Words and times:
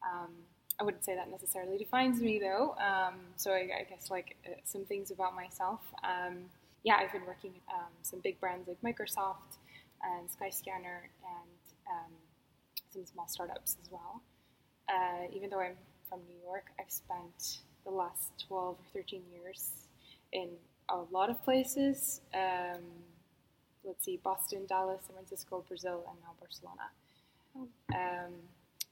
Um, 0.02 0.32
I 0.80 0.84
wouldn't 0.84 1.04
say 1.04 1.14
that 1.14 1.30
necessarily 1.30 1.78
defines 1.78 2.20
me 2.20 2.38
though. 2.38 2.74
Um, 2.78 3.14
so 3.36 3.52
I, 3.52 3.68
I, 3.80 3.86
guess 3.88 4.10
like 4.10 4.36
uh, 4.46 4.54
some 4.64 4.84
things 4.84 5.10
about 5.10 5.34
myself. 5.34 5.80
Um, 6.02 6.46
yeah, 6.82 6.96
I've 6.96 7.12
been 7.12 7.26
working 7.26 7.52
with 7.52 7.62
um, 7.72 7.92
some 8.02 8.20
big 8.20 8.40
brands 8.40 8.68
like 8.68 8.80
Microsoft 8.82 9.58
and 10.02 10.28
Skyscanner 10.28 11.08
and 11.22 11.62
um, 11.88 12.12
some 12.90 13.06
small 13.06 13.28
startups 13.28 13.76
as 13.82 13.90
well. 13.90 14.22
Uh, 14.88 15.26
even 15.32 15.48
though 15.48 15.60
I'm 15.60 15.76
from 16.08 16.20
New 16.28 16.36
York, 16.44 16.66
I've 16.78 16.90
spent 16.90 17.58
the 17.84 17.90
last 17.90 18.44
12 18.48 18.76
or 18.76 19.00
13 19.00 19.22
years 19.32 19.70
in 20.32 20.48
a 20.88 20.98
lot 21.10 21.30
of 21.30 21.42
places. 21.44 22.20
Um, 22.34 22.82
let's 23.84 24.04
see, 24.04 24.18
Boston, 24.22 24.66
Dallas, 24.68 25.00
San 25.06 25.14
Francisco, 25.14 25.64
Brazil, 25.66 26.04
and 26.08 26.18
now 26.20 26.34
Barcelona. 26.40 26.90
Um, 27.94 28.32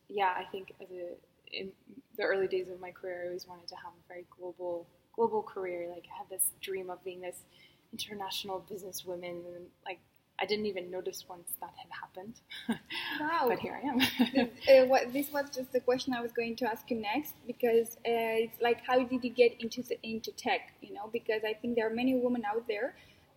yeah, 0.08 0.32
I 0.36 0.44
think 0.50 0.72
as 0.80 0.88
a, 0.90 1.14
in 1.52 1.70
the 2.16 2.24
early 2.24 2.46
days 2.46 2.68
of 2.68 2.80
my 2.80 2.90
career, 2.90 3.22
I 3.24 3.26
always 3.26 3.46
wanted 3.46 3.68
to 3.68 3.76
have 3.76 3.92
a 3.92 4.08
very 4.08 4.24
global 4.36 4.86
global 5.14 5.42
career. 5.42 5.88
Like 5.90 6.04
I 6.12 6.18
had 6.18 6.28
this 6.30 6.50
dream 6.60 6.90
of 6.90 7.02
being 7.04 7.20
this 7.20 7.44
international 7.92 8.64
businesswomen, 8.70 9.24
and 9.24 9.66
like 9.84 9.98
I 10.40 10.46
didn't 10.46 10.66
even 10.66 10.90
notice 10.90 11.24
once 11.28 11.52
that 11.60 11.72
had 11.76 11.90
happened. 12.00 12.40
Wow! 13.20 13.46
but 13.48 13.58
here 13.58 13.78
I 13.82 13.86
am. 13.86 13.98
this, 13.98 14.48
uh, 14.68 14.86
what, 14.86 15.12
this 15.12 15.30
was 15.30 15.44
just 15.54 15.72
the 15.72 15.80
question 15.80 16.14
I 16.14 16.20
was 16.20 16.32
going 16.32 16.56
to 16.56 16.64
ask 16.66 16.90
you 16.90 16.96
next 16.96 17.34
because 17.46 17.96
uh, 17.98 18.42
it's 18.44 18.60
like, 18.60 18.78
how 18.84 18.98
did 18.98 19.22
you 19.22 19.30
get 19.30 19.60
into 19.60 19.82
the, 19.82 19.98
into 20.02 20.32
tech? 20.32 20.72
You 20.80 20.94
know, 20.94 21.08
because 21.12 21.42
I 21.44 21.52
think 21.54 21.76
there 21.76 21.86
are 21.86 21.94
many 21.94 22.14
women 22.14 22.42
out 22.44 22.66
there, 22.66 22.96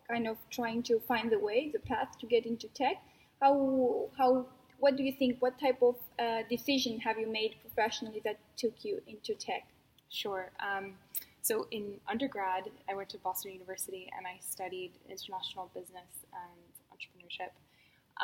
kind 0.09 0.27
of 0.27 0.37
trying 0.49 0.81
to 0.83 0.99
find 1.07 1.31
the 1.31 1.39
way, 1.39 1.69
the 1.71 1.79
path 1.79 2.17
to 2.21 2.25
get 2.25 2.45
into 2.45 2.67
tech. 2.69 2.95
How 3.41 4.09
how 4.17 4.45
what 4.79 4.95
do 4.95 5.03
you 5.03 5.11
think? 5.11 5.41
What 5.41 5.59
type 5.59 5.81
of 5.81 5.95
uh, 6.19 6.43
decision 6.49 6.99
have 6.99 7.17
you 7.17 7.31
made 7.31 7.55
professionally 7.61 8.21
that 8.25 8.37
took 8.57 8.73
you 8.83 9.01
into 9.07 9.33
tech? 9.33 9.67
Sure. 10.09 10.51
Um, 10.59 10.93
so 11.41 11.67
in 11.71 11.99
undergrad, 12.07 12.63
I 12.89 12.95
went 12.95 13.09
to 13.09 13.17
Boston 13.19 13.53
University 13.53 14.09
and 14.17 14.25
I 14.25 14.39
studied 14.39 14.93
international 15.09 15.69
business 15.75 16.25
and 16.33 16.61
entrepreneurship. 16.89 17.53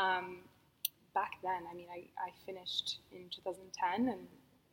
Um, 0.01 0.38
back 1.13 1.31
then, 1.44 1.63
I 1.69 1.75
mean, 1.75 1.88
I, 1.91 2.07
I 2.17 2.31
finished 2.45 3.00
in 3.12 3.29
2010 3.29 4.09
and, 4.09 4.28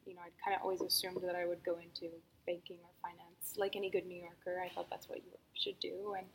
you 0.06 0.14
know, 0.14 0.20
I'd 0.24 0.32
kind 0.42 0.56
of 0.56 0.62
always 0.62 0.80
assumed 0.80 1.18
that 1.22 1.34
I 1.34 1.46
would 1.46 1.62
go 1.64 1.76
into 1.76 2.08
banking 2.46 2.78
or 2.82 2.90
finance. 3.02 3.58
Like 3.58 3.76
any 3.76 3.90
good 3.90 4.06
New 4.06 4.22
Yorker, 4.22 4.62
I 4.64 4.72
thought 4.74 4.88
that's 4.88 5.08
what 5.08 5.18
you 5.18 5.32
should 5.54 5.78
do. 5.80 6.14
And 6.16 6.26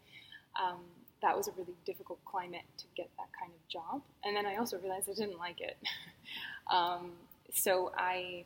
um, 0.62 0.84
that 1.24 1.36
was 1.36 1.48
a 1.48 1.52
really 1.58 1.74
difficult 1.86 2.20
climate 2.26 2.68
to 2.78 2.86
get 2.96 3.10
that 3.18 3.30
kind 3.40 3.52
of 3.52 3.68
job. 3.68 4.02
And 4.24 4.36
then 4.36 4.46
I 4.46 4.58
also 4.58 4.78
realized 4.78 5.10
I 5.10 5.14
didn't 5.14 5.40
like 5.40 5.60
it. 5.60 5.78
um, 6.72 7.14
so 7.52 7.92
I, 7.98 8.46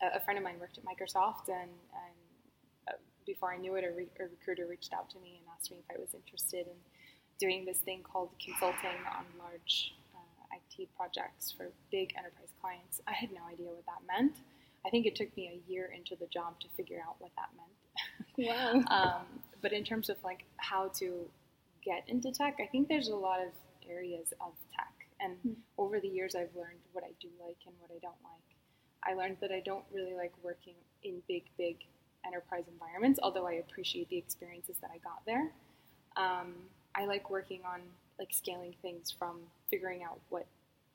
a 0.00 0.20
friend 0.20 0.38
of 0.38 0.44
mine 0.44 0.56
worked 0.58 0.78
at 0.78 0.84
Microsoft 0.84 1.48
and, 1.48 1.70
and 1.92 2.14
before 3.26 3.52
I 3.52 3.56
knew 3.56 3.74
it, 3.74 3.84
a, 3.84 3.90
re- 3.90 4.08
a, 4.20 4.24
recruiter 4.24 4.66
reached 4.66 4.92
out 4.92 5.10
to 5.10 5.18
me 5.18 5.40
and 5.40 5.46
asked 5.56 5.70
me 5.70 5.78
if 5.78 5.96
I 5.96 5.98
was 5.98 6.14
interested 6.14 6.66
in 6.66 6.76
doing 7.38 7.64
this 7.64 7.78
thing 7.78 8.02
called 8.02 8.30
consulting 8.42 9.00
on 9.16 9.24
large 9.38 9.94
uh, 10.14 10.56
IT 10.56 10.88
projects 10.96 11.50
for 11.50 11.68
big 11.90 12.14
enterprise 12.16 12.52
clients. 12.60 13.00
I 13.08 13.12
had 13.12 13.32
no 13.32 13.40
idea 13.50 13.66
what 13.68 13.84
that 13.86 14.02
meant. 14.06 14.36
I 14.86 14.90
think 14.90 15.06
it 15.06 15.16
took 15.16 15.34
me 15.36 15.48
a 15.48 15.72
year 15.72 15.90
into 15.96 16.16
the 16.16 16.26
job 16.26 16.60
to 16.60 16.68
figure 16.76 17.00
out 17.06 17.16
what 17.18 17.30
that 17.36 17.48
meant. 17.56 17.70
Wow. 18.36 18.82
um, 18.90 19.26
but 19.62 19.72
in 19.72 19.84
terms 19.84 20.08
of 20.08 20.16
like 20.24 20.44
how 20.56 20.88
to 20.98 21.28
get 21.84 22.04
into 22.08 22.32
tech, 22.32 22.58
I 22.60 22.66
think 22.66 22.88
there's 22.88 23.08
a 23.08 23.16
lot 23.16 23.40
of 23.40 23.48
areas 23.88 24.32
of 24.40 24.52
tech. 24.74 24.92
And 25.20 25.36
mm. 25.46 25.54
over 25.78 26.00
the 26.00 26.08
years, 26.08 26.34
I've 26.34 26.54
learned 26.54 26.80
what 26.92 27.04
I 27.04 27.12
do 27.20 27.28
like 27.44 27.58
and 27.66 27.74
what 27.80 27.90
I 27.90 27.98
don't 28.00 28.14
like. 28.24 28.44
I 29.04 29.14
learned 29.14 29.38
that 29.40 29.52
I 29.52 29.60
don't 29.60 29.84
really 29.92 30.14
like 30.14 30.32
working 30.42 30.74
in 31.02 31.22
big, 31.28 31.44
big 31.58 31.76
enterprise 32.26 32.64
environments, 32.70 33.20
although 33.22 33.46
I 33.46 33.54
appreciate 33.54 34.08
the 34.08 34.16
experiences 34.16 34.76
that 34.80 34.90
I 34.92 34.98
got 34.98 35.24
there. 35.26 35.52
Um, 36.16 36.54
I 36.94 37.06
like 37.06 37.30
working 37.30 37.60
on 37.66 37.80
like 38.18 38.28
scaling 38.32 38.74
things 38.80 39.10
from 39.10 39.40
figuring 39.70 40.02
out 40.02 40.20
what 40.30 40.46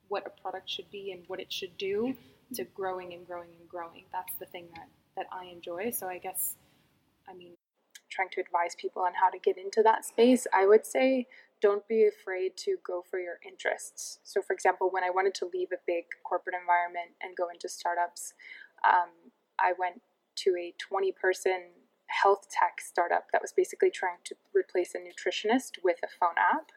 what 0.08 0.26
a 0.26 0.42
product 0.42 0.68
should 0.68 0.90
be 0.90 1.12
and 1.12 1.22
what 1.28 1.40
it 1.40 1.54
should 1.54 1.78
do 1.78 2.16
to 2.56 2.64
growing 2.64 3.14
and 3.14 3.28
growing 3.28 3.50
and 3.60 3.70
growing. 3.70 4.06
That's 4.12 4.34
the 4.40 4.46
thing 4.46 4.66
that 4.76 4.88
that 5.16 5.28
I 5.32 5.46
enjoy. 5.46 5.92
So 5.92 6.08
I 6.08 6.18
guess 6.18 6.56
I 7.28 7.34
mean 7.34 7.52
trying 8.10 8.30
to 8.30 8.42
advise 8.42 8.76
people 8.76 9.02
on 9.02 9.14
how 9.14 9.30
to 9.30 9.40
get 9.40 9.58
into 9.58 9.82
that 9.84 10.06
space, 10.06 10.48
I 10.54 10.66
would 10.66 10.86
say 10.86 11.28
don't 11.62 11.88
be 11.88 12.08
afraid 12.08 12.56
to 12.58 12.78
go 12.86 13.04
for 13.10 13.20
your 13.20 13.40
interests. 13.46 14.20
So, 14.24 14.42
for 14.42 14.54
example, 14.54 14.90
when 14.92 15.04
I 15.04 15.10
wanted 15.10 15.34
to 15.36 15.50
leave 15.54 15.70
a 15.74 15.82
big 15.86 16.06
corporate 16.24 16.56
environment 16.60 17.16
and 17.22 17.36
go 17.36 17.50
into 17.50 17.68
startups, 17.68 18.34
um, 18.88 19.32
I 19.60 19.74
went 19.78 20.02
to 20.44 20.56
a 20.58 20.74
20 20.80 21.12
person 21.12 21.76
health 22.08 22.48
tech 22.50 22.82
startup 22.82 23.26
that 23.32 23.42
was 23.42 23.52
basically 23.52 23.92
trying 23.92 24.18
to 24.26 24.36
replace 24.54 24.96
a 24.96 25.00
nutritionist 25.00 25.84
with 25.84 25.98
a 26.04 26.08
phone 26.20 26.38
app. 26.38 26.72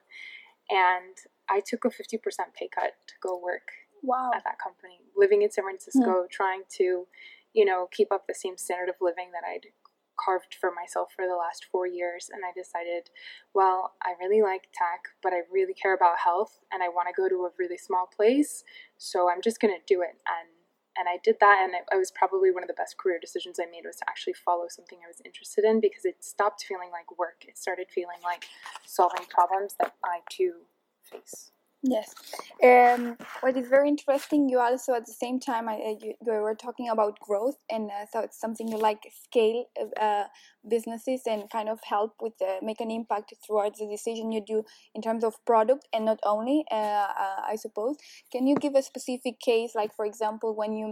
And 0.69 1.17
I 1.49 1.61
took 1.61 1.85
a 1.85 1.89
50% 1.89 2.19
pay 2.55 2.69
cut 2.69 2.95
to 3.07 3.15
go 3.23 3.39
work 3.39 3.69
wow. 4.03 4.31
at 4.35 4.45
that 4.45 4.59
company, 4.59 5.01
living 5.17 5.43
in 5.43 5.51
San 5.51 5.65
Francisco, 5.65 6.25
mm. 6.25 6.31
trying 6.31 6.63
to, 6.77 7.07
you 7.53 7.65
know, 7.65 7.89
keep 7.91 8.13
up 8.13 8.27
the 8.27 8.35
same 8.35 8.57
standard 8.57 8.89
of 8.89 8.97
living 9.01 9.31
that 9.33 9.43
I'd 9.49 9.67
carved 10.23 10.55
for 10.61 10.71
myself 10.71 11.11
for 11.15 11.27
the 11.27 11.37
last 11.37 11.65
four 11.71 11.87
years. 11.87 12.31
And 12.33 12.43
I 12.45 12.53
decided, 12.55 13.11
well, 13.55 13.95
I 14.03 14.15
really 14.21 14.43
like 14.43 14.69
tech, 14.73 15.09
but 15.23 15.33
I 15.33 15.43
really 15.51 15.75
care 15.75 15.95
about 15.95 16.19
health 16.25 16.61
and 16.73 16.83
I 16.83 16.89
want 16.89 17.09
to 17.09 17.15
go 17.21 17.29
to 17.29 17.47
a 17.47 17.51
really 17.59 17.79
small 17.79 18.07
place. 18.07 18.65
So 18.99 19.31
I'm 19.31 19.43
just 19.43 19.61
going 19.61 19.75
to 19.75 19.83
do 19.87 20.03
it. 20.03 20.17
And 20.27 20.49
and 20.97 21.09
I 21.09 21.17
did 21.25 21.37
that, 21.41 21.61
and 21.63 21.73
it, 21.73 21.85
it, 21.91 21.97
was 21.97 22.11
probably 22.11 22.51
one 22.51 22.63
of 22.63 22.69
the 22.69 22.75
best 22.75 22.99
career 22.99 23.19
decisions 23.19 23.59
I 23.59 23.65
made 23.65 23.85
was 23.87 23.97
to 23.97 24.05
actually 24.11 24.35
follow 24.35 24.67
something 24.69 24.99
I 25.03 25.09
was 25.09 25.23
interested 25.25 25.65
in 25.65 25.81
because 25.81 26.05
it 26.05 26.23
stopped 26.23 26.65
feeling 26.69 26.91
like 26.93 27.19
work. 27.19 27.45
It 27.49 27.57
started 27.57 27.87
feeling 27.89 28.21
like 28.23 28.45
solving 28.85 29.25
problems 29.31 29.75
that 29.81 29.95
I 30.05 30.21
too 30.31 30.69
face. 31.03 31.51
Yes. 31.85 32.15
Um, 32.63 33.17
what 33.41 33.57
is 33.57 33.67
very 33.69 33.89
interesting, 33.89 34.49
you 34.49 34.61
also 34.61 34.95
at 34.95 35.05
the 35.05 35.13
same 35.13 35.41
time 35.41 35.69
I, 35.69 35.97
you, 36.01 36.15
you 36.25 36.33
were 36.33 36.55
talking 36.55 36.89
about 36.89 37.19
growth, 37.19 37.57
and 37.69 37.91
uh, 37.91 38.07
so 38.13 38.21
it's 38.21 38.39
something 38.39 38.69
you 38.69 38.79
like 38.79 39.01
scale 39.25 39.65
uh, 40.01 40.25
businesses 40.69 41.23
and 41.27 41.51
kind 41.51 41.69
of 41.69 41.81
help 41.83 42.15
with 42.21 42.35
uh, 42.41 42.59
make 42.63 42.81
an 42.81 42.93
impact 42.93 43.35
throughout 43.45 43.77
the 43.79 43.87
decision 43.89 44.31
you 44.31 44.41
do 44.41 44.63
in 44.95 45.03
terms 45.03 45.25
of 45.25 45.35
product 45.45 45.89
and 45.93 46.05
not 46.05 46.21
only. 46.23 46.65
Uh, 46.71 46.75
uh, 46.75 47.41
I 47.49 47.57
suppose. 47.57 47.97
Can 48.31 48.47
you 48.47 48.55
give 48.55 48.77
a 48.77 48.83
specific 48.83 49.41
case, 49.41 49.73
like 49.75 49.93
for 49.97 50.07
example, 50.07 50.55
when 50.55 50.73
you, 50.75 50.87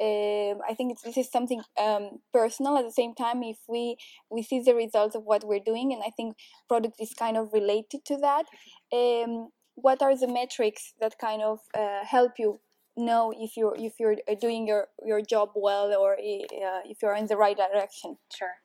um, 0.00 0.60
I 0.68 0.74
think 0.74 1.00
this 1.02 1.16
is 1.16 1.30
something 1.30 1.62
um, 1.80 2.20
personal 2.34 2.76
at 2.76 2.84
the 2.84 2.92
same 2.92 3.14
time. 3.14 3.42
If 3.42 3.56
we 3.66 3.96
we 4.30 4.42
see 4.42 4.60
the 4.60 4.74
results 4.74 5.14
of 5.14 5.24
what 5.24 5.42
we're 5.44 5.64
doing, 5.64 5.92
and 5.94 6.02
I 6.06 6.10
think 6.10 6.36
product 6.68 7.00
is 7.00 7.14
kind 7.14 7.38
of 7.38 7.52
related 7.54 8.04
to 8.06 8.18
that. 8.18 8.44
Um, 8.92 9.48
what 9.74 10.02
are 10.02 10.16
the 10.16 10.28
metrics 10.28 10.94
that 11.00 11.18
kind 11.18 11.42
of 11.42 11.60
uh, 11.76 12.04
help 12.04 12.32
you 12.38 12.60
know 12.96 13.32
if 13.36 13.56
you're 13.56 13.76
if 13.76 13.98
you're 13.98 14.16
uh, 14.28 14.34
doing 14.34 14.66
your 14.66 14.88
your 15.04 15.20
job 15.20 15.50
well 15.54 15.92
or 15.94 16.14
uh, 16.14 16.80
if 16.84 17.02
you're 17.02 17.14
in 17.14 17.26
the 17.26 17.36
right 17.36 17.56
direction? 17.56 18.16
Sure. 18.32 18.56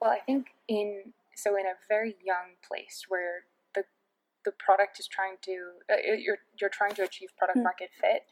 Well 0.00 0.10
i 0.10 0.20
think 0.20 0.48
in 0.68 1.12
so 1.36 1.56
in 1.56 1.66
a 1.66 1.76
very 1.88 2.16
young 2.24 2.56
place 2.66 3.04
where 3.08 3.44
the 3.74 3.84
the 4.44 4.52
product 4.52 4.98
is 4.98 5.06
trying 5.06 5.36
to 5.42 5.54
uh, 5.92 5.96
you're 6.18 6.38
you're 6.60 6.70
trying 6.70 6.94
to 6.94 7.02
achieve 7.02 7.28
product 7.36 7.58
mm. 7.58 7.64
market 7.64 7.90
fit 8.00 8.22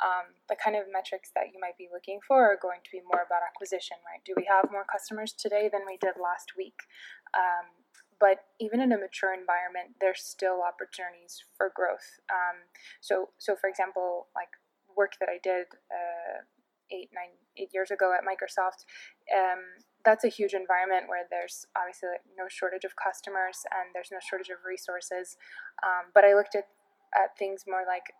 um, 0.00 0.32
the 0.48 0.56
kind 0.56 0.76
of 0.76 0.88
metrics 0.90 1.30
that 1.34 1.52
you 1.52 1.60
might 1.60 1.76
be 1.76 1.88
looking 1.92 2.20
for 2.26 2.48
are 2.48 2.56
going 2.60 2.80
to 2.84 2.90
be 2.90 3.00
more 3.04 3.20
about 3.20 3.44
acquisition 3.44 3.96
right? 4.04 4.24
Do 4.24 4.32
we 4.36 4.48
have 4.48 4.72
more 4.72 4.84
customers 4.84 5.32
today 5.32 5.68
than 5.70 5.82
we 5.86 5.96
did 6.00 6.16
last 6.16 6.56
week? 6.56 6.88
Um, 7.36 7.79
but 8.20 8.44
even 8.60 8.80
in 8.80 8.92
a 8.92 8.98
mature 8.98 9.32
environment, 9.32 9.96
there's 10.00 10.20
still 10.22 10.60
opportunities 10.60 11.42
for 11.56 11.72
growth. 11.74 12.20
Um, 12.28 12.68
so, 13.00 13.30
so 13.38 13.56
for 13.56 13.68
example, 13.68 14.28
like 14.36 14.52
work 14.94 15.16
that 15.18 15.28
I 15.32 15.40
did 15.42 15.66
uh, 15.88 16.44
eight, 16.92 17.08
nine, 17.16 17.32
eight 17.56 17.72
years 17.72 17.90
ago 17.90 18.12
at 18.12 18.20
Microsoft, 18.20 18.84
um, 19.32 19.80
that's 20.04 20.24
a 20.24 20.28
huge 20.28 20.52
environment 20.52 21.08
where 21.08 21.24
there's 21.32 21.66
obviously 21.76 22.12
like 22.12 22.24
no 22.36 22.44
shortage 22.48 22.84
of 22.84 22.92
customers 22.96 23.64
and 23.72 23.96
there's 23.96 24.12
no 24.12 24.20
shortage 24.20 24.52
of 24.52 24.60
resources. 24.68 25.40
Um, 25.82 26.12
but 26.12 26.24
I 26.24 26.36
looked 26.36 26.54
at, 26.54 26.68
at 27.16 27.36
things 27.40 27.64
more 27.66 27.84
like 27.88 28.12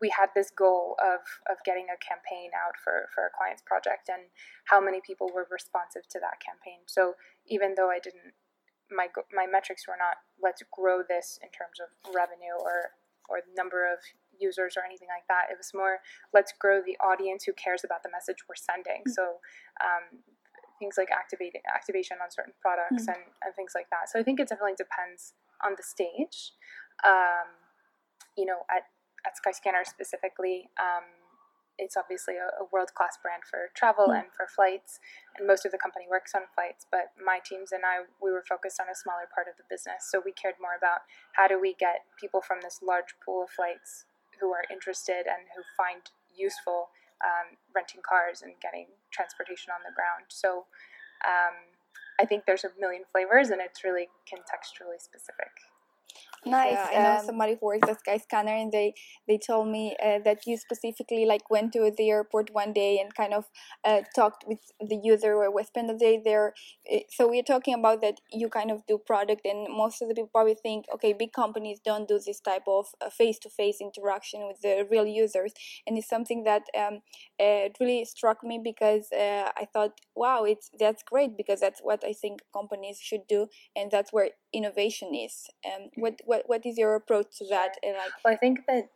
we 0.00 0.10
had 0.10 0.34
this 0.34 0.50
goal 0.50 0.96
of, 0.98 1.22
of 1.46 1.62
getting 1.64 1.86
a 1.86 1.98
campaign 2.02 2.50
out 2.50 2.74
for, 2.82 3.08
for 3.14 3.26
a 3.26 3.34
client's 3.34 3.62
project 3.62 4.10
and 4.10 4.26
how 4.66 4.80
many 4.82 5.00
people 5.00 5.30
were 5.32 5.46
responsive 5.50 6.02
to 6.10 6.18
that 6.18 6.42
campaign. 6.42 6.82
So 6.86 7.14
even 7.46 7.74
though 7.78 7.90
I 7.90 8.02
didn't 8.02 8.34
my 8.90 9.08
my 9.32 9.46
metrics 9.46 9.88
were 9.88 9.96
not 9.96 10.20
let's 10.42 10.62
grow 10.72 11.00
this 11.00 11.38
in 11.42 11.48
terms 11.50 11.80
of 11.80 11.88
revenue 12.12 12.56
or 12.58 12.96
or 13.28 13.40
number 13.56 13.88
of 13.88 14.04
users 14.36 14.76
or 14.76 14.84
anything 14.84 15.08
like 15.08 15.24
that. 15.28 15.48
It 15.48 15.56
was 15.56 15.72
more 15.72 16.04
let's 16.32 16.52
grow 16.52 16.82
the 16.84 16.98
audience 17.00 17.44
who 17.44 17.52
cares 17.56 17.84
about 17.84 18.02
the 18.02 18.12
message 18.12 18.44
we're 18.48 18.58
sending. 18.58 19.00
Mm-hmm. 19.08 19.16
So 19.16 19.40
um, 19.80 20.20
things 20.78 20.98
like 20.98 21.08
activating 21.08 21.64
activation 21.72 22.18
on 22.20 22.28
certain 22.28 22.52
products 22.60 23.08
mm-hmm. 23.08 23.16
and, 23.16 23.24
and 23.40 23.50
things 23.56 23.72
like 23.72 23.88
that. 23.88 24.12
So 24.12 24.18
I 24.18 24.22
think 24.22 24.40
it 24.40 24.48
definitely 24.48 24.76
depends 24.76 25.32
on 25.64 25.72
the 25.76 25.86
stage. 25.86 26.52
Um, 27.00 27.48
you 28.36 28.44
know, 28.44 28.68
at 28.68 28.90
at 29.24 29.32
Skyscanner 29.40 29.88
specifically, 29.88 30.68
um, 30.76 31.08
it's 31.78 31.96
obviously 31.96 32.34
a, 32.38 32.48
a 32.62 32.66
world 32.70 32.94
class 32.94 33.18
brand 33.20 33.42
for 33.42 33.70
travel 33.74 34.08
mm. 34.08 34.18
and 34.22 34.28
for 34.30 34.46
flights, 34.46 35.00
and 35.36 35.46
most 35.46 35.66
of 35.66 35.72
the 35.72 35.78
company 35.78 36.06
works 36.08 36.34
on 36.34 36.46
flights. 36.54 36.86
But 36.86 37.10
my 37.18 37.42
teams 37.42 37.72
and 37.72 37.82
I, 37.82 38.06
we 38.22 38.30
were 38.30 38.44
focused 38.46 38.78
on 38.80 38.86
a 38.86 38.94
smaller 38.94 39.26
part 39.30 39.50
of 39.50 39.58
the 39.58 39.66
business, 39.66 40.06
so 40.06 40.22
we 40.22 40.32
cared 40.32 40.56
more 40.62 40.78
about 40.78 41.06
how 41.34 41.46
do 41.46 41.58
we 41.58 41.74
get 41.74 42.06
people 42.20 42.40
from 42.40 42.62
this 42.62 42.78
large 42.82 43.18
pool 43.24 43.44
of 43.44 43.50
flights 43.50 44.06
who 44.40 44.50
are 44.54 44.66
interested 44.70 45.26
and 45.26 45.50
who 45.54 45.62
find 45.78 46.10
useful 46.34 46.90
um, 47.22 47.58
renting 47.74 48.02
cars 48.02 48.42
and 48.42 48.54
getting 48.60 48.90
transportation 49.10 49.70
on 49.70 49.82
the 49.86 49.94
ground. 49.94 50.26
So 50.28 50.66
um, 51.22 51.74
I 52.18 52.26
think 52.26 52.46
there's 52.46 52.64
a 52.64 52.74
million 52.78 53.02
flavors, 53.10 53.50
and 53.50 53.60
it's 53.62 53.82
really 53.82 54.10
contextually 54.26 54.98
specific. 54.98 55.73
Nice. 56.46 56.72
Yeah, 56.72 56.88
I 56.92 56.98
know 56.98 57.16
um, 57.20 57.24
somebody 57.24 57.56
who 57.58 57.66
works 57.66 57.88
at 57.88 57.98
Skyscanner, 58.04 58.60
and 58.62 58.70
they 58.70 58.92
they 59.26 59.38
told 59.38 59.68
me 59.68 59.96
uh, 60.04 60.18
that 60.24 60.40
you 60.46 60.58
specifically 60.58 61.24
like 61.24 61.48
went 61.48 61.72
to 61.72 61.90
the 61.96 62.10
airport 62.10 62.50
one 62.52 62.74
day 62.74 62.98
and 62.98 63.14
kind 63.14 63.32
of 63.32 63.46
uh, 63.82 64.02
talked 64.14 64.44
with 64.46 64.58
the 64.78 65.00
user 65.02 65.34
or 65.34 65.50
we 65.50 65.64
spent 65.64 65.88
the 65.88 65.94
day 65.94 66.20
there. 66.22 66.52
Uh, 66.92 66.98
so 67.08 67.26
we're 67.28 67.42
talking 67.42 67.72
about 67.74 68.02
that 68.02 68.20
you 68.30 68.50
kind 68.50 68.70
of 68.70 68.84
do 68.86 68.98
product, 68.98 69.46
and 69.46 69.66
most 69.74 70.02
of 70.02 70.08
the 70.08 70.14
people 70.14 70.30
probably 70.34 70.54
think, 70.54 70.84
okay, 70.94 71.14
big 71.14 71.32
companies 71.32 71.80
don't 71.82 72.06
do 72.08 72.18
this 72.18 72.40
type 72.40 72.64
of 72.66 72.86
face 73.10 73.38
to 73.38 73.48
face 73.48 73.78
interaction 73.80 74.46
with 74.46 74.60
the 74.60 74.86
real 74.90 75.06
users, 75.06 75.52
and 75.86 75.96
it's 75.96 76.08
something 76.08 76.44
that 76.44 76.64
um, 76.78 77.00
uh, 77.40 77.66
it 77.68 77.76
really 77.80 78.04
struck 78.04 78.42
me 78.44 78.60
because 78.62 79.08
uh, 79.12 79.50
I 79.56 79.66
thought, 79.72 79.92
wow, 80.14 80.44
it's 80.44 80.70
that's 80.78 81.02
great 81.02 81.36
because 81.36 81.60
that's 81.60 81.80
what 81.82 82.04
I 82.04 82.12
think 82.12 82.40
companies 82.52 82.98
should 83.00 83.26
do, 83.28 83.48
and 83.74 83.90
that's 83.90 84.12
where 84.12 84.30
innovation 84.54 85.14
is. 85.14 85.48
Um, 85.66 85.90
what, 85.96 86.20
what 86.24 86.44
what 86.46 86.64
is 86.64 86.78
your 86.78 86.94
approach 86.94 87.38
to 87.38 87.46
that? 87.48 87.76
And 87.82 87.96
like, 87.96 88.12
well, 88.24 88.34
I 88.34 88.36
think 88.36 88.60
that 88.68 88.88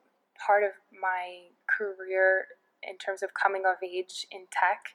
part 0.47 0.63
of 0.63 0.71
my 1.01 1.51
career 1.69 2.47
in 2.83 2.97
terms 2.97 3.23
of 3.23 3.31
coming 3.35 3.63
of 3.67 3.77
age 3.83 4.27
in 4.31 4.47
tech, 4.51 4.95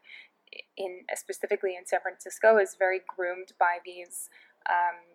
in 0.77 1.01
specifically 1.15 1.75
in 1.77 1.85
San 1.85 1.99
Francisco, 2.01 2.57
is 2.57 2.75
very 2.79 3.01
groomed 3.15 3.53
by 3.59 3.77
these 3.85 4.29
um, 4.69 5.12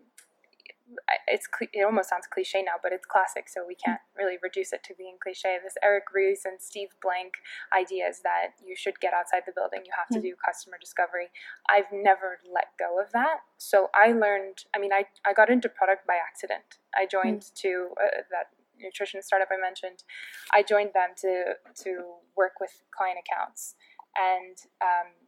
it's 1.27 1.47
it 1.73 1.83
almost 1.85 2.09
sounds 2.09 2.27
cliche 2.27 2.63
now, 2.63 2.81
but 2.83 2.93
it's 2.93 3.07
classic, 3.07 3.49
so 3.49 3.65
we 3.67 3.75
can't 3.75 4.01
really 4.17 4.37
reduce 4.43 4.73
it 4.73 4.83
to 4.85 4.95
being 4.97 5.17
cliche. 5.23 5.59
This 5.63 5.75
Eric 5.83 6.05
Ries 6.15 6.43
and 6.45 6.61
Steve 6.61 6.89
Blank 7.03 7.35
ideas 7.73 8.21
that 8.25 8.57
you 8.65 8.75
should 8.77 9.01
get 9.01 9.13
outside 9.13 9.43
the 9.47 9.53
building, 9.53 9.83
you 9.85 9.93
have 9.97 10.09
to 10.09 10.21
do 10.21 10.35
customer 10.45 10.77
discovery. 10.81 11.29
I've 11.69 11.93
never 11.93 12.39
let 12.53 12.73
go 12.79 13.01
of 13.01 13.13
that, 13.13 13.41
so 13.59 13.91
I 13.95 14.13
learned. 14.13 14.65
I 14.75 14.79
mean, 14.79 14.93
I 14.93 15.05
I 15.27 15.33
got 15.33 15.51
into 15.51 15.69
product 15.69 16.07
by 16.07 16.17
accident. 16.17 16.81
I 16.97 17.07
joined 17.07 17.43
mm. 17.43 17.55
to 17.63 17.89
uh, 18.01 18.23
that 18.31 18.51
nutrition 18.81 19.23
startup 19.23 19.49
I 19.51 19.61
mentioned. 19.61 20.05
I 20.53 20.63
joined 20.63 20.93
them 20.95 21.11
to 21.23 21.55
to 21.85 22.23
work 22.37 22.61
with 22.61 22.83
client 22.97 23.19
accounts 23.21 23.75
and. 24.17 24.57
Um, 24.81 25.28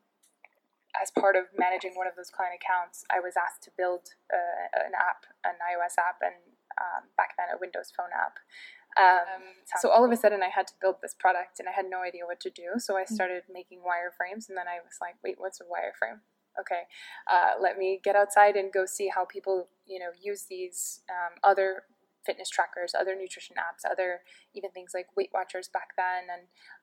as 1.00 1.11
part 1.11 1.37
of 1.37 1.49
managing 1.57 1.97
one 1.97 2.07
of 2.07 2.14
those 2.14 2.30
client 2.30 2.54
accounts, 2.61 3.04
I 3.09 3.21
was 3.21 3.35
asked 3.35 3.64
to 3.64 3.71
build 3.76 4.14
uh, 4.28 4.85
an 4.85 4.92
app, 4.92 5.25
an 5.45 5.57
iOS 5.59 5.97
app, 5.97 6.21
and 6.21 6.37
um, 6.76 7.09
back 7.16 7.35
then 7.37 7.49
a 7.50 7.59
Windows 7.59 7.92
Phone 7.97 8.12
app. 8.12 8.38
Um, 8.99 9.64
so 9.80 9.88
all 9.88 10.04
of 10.04 10.11
a 10.11 10.16
sudden, 10.16 10.42
I 10.42 10.50
had 10.50 10.66
to 10.66 10.75
build 10.80 10.97
this 11.00 11.14
product, 11.14 11.61
and 11.61 11.69
I 11.69 11.73
had 11.73 11.87
no 11.88 12.02
idea 12.02 12.26
what 12.26 12.40
to 12.40 12.50
do. 12.50 12.78
So 12.78 12.97
I 12.97 13.04
mm. 13.04 13.09
started 13.09 13.45
making 13.52 13.80
wireframes, 13.80 14.49
and 14.49 14.59
then 14.59 14.66
I 14.66 14.83
was 14.83 14.99
like, 15.00 15.14
"Wait, 15.23 15.37
what's 15.38 15.61
a 15.61 15.64
wireframe?" 15.64 16.21
Okay, 16.59 16.90
uh, 17.30 17.54
let 17.61 17.78
me 17.78 18.00
get 18.02 18.16
outside 18.16 18.57
and 18.57 18.73
go 18.73 18.85
see 18.85 19.09
how 19.09 19.25
people, 19.25 19.69
you 19.87 20.00
know, 20.00 20.11
use 20.21 20.47
these 20.50 21.02
um, 21.09 21.38
other 21.45 21.85
fitness 22.26 22.50
trackers, 22.50 22.92
other 22.99 23.14
nutrition 23.14 23.57
apps, 23.57 23.88
other 23.88 24.21
even 24.54 24.71
things 24.71 24.90
like 24.92 25.07
Weight 25.16 25.30
Watchers 25.33 25.71
back 25.73 25.95
then, 25.97 26.26
and 26.28 26.42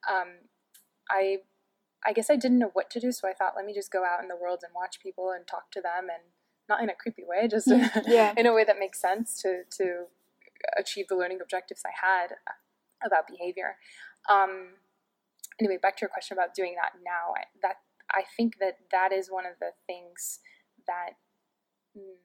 um, 0.10 0.28
I 1.10 1.40
I 2.08 2.14
guess 2.14 2.30
I 2.30 2.38
didn't 2.38 2.60
know 2.60 2.72
what 2.74 2.90
to 2.92 3.00
do, 3.00 3.12
so 3.12 3.28
I 3.28 3.34
thought, 3.34 3.54
let 3.56 3.66
me 3.66 3.74
just 3.74 3.92
go 3.92 4.06
out 4.06 4.22
in 4.22 4.30
the 4.30 4.36
world 4.36 4.62
and 4.64 4.72
watch 4.74 5.00
people 5.02 5.32
and 5.36 5.46
talk 5.46 5.72
to 5.72 5.82
them, 5.82 6.08
and 6.10 6.24
not 6.70 6.82
in 6.82 6.90
a 6.90 6.96
creepy 6.96 7.24
way, 7.28 7.48
just 7.48 7.68
yeah. 8.08 8.34
in 8.38 8.46
a 8.46 8.54
way 8.54 8.64
that 8.64 8.80
makes 8.80 9.02
sense 9.02 9.42
to 9.42 9.64
to 9.78 10.06
achieve 10.78 11.08
the 11.08 11.16
learning 11.16 11.40
objectives 11.42 11.84
I 11.86 11.92
had 11.94 12.36
about 13.06 13.28
behavior. 13.28 13.76
Um, 14.30 14.76
anyway, 15.60 15.78
back 15.82 15.98
to 15.98 16.02
your 16.02 16.10
question 16.10 16.38
about 16.38 16.56
doing 16.56 16.76
that 16.82 16.94
now. 17.04 17.34
I, 17.36 17.44
that 17.62 17.76
I 18.12 18.24
think 18.36 18.58
that 18.60 18.78
that 18.92 19.12
is 19.12 19.30
one 19.30 19.46
of 19.46 19.54
the 19.60 19.72
things 19.86 20.40
that 20.88 21.12
mm, 21.98 22.16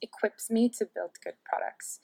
equips 0.00 0.50
me 0.50 0.68
to 0.68 0.86
build 0.94 1.12
good 1.24 1.34
products. 1.44 2.00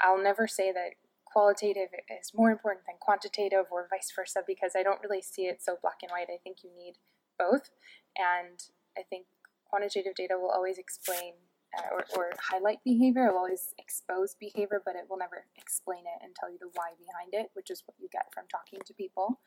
I'll 0.00 0.22
never 0.22 0.46
say 0.46 0.72
that 0.72 0.92
qualitative 1.30 1.88
is 2.20 2.32
more 2.34 2.50
important 2.50 2.86
than 2.86 2.96
quantitative 3.00 3.66
or 3.70 3.86
vice 3.90 4.12
versa 4.14 4.40
because 4.46 4.72
I 4.76 4.82
don't 4.82 5.00
really 5.02 5.22
see 5.22 5.42
it 5.42 5.62
so 5.62 5.76
black 5.80 5.98
and 6.02 6.10
white. 6.10 6.28
I 6.32 6.38
think 6.42 6.58
you 6.64 6.70
need 6.74 6.94
both. 7.38 7.70
And 8.16 8.58
I 8.96 9.02
think 9.02 9.26
quantitative 9.68 10.14
data 10.14 10.34
will 10.40 10.50
always 10.50 10.78
explain 10.78 11.34
uh, 11.76 11.94
or, 11.94 12.04
or 12.16 12.30
highlight 12.40 12.82
behavior, 12.82 13.26
it 13.26 13.32
will 13.32 13.44
always 13.44 13.74
expose 13.78 14.34
behavior, 14.40 14.80
but 14.84 14.96
it 14.96 15.04
will 15.08 15.18
never 15.18 15.44
explain 15.56 16.00
it 16.00 16.24
and 16.24 16.34
tell 16.34 16.50
you 16.50 16.56
the 16.58 16.70
why 16.72 16.96
behind 16.96 17.34
it, 17.34 17.50
which 17.52 17.70
is 17.70 17.82
what 17.84 17.94
you 18.00 18.08
get 18.10 18.24
from 18.32 18.44
talking 18.50 18.80
to 18.86 18.94
people. 18.94 19.40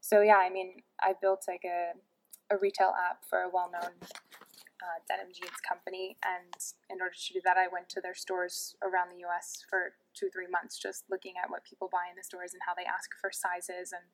So, 0.00 0.20
yeah, 0.20 0.36
I 0.36 0.50
mean, 0.50 0.82
I 1.00 1.14
built 1.18 1.44
like 1.48 1.64
a, 1.64 1.92
a 2.54 2.58
retail 2.58 2.92
app 2.92 3.24
for 3.24 3.38
a 3.38 3.48
well 3.48 3.70
known 3.72 3.92
uh, 4.82 4.98
denim 5.06 5.30
jeans 5.30 5.62
company. 5.62 6.18
And 6.26 6.58
in 6.90 6.98
order 6.98 7.14
to 7.14 7.32
do 7.32 7.40
that, 7.46 7.54
I 7.54 7.70
went 7.70 7.86
to 7.94 8.02
their 8.02 8.18
stores 8.18 8.74
around 8.82 9.14
the 9.14 9.22
US 9.30 9.62
for 9.70 9.94
two, 10.18 10.26
three 10.34 10.50
months, 10.50 10.82
just 10.82 11.06
looking 11.06 11.38
at 11.38 11.46
what 11.46 11.62
people 11.62 11.86
buy 11.86 12.10
in 12.10 12.18
the 12.18 12.26
stores 12.26 12.52
and 12.52 12.62
how 12.66 12.74
they 12.74 12.84
ask 12.84 13.14
for 13.22 13.30
sizes. 13.30 13.94
And 13.94 14.04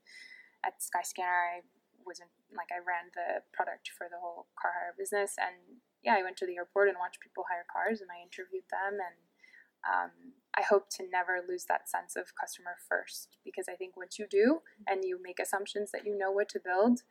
at 0.60 0.84
Skyscanner, 0.84 1.64
I 1.64 1.66
wasn't 2.04 2.30
like 2.52 2.68
I 2.68 2.84
ran 2.84 3.08
the 3.16 3.40
product 3.56 3.88
for 3.96 4.12
the 4.12 4.20
whole 4.20 4.52
car 4.60 4.76
hire 4.76 4.94
business. 4.96 5.40
And 5.40 5.80
yeah, 6.04 6.20
I 6.20 6.22
went 6.22 6.36
to 6.44 6.46
the 6.46 6.60
airport 6.60 6.92
and 6.92 7.00
watched 7.00 7.24
people 7.24 7.48
hire 7.48 7.64
cars 7.64 8.04
and 8.04 8.12
I 8.12 8.20
interviewed 8.20 8.68
them. 8.68 9.00
And 9.00 9.16
um, 9.88 10.12
I 10.56 10.62
hope 10.62 10.90
to 10.98 11.08
never 11.08 11.40
lose 11.40 11.64
that 11.66 11.88
sense 11.88 12.16
of 12.16 12.34
customer 12.34 12.76
first 12.88 13.38
because 13.44 13.66
I 13.70 13.76
think 13.76 13.96
once 13.96 14.18
you 14.18 14.26
do 14.28 14.60
and 14.86 15.04
you 15.04 15.18
make 15.22 15.38
assumptions 15.38 15.90
that 15.92 16.04
you 16.04 16.18
know 16.18 16.32
what 16.32 16.48
to 16.50 16.60
build, 16.60 17.02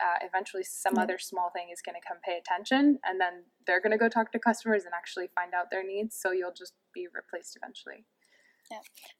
uh, 0.00 0.24
eventually 0.26 0.62
some 0.64 0.98
other 0.98 1.18
small 1.18 1.50
thing 1.50 1.68
is 1.72 1.82
going 1.82 1.94
to 2.00 2.06
come 2.06 2.18
pay 2.24 2.38
attention 2.38 2.98
and 3.04 3.20
then 3.20 3.44
they're 3.66 3.80
going 3.80 3.92
to 3.92 3.98
go 3.98 4.08
talk 4.08 4.32
to 4.32 4.38
customers 4.38 4.84
and 4.84 4.92
actually 4.94 5.28
find 5.34 5.54
out 5.54 5.70
their 5.70 5.86
needs. 5.86 6.16
So 6.20 6.32
you'll 6.32 6.54
just 6.56 6.74
be 6.94 7.06
replaced 7.12 7.56
eventually. 7.60 8.04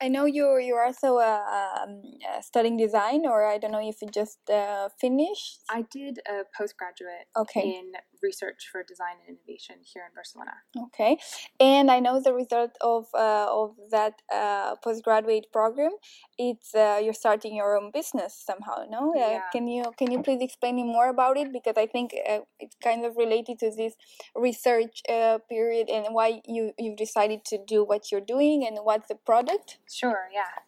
I 0.01 0.09
know 0.09 0.25
you're 0.27 0.61
you're 0.61 0.85
also 0.85 1.19
uh, 1.19 1.43
um, 1.83 2.03
uh, 2.29 2.41
studying 2.41 2.77
design, 2.77 3.27
or 3.27 3.47
I 3.47 3.59
don't 3.59 3.73
know 3.73 3.87
if 3.87 3.97
you 4.03 4.09
just 4.13 4.39
uh, 4.51 4.89
finished. 5.01 5.61
I 5.71 5.85
did 5.91 6.19
a 6.29 6.45
postgraduate 6.57 7.27
Okay. 7.37 7.61
in 7.79 7.93
research 8.23 8.69
for 8.73 8.83
design 8.83 9.17
and 9.27 9.37
innovation 9.39 9.77
here 9.93 10.03
in 10.09 10.13
Barcelona. 10.15 10.53
Okay, 10.87 11.19
and 11.61 11.91
I 11.91 12.01
know 12.01 12.21
the 12.21 12.35
result 12.35 12.73
of 12.81 13.07
uh, 13.15 13.47
of 13.51 13.77
that 13.91 14.15
uh, 14.33 14.77
postgraduate 14.83 15.47
program. 15.53 15.93
It's 16.39 16.75
uh, 16.75 17.01
you're 17.03 17.13
starting 17.25 17.57
your 17.57 17.77
own 17.77 17.91
business 17.93 18.33
somehow. 18.51 18.85
No, 18.91 19.13
Yeah. 19.15 19.43
can 19.53 19.67
you 19.69 19.85
can 19.99 20.11
you 20.13 20.23
please 20.23 20.43
explain 20.43 20.77
me 20.77 20.85
more 20.85 21.09
about 21.09 21.37
it 21.37 21.53
because 21.53 21.77
I 21.77 21.87
think 21.87 22.13
uh, 22.29 22.41
it's 22.61 22.77
kind 22.83 23.05
of 23.05 23.17
related 23.17 23.59
to 23.61 23.71
this 23.75 23.95
research 24.35 25.03
uh, 25.09 25.39
period 25.49 25.89
and 25.89 26.07
why 26.15 26.41
you 26.47 26.73
you've 26.79 26.97
decided 26.97 27.45
to 27.47 27.59
do 27.67 27.85
what 27.85 28.11
you're 28.11 28.21
doing 28.35 28.65
and 28.67 28.79
what's 28.83 29.09
the 29.09 29.15
product. 29.45 29.79
Sure, 29.91 30.29
yeah. 30.33 30.59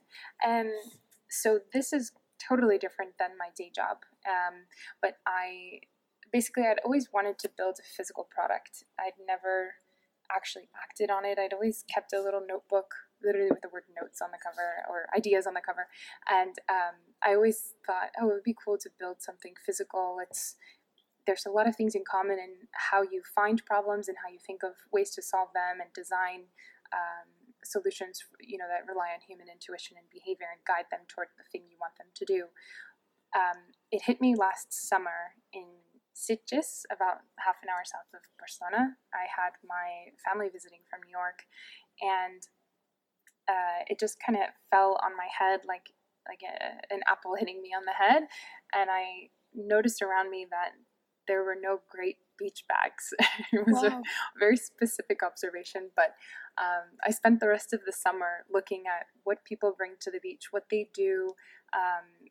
Um, 0.47 0.71
so 1.29 1.61
this 1.73 1.93
is 1.93 2.13
totally 2.49 2.79
different 2.79 3.13
than 3.19 3.31
my 3.39 3.49
day 3.57 3.71
job. 3.75 3.99
Um, 4.27 4.67
but 5.01 5.19
I 5.27 5.81
basically 6.33 6.65
I'd 6.65 6.81
always 6.85 7.09
wanted 7.13 7.39
to 7.41 7.51
build 7.57 7.77
a 7.79 7.83
physical 7.97 8.29
product. 8.31 8.85
I'd 8.99 9.19
never 9.27 9.75
actually 10.35 10.69
acted 10.81 11.11
on 11.11 11.25
it. 11.25 11.39
I'd 11.39 11.53
always 11.53 11.85
kept 11.93 12.13
a 12.13 12.23
little 12.23 12.43
notebook, 12.47 12.95
literally 13.23 13.51
with 13.51 13.63
the 13.63 13.69
word 13.69 13.85
notes 14.01 14.21
on 14.23 14.31
the 14.31 14.39
cover 14.43 14.87
or 14.89 15.07
ideas 15.17 15.47
on 15.47 15.55
the 15.55 15.61
cover. 15.61 15.89
And 16.31 16.57
um, 16.69 16.95
I 17.25 17.35
always 17.35 17.75
thought, 17.85 18.11
oh, 18.21 18.31
it 18.31 18.35
would 18.35 18.45
be 18.45 18.57
cool 18.65 18.79
to 18.79 18.91
build 18.99 19.17
something 19.21 19.55
physical. 19.65 20.19
It's 20.23 20.57
there's 21.27 21.47
a 21.47 21.51
lot 21.51 21.69
of 21.69 21.77
things 21.77 21.95
in 21.95 22.03
common 22.11 22.39
in 22.39 22.67
how 22.73 23.03
you 23.03 23.23
find 23.35 23.65
problems 23.67 24.09
and 24.09 24.17
how 24.25 24.33
you 24.33 24.39
think 24.45 24.63
of 24.63 24.73
ways 24.91 25.11
to 25.11 25.23
solve 25.23 25.49
them 25.55 25.81
and 25.81 25.93
design 25.93 26.49
um, 26.93 27.40
solutions 27.65 28.25
you 28.41 28.57
know 28.57 28.69
that 28.69 28.89
rely 28.89 29.13
on 29.13 29.21
human 29.21 29.49
intuition 29.49 29.97
and 30.01 30.09
behavior 30.09 30.49
and 30.49 30.65
guide 30.65 30.89
them 30.91 31.05
toward 31.09 31.29
the 31.37 31.45
thing 31.53 31.69
you 31.69 31.77
want 31.81 31.93
them 32.01 32.09
to 32.17 32.25
do 32.25 32.49
um, 33.35 33.75
it 33.93 34.03
hit 34.03 34.21
me 34.21 34.35
last 34.35 34.73
summer 34.73 35.39
in 35.53 35.67
Sitges, 36.21 36.83
about 36.93 37.25
half 37.39 37.57
an 37.63 37.71
hour 37.71 37.81
south 37.85 38.11
of 38.13 38.21
Barcelona. 38.39 38.97
I 39.15 39.25
had 39.25 39.57
my 39.65 40.13
family 40.21 40.51
visiting 40.53 40.81
from 40.91 41.01
New 41.07 41.15
York, 41.15 41.47
and 42.03 42.43
uh, 43.49 43.89
it 43.89 43.99
just 43.99 44.19
kind 44.21 44.37
of 44.37 44.51
fell 44.71 44.99
on 45.03 45.17
my 45.17 45.29
head 45.31 45.61
like 45.67 45.95
like 46.29 46.45
a, 46.45 46.93
an 46.93 47.01
apple 47.09 47.35
hitting 47.39 47.63
me 47.63 47.71
on 47.73 47.87
the 47.87 47.97
head, 47.97 48.29
and 48.75 48.91
I 48.91 49.31
noticed 49.55 50.03
around 50.03 50.31
me 50.31 50.47
that 50.51 50.77
there 51.27 51.43
were 51.43 51.57
no 51.59 51.81
great 51.89 52.19
beach 52.39 52.65
bags. 52.69 53.15
it 53.53 53.67
was 53.67 53.83
a 53.83 54.03
very 54.39 54.57
specific 54.57 55.23
observation, 55.23 55.91
but 55.97 56.15
um, 56.61 56.99
I 57.07 57.11
spent 57.11 57.41
the 57.41 57.49
rest 57.49 57.73
of 57.73 57.81
the 57.87 57.93
summer 57.93 58.45
looking 58.53 58.85
at 58.87 59.07
what 59.25 59.45
people 59.45 59.75
bring 59.77 59.93
to 60.01 60.11
the 60.11 60.21
beach, 60.21 60.49
what 60.51 60.65
they 60.71 60.89
do, 60.93 61.35
um, 61.73 62.31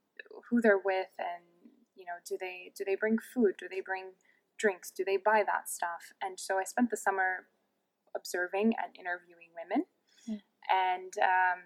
who 0.49 0.61
they're 0.61 0.77
with, 0.83 1.07
and 1.17 1.43
you 1.95 2.05
know, 2.05 2.19
do 2.27 2.37
they 2.39 2.71
do 2.77 2.83
they 2.85 2.95
bring 2.95 3.17
food? 3.33 3.55
Do 3.57 3.67
they 3.69 3.81
bring 3.81 4.11
drinks? 4.57 4.91
Do 4.91 5.03
they 5.03 5.17
buy 5.17 5.43
that 5.45 5.67
stuff? 5.69 6.13
And 6.21 6.39
so 6.39 6.57
I 6.59 6.63
spent 6.63 6.89
the 6.91 6.97
summer 6.97 7.47
observing 8.15 8.73
and 8.81 8.95
interviewing 8.97 9.49
women, 9.55 9.85
Mm. 10.29 10.41
and 10.69 11.13
um, 11.23 11.59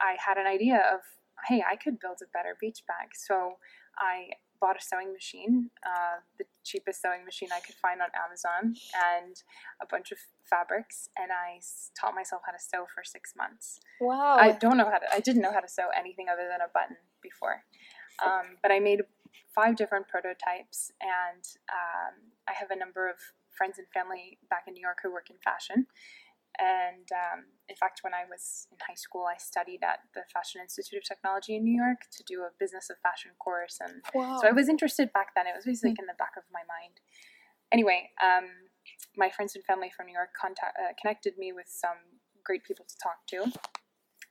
I 0.00 0.16
had 0.18 0.36
an 0.38 0.46
idea 0.46 0.76
of, 0.92 1.00
hey, 1.48 1.62
I 1.68 1.76
could 1.76 1.98
build 2.00 2.18
a 2.22 2.26
better 2.32 2.56
beach 2.60 2.82
bag. 2.86 3.10
So 3.14 3.58
I 3.98 4.30
bought 4.60 4.76
a 4.76 4.82
sewing 4.82 5.12
machine, 5.12 5.70
uh, 5.84 6.20
the 6.38 6.44
cheapest 6.64 7.02
sewing 7.02 7.24
machine 7.24 7.48
I 7.54 7.60
could 7.60 7.74
find 7.76 8.00
on 8.00 8.08
Amazon, 8.14 8.74
and 9.14 9.42
a 9.80 9.86
bunch 9.86 10.12
of 10.12 10.18
fabrics, 10.44 11.08
and 11.16 11.30
I 11.32 11.60
taught 11.98 12.14
myself 12.14 12.42
how 12.46 12.52
to 12.52 12.58
sew 12.58 12.86
for 12.92 13.02
six 13.04 13.34
months. 13.36 13.80
Wow. 14.00 14.36
I 14.38 14.52
don't 14.52 14.76
know 14.76 14.90
how 14.90 14.98
to. 14.98 15.06
I 15.12 15.20
didn't 15.20 15.42
know 15.42 15.52
how 15.52 15.60
to 15.60 15.68
sew 15.68 15.88
anything 15.96 16.26
other 16.32 16.48
than 16.50 16.60
a 16.60 16.70
button 16.72 16.96
before, 17.22 17.64
um, 18.24 18.56
but 18.62 18.70
I 18.70 18.80
made 18.80 19.02
five 19.54 19.76
different 19.76 20.08
prototypes, 20.08 20.92
and 21.00 21.42
um, 21.72 22.14
I 22.48 22.52
have 22.52 22.70
a 22.70 22.76
number 22.76 23.08
of 23.08 23.16
friends 23.56 23.78
and 23.78 23.86
family 23.88 24.38
back 24.50 24.64
in 24.68 24.74
New 24.74 24.82
York 24.82 24.98
who 25.02 25.12
work 25.12 25.30
in 25.30 25.36
fashion. 25.42 25.86
And 26.58 27.06
um, 27.12 27.44
in 27.68 27.76
fact, 27.76 28.00
when 28.02 28.14
I 28.14 28.24
was 28.28 28.66
in 28.72 28.78
high 28.80 28.96
school, 28.96 29.26
I 29.28 29.36
studied 29.36 29.80
at 29.82 30.00
the 30.14 30.22
Fashion 30.32 30.60
Institute 30.60 30.98
of 30.98 31.04
Technology 31.04 31.56
in 31.56 31.64
New 31.64 31.76
York 31.76 32.08
to 32.16 32.22
do 32.24 32.42
a 32.42 32.50
business 32.58 32.88
of 32.90 32.96
fashion 33.02 33.32
course, 33.38 33.78
and 33.80 34.02
wow. 34.14 34.38
so 34.40 34.48
I 34.48 34.52
was 34.52 34.68
interested 34.68 35.12
back 35.12 35.34
then. 35.34 35.46
It 35.46 35.54
was 35.54 35.66
always 35.66 35.84
like 35.84 35.98
in 35.98 36.06
the 36.06 36.18
back 36.18 36.32
of 36.36 36.44
my 36.52 36.64
mind. 36.64 37.00
Anyway, 37.72 38.10
um, 38.22 38.48
my 39.16 39.28
friends 39.28 39.54
and 39.54 39.64
family 39.64 39.90
from 39.94 40.06
New 40.06 40.14
York 40.14 40.30
contact, 40.38 40.76
uh, 40.78 40.92
connected 41.00 41.36
me 41.36 41.52
with 41.52 41.68
some 41.68 41.98
great 42.44 42.64
people 42.64 42.86
to 42.88 42.96
talk 43.02 43.26
to. 43.28 43.52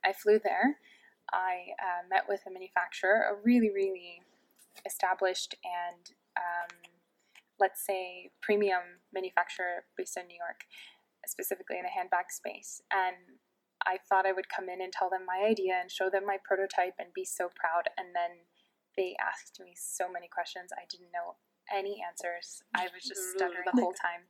I 0.04 0.12
flew 0.12 0.40
there. 0.42 0.78
I 1.32 1.74
uh, 1.82 2.06
met 2.08 2.24
with 2.28 2.40
a 2.46 2.50
manufacturer, 2.50 3.26
a 3.30 3.34
really, 3.42 3.70
really 3.70 4.22
established 4.84 5.54
and 5.64 6.10
um, 6.36 6.70
let's 7.58 7.84
say 7.84 8.30
premium 8.42 9.00
manufacturer 9.12 9.84
based 9.96 10.16
in 10.16 10.26
New 10.26 10.36
York, 10.36 10.64
specifically 11.28 11.78
in 11.78 11.84
the 11.84 11.94
handbag 11.94 12.30
space. 12.30 12.80
And 12.90 13.40
I 13.86 13.98
thought 14.08 14.26
I 14.26 14.32
would 14.32 14.48
come 14.48 14.68
in 14.68 14.80
and 14.80 14.92
tell 14.92 15.10
them 15.10 15.26
my 15.26 15.46
idea 15.46 15.78
and 15.80 15.90
show 15.90 16.10
them 16.10 16.26
my 16.26 16.38
prototype 16.42 16.98
and 16.98 17.14
be 17.14 17.24
so 17.24 17.50
proud. 17.54 17.92
And 17.96 18.14
then 18.14 18.46
they 18.96 19.14
asked 19.20 19.60
me 19.62 19.74
so 19.76 20.10
many 20.10 20.26
questions. 20.26 20.72
I 20.72 20.88
didn't 20.90 21.12
know 21.12 21.36
any 21.70 22.02
answers. 22.02 22.62
I 22.74 22.88
was 22.90 23.04
just 23.04 23.30
stuttering 23.36 23.68
the 23.68 23.80
whole 23.80 23.94
time. 23.94 24.26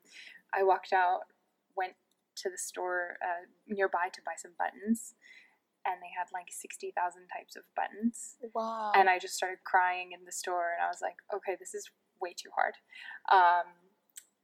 I 0.52 0.62
walked 0.62 0.92
out, 0.92 1.30
went 1.76 1.94
to 2.42 2.50
the 2.50 2.58
store 2.58 3.16
uh, 3.22 3.48
nearby 3.66 4.12
to 4.12 4.20
buy 4.24 4.36
some 4.36 4.52
buttons, 4.58 5.14
and 5.86 6.02
they 6.02 6.12
had 6.12 6.28
like 6.34 6.50
60,000 6.50 6.92
types 7.30 7.56
of 7.56 7.64
buttons. 7.74 8.36
wow. 8.52 8.92
And 8.94 9.08
I 9.08 9.18
just 9.18 9.34
started 9.34 9.64
crying 9.64 10.12
in 10.12 10.24
the 10.26 10.32
store, 10.32 10.76
and 10.76 10.84
I 10.84 10.88
was 10.88 11.00
like, 11.00 11.16
okay, 11.32 11.56
this 11.58 11.72
is 11.72 11.88
way 12.20 12.34
too 12.34 12.50
hard. 12.52 12.74
Um, 13.30 13.85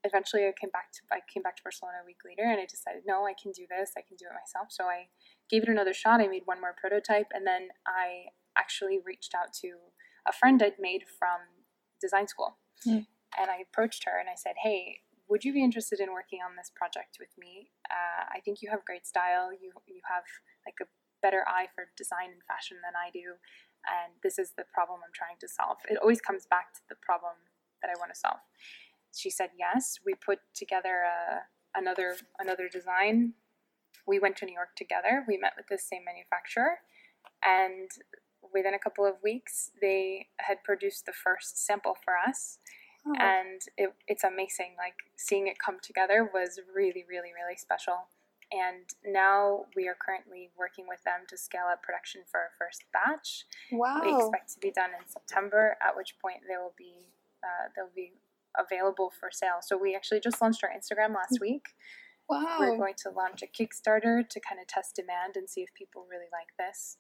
eventually, 0.05 0.47
I 0.47 0.53
came 0.59 0.71
back 0.71 0.93
to 0.93 1.01
I 1.13 1.21
came 1.33 1.43
back 1.43 1.57
to 1.57 1.63
Barcelona 1.63 1.99
a 2.03 2.07
week 2.07 2.21
later, 2.25 2.45
and 2.45 2.61
I 2.61 2.67
decided, 2.67 3.03
no, 3.07 3.27
I 3.27 3.35
can 3.41 3.53
do 3.53 3.67
this. 3.69 3.93
I 3.97 4.03
can 4.03 4.17
do 4.17 4.27
it 4.27 4.35
myself. 4.35 4.69
So 4.71 4.85
I 4.85 5.09
gave 5.51 5.63
it 5.63 5.69
another 5.69 5.95
shot. 5.95 6.21
I 6.21 6.29
made 6.29 6.43
one 6.45 6.61
more 6.61 6.75
prototype, 6.79 7.29
and 7.33 7.47
then 7.47 7.69
I 7.87 8.33
actually 8.57 8.99
reached 9.05 9.35
out 9.35 9.53
to 9.63 9.69
a 10.27 10.33
friend 10.33 10.63
I'd 10.63 10.79
made 10.79 11.05
from 11.19 11.41
design 12.01 12.29
school, 12.29 12.59
Hmm. 12.85 13.07
and 13.39 13.51
I 13.51 13.59
approached 13.59 14.05
her 14.05 14.19
and 14.19 14.29
I 14.29 14.35
said, 14.37 14.55
hey. 14.63 15.01
Would 15.29 15.45
you 15.49 15.55
be 15.55 15.65
interested 15.65 15.99
in 15.99 16.13
working 16.13 16.41
on 16.45 16.57
this 16.61 16.69
project 16.69 17.17
with 17.19 17.31
me? 17.39 17.71
Uh, 17.89 18.25
I 18.37 18.41
think 18.45 18.61
you 18.61 18.69
have 18.69 18.85
great 18.85 19.07
style. 19.07 19.49
You 19.49 19.73
you 19.87 20.03
have 20.05 20.25
like 20.67 20.77
a 20.83 20.87
better 21.23 21.43
eye 21.49 21.69
for 21.75 21.89
design 21.97 22.37
and 22.37 22.43
fashion 22.45 22.77
than 22.85 22.93
I 22.93 23.09
do, 23.09 23.39
and 23.89 24.13
this 24.23 24.37
is 24.39 24.53
the 24.59 24.65
problem 24.69 25.01
I'm 25.01 25.15
trying 25.15 25.39
to 25.41 25.49
solve. 25.49 25.79
It 25.89 25.97
always 25.97 26.21
comes 26.21 26.45
back 26.45 26.75
to 26.75 26.83
the 26.91 26.97
problem 27.01 27.33
that 27.81 27.89
I 27.89 27.97
want 27.97 28.13
to 28.13 28.19
solve. 28.19 28.41
She 29.15 29.31
said 29.31 29.51
yes. 29.59 29.99
We 30.05 30.15
put 30.15 30.39
together 30.55 31.03
a, 31.05 31.79
another 31.79 32.17
another 32.39 32.69
design. 32.69 33.35
We 34.07 34.19
went 34.19 34.37
to 34.39 34.47
New 34.47 34.55
York 34.55 34.75
together. 34.77 35.25
We 35.29 35.37
met 35.37 35.53
with 35.57 35.67
the 35.69 35.79
same 35.79 36.05
manufacturer, 36.05 36.79
and 37.45 37.91
within 38.53 38.75
a 38.75 38.79
couple 38.79 39.07
of 39.07 39.15
weeks, 39.23 39.71
they 39.81 40.27
had 40.39 40.65
produced 40.65 41.07
the 41.07 41.13
first 41.13 41.65
sample 41.65 41.97
for 42.05 42.15
us 42.17 42.59
Oh. 43.05 43.15
and 43.19 43.61
it, 43.77 43.93
it's 44.07 44.23
amazing. 44.23 44.75
Like 44.79 44.95
seeing 45.17 45.49
it 45.49 45.59
come 45.59 45.79
together 45.83 46.29
was 46.33 46.61
really, 46.73 47.05
really, 47.09 47.31
really 47.35 47.57
special. 47.57 48.07
And 48.53 48.85
now 49.05 49.65
we 49.75 49.89
are 49.89 49.97
currently 49.99 50.51
working 50.57 50.85
with 50.87 51.03
them 51.05 51.27
to 51.29 51.37
scale 51.37 51.67
up 51.73 51.83
production 51.83 52.21
for 52.31 52.39
our 52.39 52.51
first 52.59 52.85
batch. 52.93 53.45
wow. 53.73 54.03
We 54.05 54.15
expect 54.15 54.53
to 54.55 54.61
be 54.61 54.71
done 54.71 54.91
in 54.91 55.09
September, 55.09 55.77
at 55.83 55.97
which 55.97 56.15
point 56.21 56.43
they 56.49 56.57
will 56.57 56.75
be 56.79 57.09
uh, 57.43 57.75
they'll 57.75 57.91
be 57.97 58.13
available 58.59 59.13
for 59.19 59.31
sale. 59.33 59.61
So 59.63 59.77
we 59.77 59.95
actually 59.95 60.21
just 60.21 60.41
launched 60.41 60.63
our 60.65 60.71
Instagram 60.71 61.15
last 61.15 61.39
week. 61.41 61.67
wow. 62.29 62.57
We're 62.61 62.77
going 62.77 62.95
to 63.05 63.11
launch 63.11 63.43
a 63.43 63.47
Kickstarter 63.47 64.27
to 64.29 64.41
kind 64.41 64.61
of 64.61 64.67
test 64.67 64.97
demand 64.97 65.37
and 65.37 65.49
see 65.51 65.63
if 65.63 65.73
people 65.75 66.07
really 66.11 66.31
like 66.33 66.51
this. 66.59 66.97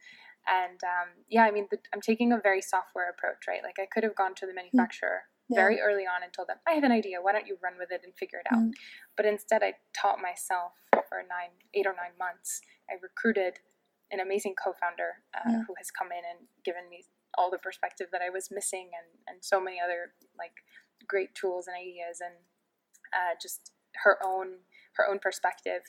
And 0.46 0.80
um, 0.84 1.08
yeah, 1.28 1.44
I 1.44 1.50
mean, 1.50 1.68
the, 1.70 1.78
I'm 1.94 2.00
taking 2.00 2.32
a 2.32 2.38
very 2.42 2.60
software 2.60 3.08
approach, 3.08 3.46
right? 3.48 3.62
Like 3.62 3.78
I 3.78 3.86
could 3.86 4.02
have 4.02 4.16
gone 4.16 4.34
to 4.36 4.46
the 4.46 4.52
manufacturer 4.54 5.22
Yeah. 5.48 5.56
very 5.62 5.80
early 5.80 6.02
on 6.02 6.22
and 6.24 6.32
told 6.32 6.48
them, 6.48 6.58
I 6.66 6.72
have 6.72 6.82
an 6.84 6.90
idea. 6.92 7.22
Why 7.22 7.32
don't 7.32 7.46
you 7.46 7.56
run 7.62 7.74
with 7.78 7.90
it 7.92 8.02
and 8.04 8.12
figure 8.16 8.40
it 8.40 8.48
out? 8.52 8.58
Mm. 8.60 8.72
But 9.16 9.26
instead, 9.26 9.62
I 9.62 9.74
taught 9.94 10.18
myself 10.20 10.72
for 11.08 11.18
nine, 11.22 11.54
eight 11.74 11.86
or 11.86 11.94
nine 11.94 12.18
months. 12.18 12.60
I 12.90 12.94
recruited 13.00 13.60
an 14.10 14.18
amazing 14.20 14.54
co-founder 14.62 15.22
uh, 15.32 15.48
Yeah. 15.48 15.62
who 15.66 15.74
has 15.78 15.90
come 15.90 16.08
in 16.10 16.24
and 16.28 16.48
given 16.64 16.90
me 16.90 17.04
all 17.38 17.50
the 17.50 17.58
perspective 17.58 18.08
that 18.12 18.20
I 18.20 18.28
was 18.28 18.50
missing, 18.50 18.90
and 18.92 19.08
and 19.26 19.42
so 19.42 19.58
many 19.60 19.78
other 19.80 20.12
like 20.36 20.52
great 21.06 21.34
tools 21.34 21.66
and 21.66 21.76
ideas, 21.76 22.20
and 22.20 22.34
uh, 23.12 23.34
just 23.40 23.72
her 24.04 24.18
own 24.24 24.64
her 24.96 25.08
own 25.08 25.18
perspective. 25.18 25.82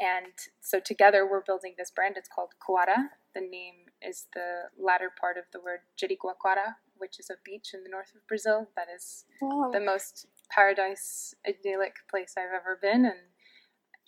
And 0.00 0.34
so 0.60 0.80
together 0.80 1.26
we're 1.28 1.42
building 1.42 1.74
this 1.78 1.90
brand. 1.90 2.16
It's 2.16 2.28
called 2.28 2.50
Coara. 2.58 3.10
The 3.34 3.40
name 3.40 3.86
is 4.02 4.26
the 4.34 4.70
latter 4.78 5.10
part 5.18 5.36
of 5.36 5.44
the 5.52 5.60
word 5.60 5.80
Jericoacoara, 6.00 6.74
which 6.96 7.18
is 7.18 7.30
a 7.30 7.38
beach 7.44 7.70
in 7.74 7.84
the 7.84 7.90
north 7.90 8.12
of 8.14 8.26
Brazil. 8.26 8.68
That 8.76 8.88
is 8.94 9.24
wow. 9.40 9.70
the 9.72 9.80
most 9.80 10.26
paradise 10.50 11.34
idyllic 11.46 11.94
place 12.10 12.34
I've 12.36 12.54
ever 12.54 12.78
been. 12.80 13.04
And 13.04 13.30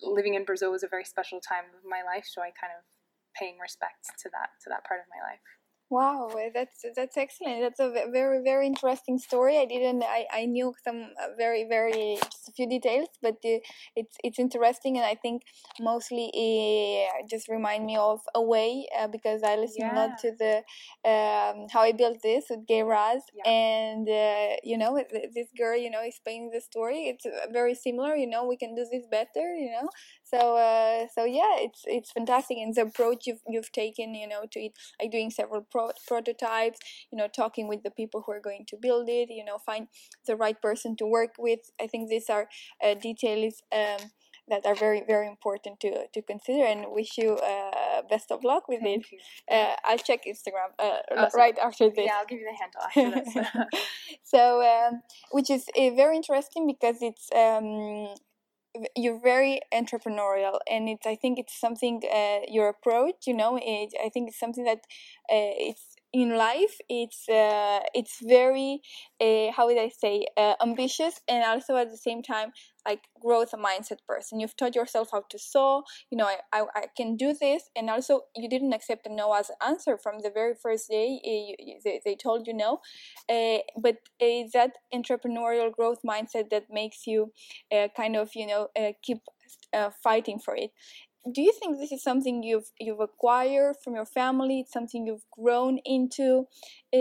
living 0.02 0.34
in 0.34 0.44
Brazil 0.44 0.72
was 0.72 0.82
a 0.82 0.88
very 0.88 1.04
special 1.04 1.40
time 1.40 1.70
of 1.76 1.88
my 1.88 2.02
life. 2.02 2.26
So 2.26 2.42
I 2.42 2.50
kind 2.50 2.72
of 2.76 2.84
paying 3.34 3.58
respect 3.58 4.10
to 4.18 4.28
that 4.30 4.50
to 4.64 4.70
that 4.70 4.84
part 4.84 5.00
of 5.00 5.06
my 5.06 5.22
life. 5.22 5.46
Wow, 5.90 6.30
that's 6.54 6.84
that's 6.94 7.16
excellent. 7.16 7.62
That's 7.62 7.80
a 7.80 7.90
very 8.12 8.44
very 8.44 8.64
interesting 8.64 9.18
story. 9.18 9.58
I 9.58 9.64
didn't 9.64 10.04
I, 10.04 10.24
I 10.32 10.46
knew 10.46 10.72
some 10.84 11.08
uh, 11.20 11.34
very 11.36 11.64
very 11.64 12.16
just 12.22 12.48
a 12.48 12.52
few 12.52 12.68
details, 12.68 13.08
but 13.20 13.38
uh, 13.44 13.58
it's 13.96 14.16
it's 14.22 14.38
interesting, 14.38 14.98
and 14.98 15.04
I 15.04 15.16
think 15.16 15.42
mostly 15.80 16.30
uh, 16.32 17.26
just 17.28 17.48
remind 17.48 17.86
me 17.86 17.96
of 17.96 18.20
Away 18.36 18.86
uh, 18.96 19.08
because 19.08 19.42
I 19.42 19.56
listened 19.56 19.90
yeah. 19.90 19.94
a 19.94 19.98
lot 19.98 20.18
to 20.18 20.30
the 20.30 20.56
um, 21.10 21.66
how 21.72 21.80
I 21.80 21.90
built 21.90 22.22
this 22.22 22.44
with 22.50 22.68
Guy 22.68 22.82
Raz, 22.82 23.22
yeah. 23.34 23.50
and 23.50 24.08
uh, 24.08 24.56
you 24.62 24.78
know 24.78 24.96
this 25.34 25.48
girl 25.58 25.76
you 25.76 25.90
know 25.90 26.02
explaining 26.02 26.50
the 26.52 26.60
story. 26.60 27.08
It's 27.08 27.26
uh, 27.26 27.50
very 27.52 27.74
similar. 27.74 28.14
You 28.14 28.28
know 28.28 28.46
we 28.46 28.56
can 28.56 28.76
do 28.76 28.86
this 28.88 29.06
better. 29.10 29.56
You 29.56 29.72
know 29.72 29.88
so 30.30 30.56
uh, 30.56 31.06
so 31.14 31.24
yeah 31.24 31.56
it's 31.58 31.82
it's 31.86 32.12
fantastic 32.12 32.56
and 32.58 32.74
the 32.74 32.82
approach 32.82 33.26
you've, 33.26 33.42
you've 33.48 33.72
taken 33.72 34.14
you 34.14 34.28
know 34.28 34.42
to 34.50 34.60
it 34.60 34.72
like 35.00 35.10
doing 35.10 35.30
several 35.30 35.62
pro- 35.70 35.79
prototypes 36.06 36.78
you 37.10 37.16
know 37.18 37.28
talking 37.28 37.68
with 37.68 37.82
the 37.82 37.90
people 37.90 38.22
who 38.24 38.32
are 38.32 38.40
going 38.40 38.64
to 38.66 38.76
build 38.80 39.08
it 39.08 39.28
you 39.30 39.44
know 39.44 39.58
find 39.58 39.88
the 40.26 40.36
right 40.36 40.60
person 40.60 40.96
to 40.96 41.06
work 41.06 41.34
with. 41.38 41.60
I 41.80 41.86
think 41.86 42.08
these 42.08 42.28
are 42.28 42.48
uh, 42.84 42.94
details 42.94 43.62
um, 43.72 44.10
that 44.48 44.66
are 44.66 44.74
very 44.74 45.02
very 45.06 45.26
important 45.26 45.80
to 45.80 45.90
to 46.14 46.20
consider 46.22 46.64
and 46.64 46.86
wish 46.88 47.16
you 47.18 47.30
uh, 47.36 48.02
best 48.08 48.30
of 48.30 48.44
luck 48.44 48.68
with 48.68 48.80
Thank 48.82 49.06
it. 49.12 49.20
uh, 49.54 49.76
i'll 49.84 49.98
check 49.98 50.20
instagram 50.32 50.70
uh, 50.78 50.98
awesome. 51.16 51.38
right 51.38 51.56
after 51.58 51.88
this. 51.88 52.06
Yeah 52.06 52.16
i'll 52.18 52.26
give 52.26 52.40
you 52.40 52.48
the 52.50 52.58
handle 52.62 52.82
after 52.86 53.08
this. 53.16 53.46
So 54.24 54.62
um, 54.62 55.02
which 55.32 55.50
is 55.50 55.64
uh, 55.76 55.90
very 55.94 56.16
interesting 56.16 56.66
because 56.66 56.98
it's 57.00 57.28
um, 57.34 58.14
you're 58.96 59.18
very 59.18 59.60
entrepreneurial 59.74 60.58
and 60.70 60.88
it's 60.88 61.06
i 61.06 61.16
think 61.16 61.38
it's 61.38 61.58
something 61.58 62.00
uh, 62.12 62.38
your 62.48 62.68
approach 62.68 63.26
you 63.26 63.34
know 63.34 63.58
it, 63.60 63.92
i 64.04 64.08
think 64.08 64.28
it's 64.28 64.38
something 64.38 64.64
that 64.64 64.78
uh, 65.30 65.52
it's 65.68 65.96
in 66.12 66.36
life 66.36 66.78
it's 66.88 67.28
uh, 67.28 67.80
it's 67.94 68.18
very 68.22 68.80
uh, 69.20 69.52
how 69.52 69.66
would 69.66 69.78
i 69.78 69.88
say 69.88 70.26
uh, 70.36 70.54
ambitious 70.60 71.20
and 71.28 71.44
also 71.44 71.76
at 71.76 71.90
the 71.90 71.96
same 71.96 72.22
time 72.22 72.50
like 72.86 73.02
growth 73.20 73.52
mindset 73.52 73.98
person. 74.08 74.40
You've 74.40 74.56
taught 74.56 74.74
yourself 74.74 75.10
how 75.12 75.22
to 75.30 75.38
sew 75.38 75.84
you 76.10 76.16
know 76.18 76.24
I, 76.24 76.38
I, 76.52 76.64
I 76.74 76.84
can 76.96 77.16
do 77.16 77.34
this 77.38 77.70
and 77.76 77.90
also 77.90 78.22
you 78.34 78.48
didn't 78.48 78.72
accept 78.72 79.06
a 79.06 79.12
no 79.14 79.32
as 79.34 79.50
an 79.50 79.56
answer 79.64 79.98
from 79.98 80.20
the 80.22 80.30
very 80.30 80.54
first 80.60 80.88
day 80.88 81.20
uh, 81.24 81.54
you, 81.58 81.78
they, 81.84 82.00
they 82.04 82.16
told 82.16 82.46
you 82.46 82.54
no 82.54 82.80
uh, 83.28 83.58
but 83.80 83.96
it's 84.18 84.52
that 84.54 84.72
entrepreneurial 84.94 85.70
growth 85.72 85.98
mindset 86.04 86.50
that 86.50 86.64
makes 86.70 87.06
you 87.06 87.32
uh, 87.72 87.88
kind 87.96 88.16
of 88.16 88.30
you 88.34 88.46
know 88.46 88.68
keep 89.02 89.18
fighting 90.02 90.38
for 90.38 90.56
it 90.56 90.70
do 91.30 91.42
you 91.42 91.52
think 91.52 91.78
this 91.78 91.92
is 91.92 92.02
something 92.02 92.42
you've 92.42 92.70
you've 92.78 93.00
acquired 93.00 93.76
from 93.84 93.94
your 93.94 94.06
family? 94.06 94.60
It's 94.60 94.72
something 94.72 95.06
you've 95.06 95.26
grown 95.30 95.78
into 95.84 96.46
uh, 96.94 96.96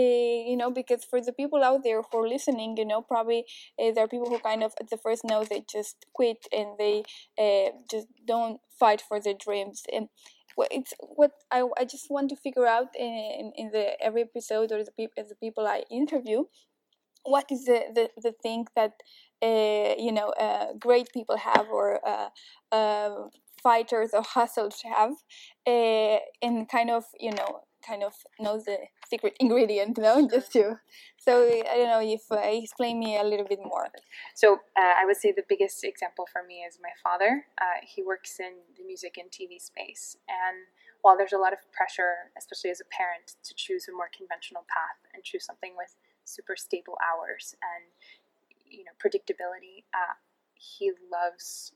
you 0.50 0.56
know 0.56 0.70
because 0.70 1.04
for 1.04 1.20
the 1.20 1.32
people 1.32 1.64
out 1.64 1.82
there 1.84 2.02
who 2.02 2.18
are 2.18 2.28
listening 2.28 2.76
you 2.76 2.84
know 2.84 3.00
probably 3.00 3.44
uh, 3.78 3.92
there 3.92 4.04
are 4.04 4.08
people 4.08 4.28
who 4.28 4.38
kind 4.38 4.62
of 4.62 4.72
at 4.78 4.90
the 4.90 4.98
first 4.98 5.24
know 5.24 5.44
they 5.44 5.64
just 5.70 6.06
quit 6.12 6.46
and 6.52 6.76
they 6.78 7.02
uh, 7.38 7.70
just 7.90 8.08
don't 8.26 8.60
fight 8.78 9.00
for 9.00 9.20
their 9.20 9.34
dreams. 9.34 9.84
And 9.92 10.08
it's 10.70 10.92
what 11.00 11.32
I, 11.50 11.64
I 11.78 11.84
just 11.84 12.10
want 12.10 12.28
to 12.30 12.36
figure 12.36 12.66
out 12.66 12.88
in, 12.98 13.52
in 13.56 13.70
the 13.70 13.98
every 14.02 14.22
episode 14.22 14.72
or 14.72 14.84
the 14.84 14.92
people 14.92 15.24
the 15.26 15.34
people 15.36 15.66
I 15.66 15.84
interview 15.90 16.44
what 17.24 17.46
is 17.50 17.64
the, 17.64 17.82
the, 17.94 18.10
the 18.22 18.32
thing 18.42 18.66
that 18.76 18.92
uh, 19.42 19.94
you 19.98 20.12
know 20.12 20.30
uh, 20.30 20.72
great 20.78 21.08
people 21.12 21.36
have 21.36 21.68
or 21.70 22.00
uh, 22.06 22.28
fighters 23.62 24.10
or 24.12 24.22
hustles 24.22 24.82
have 24.82 25.12
uh, 25.66 26.18
and 26.42 26.68
kind 26.68 26.90
of 26.90 27.04
you 27.18 27.32
know 27.32 27.60
kind 27.86 28.02
of 28.02 28.12
knows 28.38 28.64
the 28.64 28.76
secret 29.08 29.34
ingredient 29.40 29.96
you 29.96 30.02
know 30.02 30.28
just 30.28 30.52
to 30.52 30.78
so 31.18 31.46
i 31.46 31.76
don't 31.76 31.88
know 31.88 32.00
if 32.00 32.22
uh, 32.30 32.40
explain 32.44 32.98
me 32.98 33.16
a 33.16 33.24
little 33.24 33.46
bit 33.46 33.60
more. 33.64 33.88
So 34.34 34.54
uh, 34.76 34.94
i 35.00 35.04
would 35.06 35.16
say 35.16 35.32
the 35.32 35.44
biggest 35.48 35.82
example 35.84 36.26
for 36.32 36.42
me 36.46 36.64
is 36.68 36.78
my 36.82 36.94
father. 37.02 37.46
Uh, 37.60 37.80
he 37.82 38.02
works 38.02 38.38
in 38.40 38.52
the 38.76 38.84
music 38.84 39.16
and 39.18 39.30
tv 39.30 39.60
space 39.60 40.16
and 40.28 40.66
while 41.02 41.16
there's 41.16 41.32
a 41.32 41.38
lot 41.38 41.52
of 41.52 41.60
pressure 41.72 42.30
especially 42.36 42.70
as 42.70 42.80
a 42.80 42.88
parent 42.92 43.36
to 43.42 43.54
choose 43.54 43.88
a 43.88 43.92
more 43.92 44.10
conventional 44.14 44.64
path 44.68 45.00
and 45.14 45.24
choose 45.24 45.44
something 45.44 45.72
with 45.76 45.96
super 46.24 46.56
stable 46.56 46.96
hours 47.00 47.56
and 47.62 47.84
you 48.68 48.84
know 48.84 48.94
predictability 49.02 49.84
uh, 49.94 50.14
he 50.54 50.92
loves 51.10 51.72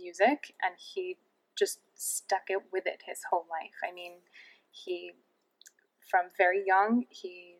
music 0.00 0.54
and 0.62 0.74
he 0.78 1.16
just 1.58 1.80
stuck 1.94 2.48
it 2.48 2.58
with 2.72 2.84
it 2.86 3.02
his 3.06 3.20
whole 3.30 3.46
life. 3.50 3.78
I 3.88 3.92
mean, 3.92 4.12
he 4.70 5.12
from 6.10 6.26
very 6.36 6.62
young 6.66 7.04
he 7.08 7.56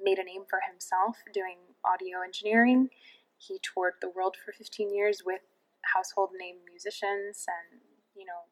made 0.00 0.18
a 0.18 0.24
name 0.24 0.42
for 0.48 0.60
himself 0.68 1.16
doing 1.32 1.58
audio 1.84 2.22
engineering. 2.24 2.88
He 3.36 3.60
toured 3.62 3.94
the 4.00 4.08
world 4.08 4.36
for 4.36 4.52
15 4.52 4.94
years 4.94 5.22
with 5.24 5.40
household 5.94 6.30
name 6.38 6.56
musicians 6.68 7.44
and 7.48 7.80
you 8.14 8.24
know 8.24 8.46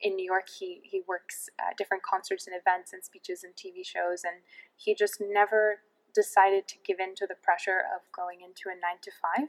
in 0.00 0.16
New 0.16 0.24
York 0.24 0.48
he 0.48 0.80
he 0.82 1.00
works 1.06 1.48
at 1.60 1.76
different 1.76 2.02
concerts 2.02 2.46
and 2.46 2.56
events 2.56 2.92
and 2.92 3.04
speeches 3.04 3.44
and 3.44 3.54
TV 3.54 3.86
shows 3.86 4.22
and 4.24 4.42
he 4.76 4.94
just 4.94 5.20
never 5.20 5.80
decided 6.14 6.66
to 6.68 6.76
give 6.84 6.98
in 7.00 7.14
to 7.14 7.26
the 7.26 7.34
pressure 7.34 7.82
of 7.94 8.02
going 8.12 8.38
into 8.40 8.70
a 8.70 8.74
9 8.74 8.80
to 9.02 9.10
5 9.10 9.48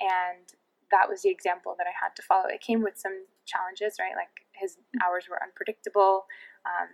and 0.00 0.52
that 0.90 1.08
was 1.08 1.22
the 1.22 1.30
example 1.30 1.74
that 1.78 1.86
I 1.86 1.94
had 1.94 2.14
to 2.16 2.22
follow. 2.22 2.48
It 2.48 2.60
came 2.60 2.82
with 2.82 2.98
some 2.98 3.24
challenges, 3.46 3.96
right? 3.98 4.14
Like 4.16 4.46
his 4.52 4.76
hours 5.04 5.24
were 5.28 5.42
unpredictable. 5.42 6.26
Um, 6.66 6.88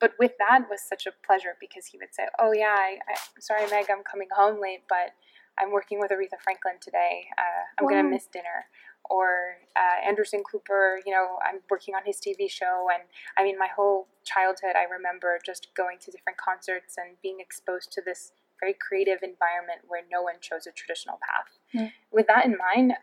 but 0.00 0.12
with 0.18 0.32
that 0.38 0.68
was 0.68 0.80
such 0.82 1.06
a 1.06 1.12
pleasure 1.24 1.56
because 1.60 1.86
he 1.86 1.98
would 1.98 2.14
say, 2.14 2.26
"Oh 2.38 2.52
yeah, 2.52 2.74
I, 2.76 2.98
am 3.08 3.40
sorry, 3.40 3.68
Meg, 3.70 3.86
I'm 3.90 4.02
coming 4.02 4.28
home 4.34 4.60
late, 4.60 4.82
but 4.88 5.14
I'm 5.58 5.70
working 5.70 6.00
with 6.00 6.10
Aretha 6.10 6.40
Franklin 6.42 6.74
today. 6.80 7.26
Uh, 7.38 7.64
I'm 7.78 7.84
wow. 7.84 7.90
gonna 7.90 8.08
miss 8.08 8.26
dinner." 8.26 8.66
Or 9.10 9.58
uh, 9.76 10.00
Anderson 10.08 10.42
Cooper, 10.50 10.98
you 11.04 11.12
know, 11.12 11.36
I'm 11.44 11.60
working 11.70 11.94
on 11.94 12.00
his 12.06 12.16
TV 12.16 12.50
show, 12.50 12.88
and 12.92 13.02
I 13.36 13.44
mean, 13.44 13.58
my 13.58 13.68
whole 13.68 14.08
childhood, 14.24 14.76
I 14.76 14.84
remember 14.84 15.38
just 15.44 15.68
going 15.76 15.98
to 16.00 16.10
different 16.10 16.38
concerts 16.38 16.96
and 16.96 17.16
being 17.22 17.36
exposed 17.38 17.92
to 17.92 18.02
this 18.04 18.32
very 18.60 18.74
creative 18.74 19.22
environment 19.22 19.80
where 19.86 20.02
no 20.10 20.22
one 20.22 20.34
chose 20.40 20.66
a 20.66 20.72
traditional 20.72 21.18
path. 21.20 21.58
Mm. 21.74 21.92
With 22.10 22.26
that 22.28 22.46
in 22.46 22.56
mind, 22.56 22.94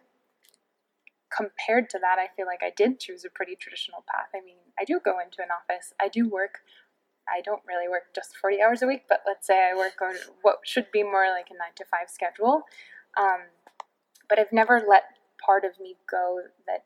compared 1.35 1.89
to 1.91 1.99
that, 1.99 2.17
I 2.19 2.27
feel 2.35 2.45
like 2.45 2.61
I 2.63 2.71
did 2.75 2.99
choose 2.99 3.25
a 3.25 3.29
pretty 3.29 3.55
traditional 3.55 4.03
path. 4.09 4.29
I 4.35 4.43
mean, 4.43 4.57
I 4.79 4.83
do 4.83 4.99
go 5.03 5.19
into 5.19 5.41
an 5.41 5.49
office, 5.49 5.93
I 5.99 6.07
do 6.07 6.27
work. 6.29 6.59
I 7.29 7.39
don't 7.41 7.61
really 7.67 7.87
work 7.87 8.13
just 8.15 8.35
40 8.35 8.61
hours 8.61 8.81
a 8.81 8.87
week, 8.87 9.03
but 9.07 9.21
let's 9.25 9.47
say 9.47 9.69
I 9.71 9.77
work 9.77 10.01
on 10.01 10.15
what 10.41 10.59
should 10.65 10.91
be 10.91 11.03
more 11.03 11.27
like 11.29 11.47
a 11.49 11.53
nine 11.53 11.71
to 11.75 11.85
five 11.85 12.09
schedule. 12.09 12.63
Um, 13.17 13.47
but 14.27 14.39
I've 14.39 14.51
never 14.51 14.81
let 14.87 15.03
part 15.45 15.63
of 15.63 15.79
me 15.79 15.95
go 16.09 16.39
that 16.67 16.85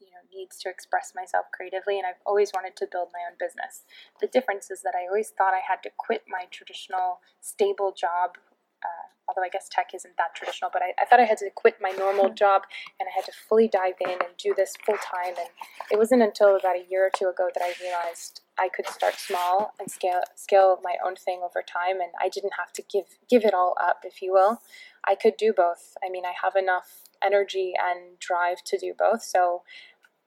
you 0.00 0.08
know 0.08 0.24
needs 0.32 0.58
to 0.58 0.68
express 0.68 1.12
myself 1.14 1.46
creatively 1.52 1.98
and 1.98 2.06
I've 2.06 2.22
always 2.24 2.52
wanted 2.54 2.76
to 2.76 2.88
build 2.90 3.08
my 3.12 3.20
own 3.28 3.36
business. 3.38 3.84
The 4.20 4.26
difference 4.26 4.70
is 4.70 4.82
that 4.82 4.94
I 4.94 5.06
always 5.06 5.30
thought 5.30 5.54
I 5.54 5.60
had 5.66 5.82
to 5.84 5.90
quit 5.96 6.24
my 6.28 6.46
traditional 6.50 7.20
stable 7.40 7.92
job 7.92 8.38
uh, 8.82 9.06
although 9.30 9.46
I 9.46 9.48
guess 9.48 9.68
tech 9.70 9.90
isn't 9.94 10.16
that 10.18 10.34
traditional, 10.34 10.70
but 10.72 10.82
I, 10.82 10.92
I 11.00 11.06
thought 11.06 11.20
I 11.20 11.24
had 11.24 11.38
to 11.38 11.50
quit 11.54 11.76
my 11.80 11.90
normal 11.90 12.28
hmm. 12.28 12.34
job 12.34 12.62
and 12.98 13.08
I 13.08 13.12
had 13.14 13.24
to 13.26 13.32
fully 13.48 13.68
dive 13.68 13.94
in 14.00 14.10
and 14.10 14.36
do 14.36 14.54
this 14.56 14.74
full 14.84 14.96
time. 14.96 15.34
And 15.38 15.48
it 15.90 15.98
wasn't 15.98 16.22
until 16.22 16.56
about 16.56 16.76
a 16.76 16.84
year 16.88 17.06
or 17.06 17.10
two 17.14 17.28
ago 17.28 17.48
that 17.54 17.62
I 17.62 17.72
realized 17.80 18.40
I 18.58 18.68
could 18.68 18.86
start 18.88 19.14
small 19.14 19.72
and 19.78 19.90
scale 19.90 20.20
scale 20.34 20.78
my 20.82 20.96
own 21.04 21.16
thing 21.16 21.40
over 21.42 21.62
time, 21.62 22.00
and 22.00 22.10
I 22.20 22.28
didn't 22.28 22.52
have 22.58 22.72
to 22.74 22.82
give 22.82 23.06
give 23.28 23.44
it 23.44 23.54
all 23.54 23.74
up, 23.80 24.00
if 24.04 24.20
you 24.20 24.32
will. 24.32 24.60
I 25.06 25.14
could 25.14 25.36
do 25.38 25.54
both. 25.56 25.96
I 26.04 26.10
mean, 26.10 26.24
I 26.26 26.32
have 26.42 26.56
enough 26.56 27.02
energy 27.22 27.72
and 27.78 28.18
drive 28.18 28.62
to 28.66 28.78
do 28.78 28.92
both. 28.96 29.22
So 29.22 29.62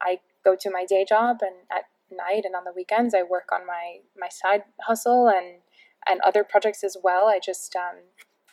I 0.02 0.20
go 0.44 0.56
to 0.60 0.72
my 0.72 0.86
day 0.86 1.06
job, 1.08 1.38
and 1.42 1.56
at 1.72 1.86
night 2.12 2.44
and 2.44 2.56
on 2.56 2.63
the 2.63 2.74
weekends, 2.76 3.13
I 3.13 3.22
work 3.22 3.50
on 3.52 3.68
my 3.68 3.98
my 4.20 4.30
side 4.30 4.63
hustle 4.82 5.28
and 5.28 5.62
and 6.08 6.20
other 6.22 6.44
projects 6.44 6.84
as 6.84 6.98
well. 7.04 7.28
I 7.28 7.39
just 7.39 7.76
um, 7.76 7.98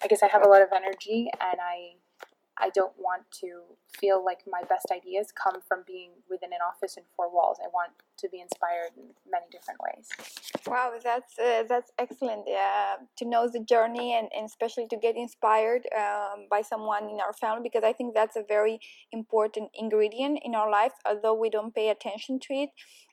I 0.03 0.07
guess 0.07 0.23
I 0.23 0.29
have 0.29 0.43
a 0.43 0.49
lot 0.49 0.63
of 0.63 0.69
energy 0.75 1.31
and 1.41 1.61
I 1.61 1.97
I 2.61 2.71
don't 2.71 2.93
want 2.99 3.23
to 3.41 3.63
feel 3.99 4.25
like 4.25 4.41
my 4.47 4.63
best 4.69 4.87
ideas 4.93 5.33
come 5.33 5.61
from 5.67 5.83
being 5.87 6.11
within 6.29 6.53
an 6.53 6.59
office 6.67 6.97
and 6.97 7.07
four 7.17 7.33
walls. 7.33 7.59
I 7.63 7.69
want 7.69 7.93
to 8.19 8.29
be 8.29 8.41
inspired 8.41 8.93
in 8.97 9.15
many 9.31 9.47
different 9.51 9.81
ways. 9.81 10.09
Wow, 10.67 10.93
that's 11.03 11.39
uh, 11.39 11.65
that's 11.69 11.91
excellent 11.99 12.47
uh, 12.49 12.97
to 13.17 13.25
know 13.25 13.49
the 13.49 13.61
journey 13.61 14.15
and, 14.15 14.29
and 14.37 14.47
especially 14.47 14.87
to 14.89 14.97
get 14.97 15.17
inspired 15.17 15.87
um, 15.97 16.47
by 16.51 16.61
someone 16.61 17.09
in 17.09 17.19
our 17.21 17.33
family 17.33 17.63
because 17.63 17.85
I 17.85 17.93
think 17.93 18.15
that's 18.15 18.37
a 18.37 18.45
very 18.47 18.79
important 19.11 19.71
ingredient 19.75 20.41
in 20.45 20.55
our 20.55 20.71
life. 20.71 20.93
Although 21.07 21.35
we 21.35 21.49
don't 21.49 21.75
pay 21.75 21.89
attention 21.89 22.39
to 22.41 22.53
it, 22.53 22.71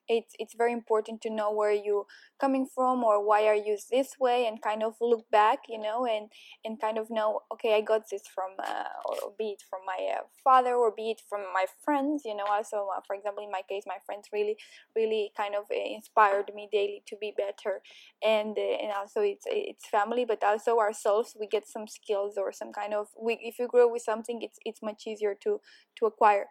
it's 0.09 0.33
it's 0.39 0.55
very 0.55 0.73
important 0.73 1.21
to 1.21 1.29
know 1.29 1.51
where 1.51 1.71
you 1.71 2.05
coming 2.39 2.67
from 2.73 3.03
or 3.03 3.25
why 3.25 3.45
are 3.45 3.55
you 3.55 3.77
this 3.91 4.15
way 4.19 4.45
and 4.47 4.61
kind 4.61 4.83
of 4.83 4.95
look 5.01 5.29
back 5.31 5.59
you 5.67 5.79
know 5.79 6.05
and 6.05 6.29
and 6.63 6.79
kind 6.79 6.97
of 6.97 7.09
know 7.09 7.41
okay 7.51 7.75
i 7.75 7.81
got 7.81 8.03
this 8.11 8.23
from 8.33 8.51
uh, 8.59 8.83
or 9.05 9.33
be 9.37 9.49
it 9.49 9.63
from 9.69 9.81
my 9.85 9.99
uh, 10.15 10.21
father 10.43 10.75
or 10.75 10.91
be 10.95 11.11
it 11.11 11.21
from 11.29 11.41
my 11.53 11.65
friends 11.83 12.23
you 12.25 12.35
know 12.35 12.45
also 12.49 12.87
uh, 12.95 13.01
for 13.05 13.15
example 13.15 13.43
in 13.43 13.51
my 13.51 13.61
case 13.69 13.83
my 13.87 13.97
friends 14.05 14.29
really 14.31 14.57
really 14.95 15.31
kind 15.35 15.55
of 15.55 15.65
uh, 15.71 15.95
inspired 15.95 16.51
me 16.53 16.69
daily 16.71 17.03
to 17.07 17.15
be 17.19 17.33
better. 17.37 17.81
And 18.23 18.57
uh, 18.57 18.77
and 18.83 18.91
also 18.91 19.21
it's 19.21 19.45
it's 19.47 19.87
family 19.87 20.25
but 20.25 20.43
also 20.43 20.79
ourselves 20.79 21.35
we 21.39 21.47
get 21.47 21.67
some 21.67 21.87
skills 21.87 22.35
or 22.37 22.51
some 22.51 22.71
kind 22.71 22.93
of 22.93 23.07
we 23.19 23.37
if 23.41 23.59
you 23.59 23.67
grow 23.67 23.87
with 23.91 24.01
something 24.01 24.41
it's 24.41 24.59
it's 24.65 24.81
much 24.81 25.03
easier 25.07 25.35
to 25.43 25.61
to 25.97 26.05
acquire. 26.05 26.47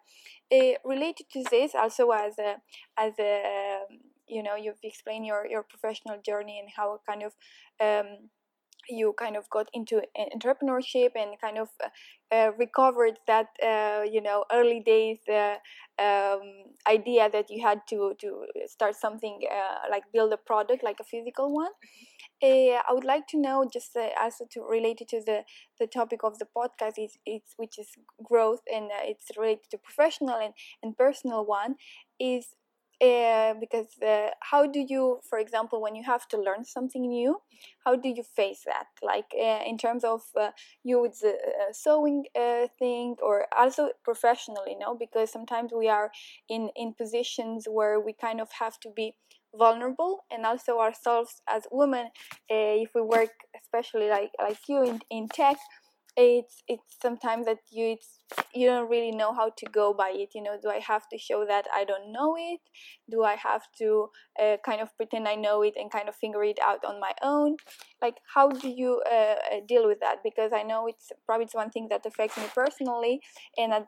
Uh, 0.53 0.75
related 0.85 1.27
to 1.33 1.43
this 1.51 1.75
also 1.75 2.11
as 2.11 2.39
a 2.39 2.57
as 2.97 3.13
a 3.19 3.81
you 4.29 4.43
know 4.43 4.57
you've 4.57 4.83
explained 4.83 5.27
your 5.27 5.47
your 5.47 5.63
professional 5.63 6.21
journey 6.25 6.59
and 6.59 6.69
how 6.77 7.01
kind 7.09 7.23
of 7.23 7.33
um, 7.81 8.29
you 8.89 9.13
kind 9.19 9.37
of 9.37 9.49
got 9.51 9.69
into 9.73 10.03
entrepreneurship 10.35 11.11
and 11.17 11.41
kind 11.41 11.59
of 11.59 11.69
uh, 11.83 11.89
uh, 12.35 12.51
recovered 12.59 13.19
that 13.27 13.49
uh, 13.63 14.03
you 14.03 14.21
know 14.21 14.45
early 14.53 14.81
days 14.81 15.19
uh, 15.29 15.57
um, 16.01 16.41
idea 16.89 17.29
that 17.31 17.51
you 17.51 17.63
had 17.63 17.81
to 17.89 18.15
to 18.21 18.47
start 18.67 18.95
something 18.95 19.41
uh, 19.51 19.91
like 19.91 20.05
build 20.13 20.33
a 20.33 20.37
product 20.37 20.83
like 20.83 21.01
a 21.01 21.05
physical 21.05 21.53
one. 21.53 21.71
I 22.43 22.83
would 22.91 23.05
like 23.05 23.27
to 23.29 23.39
know 23.39 23.69
just 23.71 23.97
also 24.21 24.47
to 24.53 24.63
related 24.63 25.09
to 25.09 25.21
the 25.25 25.45
the 25.79 25.87
topic 25.87 26.21
of 26.23 26.39
the 26.39 26.47
podcast 26.57 26.99
is 26.99 27.19
it's 27.27 27.55
which 27.57 27.79
is 27.79 27.89
growth 28.23 28.61
and 28.73 28.91
it's 29.05 29.37
related 29.37 29.71
to 29.71 29.79
professional 29.79 30.37
and, 30.37 30.55
and 30.83 30.97
personal 30.97 31.45
one 31.45 31.77
is 32.21 32.55
uh, 33.03 33.55
because 33.61 33.89
uh, 34.03 34.31
how 34.41 34.67
do 34.67 34.85
you 34.89 35.21
for 35.29 35.39
example 35.39 35.83
when 35.83 35.95
you 35.95 36.03
have 36.05 36.27
to 36.29 36.41
learn 36.41 36.65
something 36.65 37.03
new 37.03 37.37
how 37.85 37.95
do 37.95 38.09
you 38.09 38.23
face 38.23 38.63
that? 38.67 38.87
Like 39.03 39.33
uh, 39.33 39.61
in 39.65 39.79
terms 39.79 40.05
of 40.05 40.23
you 40.83 41.01
with 41.01 41.21
the 41.21 41.35
sewing 41.73 42.25
thing 42.79 43.17
or 43.23 43.47
also 43.57 43.91
professionally 44.05 44.77
know 44.79 44.95
because 44.95 45.31
sometimes 45.31 45.73
we 45.77 45.89
are 45.89 46.11
in 46.49 46.71
in 46.77 46.95
positions 46.95 47.67
where 47.71 48.01
we 48.01 48.13
kind 48.13 48.41
of 48.41 48.49
have 48.61 48.79
to 48.81 48.91
be 48.95 49.15
vulnerable 49.55 50.25
and 50.31 50.45
also 50.45 50.79
ourselves 50.79 51.41
as 51.49 51.63
women 51.71 52.09
if 52.49 52.91
we 52.95 53.01
work 53.01 53.31
especially 53.63 54.09
like 54.09 54.31
like 54.39 54.59
you 54.69 54.85
in, 54.85 55.01
in 55.09 55.29
tech 55.29 55.57
it's 56.17 56.63
it's 56.67 56.97
sometimes 57.01 57.45
that 57.47 57.59
you 57.71 57.93
it's 57.93 58.21
you 58.55 58.67
don't 58.67 58.89
really 58.89 59.13
know 59.13 59.35
how 59.35 59.51
to 59.51 59.67
go 59.67 59.93
by 59.93 60.11
it 60.15 60.31
you 60.35 60.43
know 60.43 60.59
do 60.61 60.69
i 60.71 60.79
have 60.79 61.07
to 61.09 61.19
show 61.19 61.45
that 61.47 61.67
i 61.75 61.85
don't 61.85 62.11
know 62.11 62.35
it? 62.39 62.61
Do 63.11 63.23
i 63.23 63.35
have 63.37 63.63
to 63.79 64.09
uh, 64.41 64.57
kind 64.65 64.81
of 64.81 64.97
pretend 64.97 65.29
i 65.29 65.35
know 65.35 65.63
it 65.63 65.75
and 65.77 65.91
kind 65.91 66.09
of 66.09 66.17
figure 66.17 66.43
it 66.43 66.59
out 66.61 66.85
on 66.85 67.01
my 67.01 67.13
own? 67.23 67.57
Like 68.01 68.17
how 68.35 68.49
do 68.49 68.69
you 68.69 69.03
uh, 69.11 69.37
uh 69.53 69.61
deal 69.69 69.87
with 69.87 70.01
that? 70.01 70.19
Because 70.25 70.53
i 70.55 70.63
know 70.63 70.87
it's 70.87 71.13
probably 71.27 71.45
it's 71.45 71.55
one 71.55 71.71
thing 71.71 71.89
that 71.91 72.07
affects 72.07 72.37
me 72.37 72.45
personally 72.55 73.21
and 73.57 73.73
i've 73.73 73.87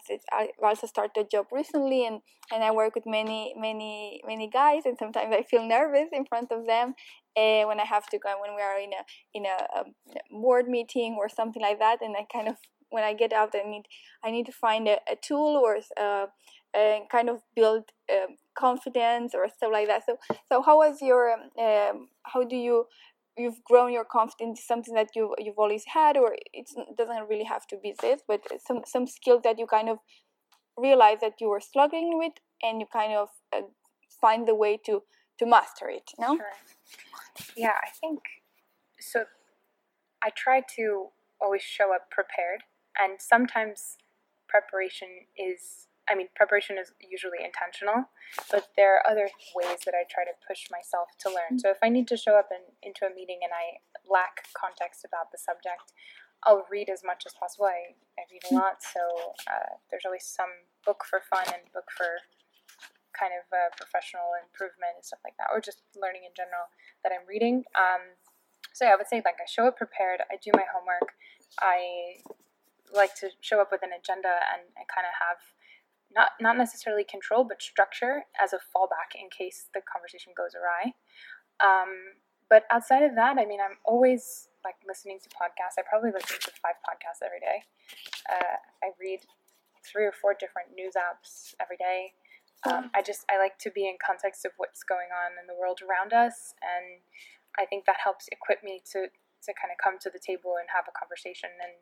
also 0.63 0.87
started 0.87 1.21
a 1.21 1.25
job 1.25 1.47
recently 1.51 2.07
and 2.07 2.21
and 2.53 2.63
i 2.63 2.71
work 2.71 2.95
with 2.95 3.07
many 3.07 3.55
many 3.57 4.21
many 4.27 4.49
guys 4.49 4.83
and 4.85 4.97
sometimes 4.99 5.35
i 5.35 5.43
feel 5.43 5.67
nervous 5.67 6.09
in 6.13 6.25
front 6.25 6.51
of 6.53 6.67
them 6.67 6.95
uh, 7.39 7.63
when 7.69 7.81
I 7.81 7.85
have 7.85 8.07
to 8.11 8.19
go 8.19 8.35
when 8.41 8.55
we 8.57 8.63
are 8.63 8.79
in 8.79 8.93
a 9.01 9.03
in 9.35 9.45
a, 9.47 9.59
a, 9.79 9.85
board 10.31 10.69
meeting 10.69 11.17
or 11.19 11.29
something 11.29 11.63
like 11.63 11.79
that, 11.79 11.99
and 12.03 12.17
I 12.17 12.27
kind 12.33 12.49
of 12.49 12.57
when 12.91 13.05
I 13.05 13.13
get 13.15 13.33
out, 13.33 13.55
I 13.55 13.69
need 13.69 13.87
I 14.25 14.31
need 14.31 14.47
to 14.47 14.53
find 14.53 14.89
a, 14.89 14.99
a 15.11 15.17
tool 15.17 15.61
or 15.65 15.79
uh, 16.01 16.27
kind 17.11 17.29
of 17.31 17.43
build 17.55 17.85
um, 18.13 18.37
confidence 18.57 19.35
or 19.35 19.49
stuff 19.49 19.73
like 19.73 19.89
that. 19.89 20.03
So 20.07 20.17
so 20.51 20.63
how 20.63 20.79
was 20.79 21.01
your 21.01 21.33
um, 21.33 21.43
um, 21.59 22.09
how 22.25 22.45
do 22.45 22.57
you 22.57 22.87
you've 23.37 23.63
grown 23.65 23.93
your 23.93 24.05
confidence 24.05 24.65
something 24.67 24.95
that 24.95 25.11
you 25.15 25.35
you've 25.39 25.59
always 25.59 25.85
had 25.87 26.17
or 26.17 26.35
it 26.53 26.67
doesn't 26.99 27.29
really 27.29 27.45
have 27.45 27.67
to 27.69 27.77
be 27.83 27.95
this 28.03 28.21
but 28.27 28.41
some 28.67 28.83
some 28.85 29.07
skills 29.07 29.43
that 29.45 29.59
you 29.61 29.67
kind 29.67 29.89
of 29.89 29.99
realize 30.77 31.19
that 31.21 31.35
you 31.41 31.49
were 31.49 31.61
struggling 31.61 32.19
with 32.19 32.33
and 32.63 32.81
you 32.81 32.87
kind 32.93 33.13
of 33.13 33.29
uh, 33.57 33.63
find 34.21 34.49
the 34.49 34.55
way 34.55 34.77
to 34.85 35.03
to 35.39 35.47
master 35.47 35.89
it 35.89 36.11
no 36.19 36.37
sure. 36.37 36.47
Yeah, 37.57 37.77
I 37.83 37.91
think 38.01 38.21
so. 39.01 39.25
I 40.23 40.31
try 40.31 40.63
to 40.77 41.09
always 41.41 41.63
show 41.63 41.95
up 41.95 42.11
prepared, 42.11 42.63
and 42.99 43.21
sometimes 43.21 43.97
preparation 44.49 45.09
is 45.37 45.87
I 46.11 46.15
mean, 46.15 46.29
preparation 46.35 46.79
is 46.81 46.93
usually 47.05 47.45
intentional, 47.45 48.09
but 48.51 48.73
there 48.81 48.97
are 48.97 49.05
other 49.05 49.29
ways 49.55 49.85
that 49.85 49.93
I 49.93 50.09
try 50.09 50.25
to 50.25 50.33
push 50.41 50.73
myself 50.73 51.13
to 51.21 51.29
learn. 51.29 51.61
So 51.61 51.69
if 51.69 51.77
I 51.83 51.91
need 51.91 52.09
to 52.09 52.17
show 52.17 52.33
up 52.33 52.49
in, 52.49 52.65
into 52.81 53.05
a 53.05 53.13
meeting 53.13 53.41
and 53.45 53.53
I 53.53 53.85
lack 54.09 54.49
context 54.57 55.05
about 55.05 55.33
the 55.33 55.37
subject, 55.37 55.93
I'll 56.45 56.65
read 56.73 56.89
as 56.89 57.05
much 57.05 57.25
as 57.27 57.35
possible. 57.37 57.67
I, 57.67 57.93
I 58.17 58.25
read 58.33 58.41
a 58.51 58.55
lot, 58.57 58.81
so 58.81 59.37
uh, 59.45 59.77
there's 59.91 60.09
always 60.09 60.25
some 60.25 60.65
book 60.81 61.05
for 61.05 61.21
fun 61.29 61.45
and 61.53 61.69
book 61.77 61.93
for 61.93 62.25
kind 63.19 63.35
of 63.35 63.45
uh, 63.51 63.75
professional 63.75 64.39
improvement 64.39 64.95
and 64.95 65.05
stuff 65.05 65.19
like 65.27 65.35
that, 65.43 65.51
or 65.51 65.59
just 65.59 65.83
learning 65.99 66.23
in 66.23 66.33
general 66.39 66.71
that 67.03 67.11
I'm 67.11 67.27
reading. 67.27 67.67
Um, 67.75 68.15
so 68.71 68.87
yeah, 68.87 68.95
I 68.95 68.97
would 68.97 69.11
say 69.11 69.19
like 69.27 69.43
I 69.43 69.49
show 69.51 69.67
up 69.67 69.77
prepared. 69.77 70.23
I 70.31 70.39
do 70.39 70.55
my 70.55 70.65
homework. 70.71 71.19
I 71.59 72.23
like 72.95 73.19
to 73.21 73.35
show 73.43 73.61
up 73.61 73.75
with 73.75 73.83
an 73.83 73.91
agenda 73.93 74.33
and, 74.55 74.65
and 74.79 74.87
kind 74.87 75.05
of 75.05 75.13
have 75.19 75.43
not 76.15 76.39
not 76.41 76.57
necessarily 76.57 77.05
control 77.05 77.45
but 77.45 77.61
structure 77.61 78.25
as 78.41 78.55
a 78.55 78.63
fallback 78.73 79.13
in 79.19 79.29
case 79.29 79.69
the 79.75 79.83
conversation 79.83 80.33
goes 80.33 80.55
awry. 80.55 80.95
Um, 81.61 82.23
but 82.49 82.65
outside 82.71 83.03
of 83.03 83.15
that, 83.17 83.37
I 83.37 83.45
mean, 83.45 83.61
I'm 83.61 83.77
always 83.85 84.49
like 84.65 84.77
listening 84.87 85.19
to 85.23 85.29
podcasts. 85.29 85.77
I 85.79 85.83
probably 85.85 86.11
listen 86.11 86.39
to 86.41 86.53
five 86.63 86.81
podcasts 86.81 87.21
every 87.21 87.41
day. 87.41 87.67
Uh, 88.25 88.57
I 88.83 88.97
read 88.99 89.21
three 89.85 90.05
or 90.05 90.13
four 90.13 90.35
different 90.39 90.73
news 90.75 90.95
apps 90.97 91.55
every 91.61 91.77
day. 91.77 92.13
Um, 92.67 92.91
I 92.95 93.03
just 93.03 93.25
I 93.31 93.39
like 93.39 93.59
to 93.63 93.71
be 93.71 93.87
in 93.87 93.97
context 94.03 94.45
of 94.45 94.53
what's 94.57 94.83
going 94.83 95.15
on 95.15 95.39
in 95.39 95.47
the 95.47 95.55
world 95.55 95.79
around 95.79 96.11
us, 96.13 96.55
and 96.59 96.99
I 97.55 97.67
think 97.67 97.87
that 97.87 98.03
helps 98.03 98.27
equip 98.35 98.65
me 98.65 98.83
to 98.93 99.07
to 99.07 99.51
kind 99.55 99.71
of 99.71 99.79
come 99.79 99.99
to 100.03 100.11
the 100.11 100.19
table 100.19 100.59
and 100.59 100.67
have 100.75 100.91
a 100.91 100.95
conversation. 100.99 101.55
And 101.63 101.79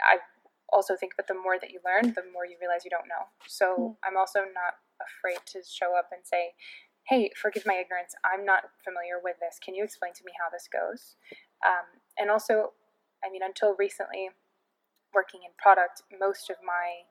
I 0.00 0.24
also 0.72 0.96
think 0.96 1.20
that 1.20 1.28
the 1.28 1.36
more 1.36 1.60
that 1.60 1.68
you 1.68 1.84
learn, 1.84 2.16
the 2.16 2.24
more 2.32 2.48
you 2.48 2.56
realize 2.56 2.84
you 2.84 2.90
don't 2.90 3.08
know. 3.08 3.28
So 3.44 3.66
mm. 3.76 3.96
I'm 4.00 4.16
also 4.16 4.48
not 4.48 4.80
afraid 5.04 5.44
to 5.52 5.60
show 5.60 5.92
up 5.92 6.08
and 6.16 6.24
say, 6.24 6.56
"Hey, 7.04 7.28
forgive 7.36 7.68
my 7.68 7.76
ignorance. 7.76 8.16
I'm 8.24 8.48
not 8.48 8.72
familiar 8.80 9.20
with 9.20 9.36
this. 9.40 9.60
Can 9.60 9.76
you 9.76 9.84
explain 9.84 10.16
to 10.16 10.24
me 10.24 10.32
how 10.40 10.48
this 10.48 10.64
goes?" 10.64 11.20
Um, 11.60 12.00
and 12.16 12.32
also, 12.32 12.72
I 13.20 13.28
mean, 13.28 13.44
until 13.44 13.76
recently, 13.76 14.32
working 15.12 15.44
in 15.44 15.52
product, 15.60 16.02
most 16.08 16.48
of 16.48 16.56
my 16.64 17.04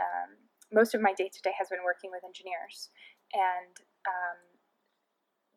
um, 0.00 0.51
most 0.72 0.94
of 0.94 1.00
my 1.00 1.12
day 1.12 1.28
to 1.28 1.40
day 1.42 1.52
has 1.58 1.68
been 1.68 1.84
working 1.84 2.10
with 2.10 2.24
engineers, 2.24 2.90
and 3.32 3.76
um, 4.08 4.38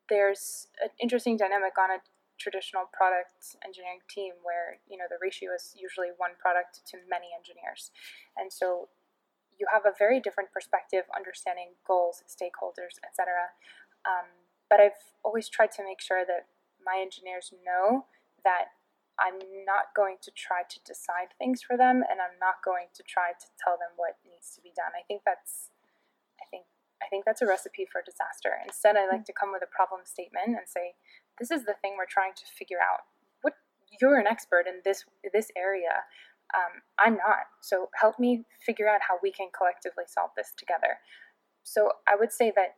there's 0.09 0.67
an 0.83 0.89
interesting 1.01 1.37
dynamic 1.37 1.73
on 1.79 1.89
a 1.89 1.99
traditional 2.37 2.83
product 2.91 3.55
engineering 3.63 4.03
team 4.11 4.35
where 4.43 4.83
you 4.91 4.99
know 4.99 5.07
the 5.09 5.15
ratio 5.21 5.55
is 5.55 5.73
usually 5.73 6.11
one 6.17 6.35
product 6.37 6.83
to 6.91 6.99
many 7.09 7.31
engineers, 7.31 7.91
and 8.35 8.51
so 8.51 8.89
you 9.57 9.67
have 9.71 9.87
a 9.87 9.95
very 9.97 10.19
different 10.19 10.51
perspective, 10.51 11.07
understanding 11.15 11.79
goals, 11.87 12.23
stakeholders, 12.27 12.99
etc. 13.03 13.55
Um, 14.03 14.27
but 14.69 14.79
I've 14.79 15.15
always 15.23 15.47
tried 15.47 15.71
to 15.79 15.83
make 15.83 16.01
sure 16.01 16.25
that 16.27 16.51
my 16.83 16.99
engineers 17.01 17.53
know 17.65 18.05
that 18.43 18.75
I'm 19.19 19.39
not 19.63 19.95
going 19.95 20.17
to 20.23 20.31
try 20.31 20.67
to 20.67 20.79
decide 20.83 21.31
things 21.37 21.61
for 21.63 21.77
them 21.77 22.03
and 22.03 22.19
I'm 22.19 22.35
not 22.39 22.59
going 22.63 22.91
to 22.95 23.03
try 23.03 23.31
to 23.31 23.47
tell 23.55 23.79
them 23.79 23.95
what 23.95 24.19
needs 24.27 24.51
to 24.55 24.61
be 24.61 24.75
done. 24.75 24.91
I 24.91 25.03
think 25.07 25.23
that's 25.23 25.71
I 26.41 26.45
think 26.51 26.65
I 27.01 27.07
think 27.07 27.23
that's 27.23 27.41
a 27.41 27.47
recipe 27.47 27.87
for 27.87 28.01
disaster. 28.03 28.59
Instead 28.63 28.97
I 28.97 29.07
like 29.07 29.25
to 29.25 29.33
come 29.33 29.51
with 29.51 29.63
a 29.63 29.71
problem 29.71 30.01
statement 30.03 30.59
and 30.59 30.67
say, 30.67 30.95
this 31.39 31.51
is 31.51 31.63
the 31.63 31.75
thing 31.81 31.95
we're 31.97 32.09
trying 32.09 32.33
to 32.35 32.45
figure 32.47 32.79
out. 32.79 33.07
What 33.41 33.55
you're 34.01 34.19
an 34.19 34.27
expert 34.27 34.67
in 34.67 34.81
this 34.83 35.05
this 35.33 35.51
area. 35.55 36.03
Um, 36.53 36.83
I'm 36.99 37.17
not. 37.17 37.49
So 37.61 37.89
help 37.99 38.19
me 38.19 38.45
figure 38.63 38.87
out 38.87 39.01
how 39.07 39.17
we 39.21 39.31
can 39.31 39.49
collectively 39.55 40.05
solve 40.07 40.31
this 40.35 40.53
together. 40.55 40.99
So 41.63 41.91
I 42.07 42.15
would 42.15 42.31
say 42.31 42.53
that 42.55 42.75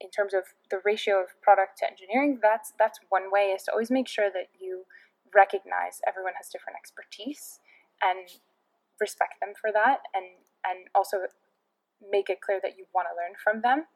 in 0.00 0.10
terms 0.10 0.34
of 0.34 0.44
the 0.70 0.80
ratio 0.84 1.20
of 1.20 1.40
product 1.42 1.78
to 1.78 1.90
engineering, 1.90 2.38
that's 2.40 2.72
that's 2.78 2.98
one 3.08 3.30
way 3.30 3.52
is 3.56 3.64
to 3.64 3.72
always 3.72 3.90
make 3.90 4.08
sure 4.08 4.30
that 4.32 4.48
you 4.60 4.84
recognize 5.34 6.00
everyone 6.06 6.34
has 6.38 6.48
different 6.48 6.78
expertise 6.78 7.60
and 8.02 8.40
respect 9.00 9.40
them 9.40 9.52
for 9.58 9.72
that 9.72 10.06
and 10.14 10.24
and 10.64 10.88
also 10.94 11.26
make 12.00 12.30
it 12.30 12.40
clear 12.40 12.60
that 12.62 12.78
you 12.78 12.86
want 12.94 13.08
to 13.10 13.14
learn 13.16 13.34
from 13.36 13.60
them 13.60 13.86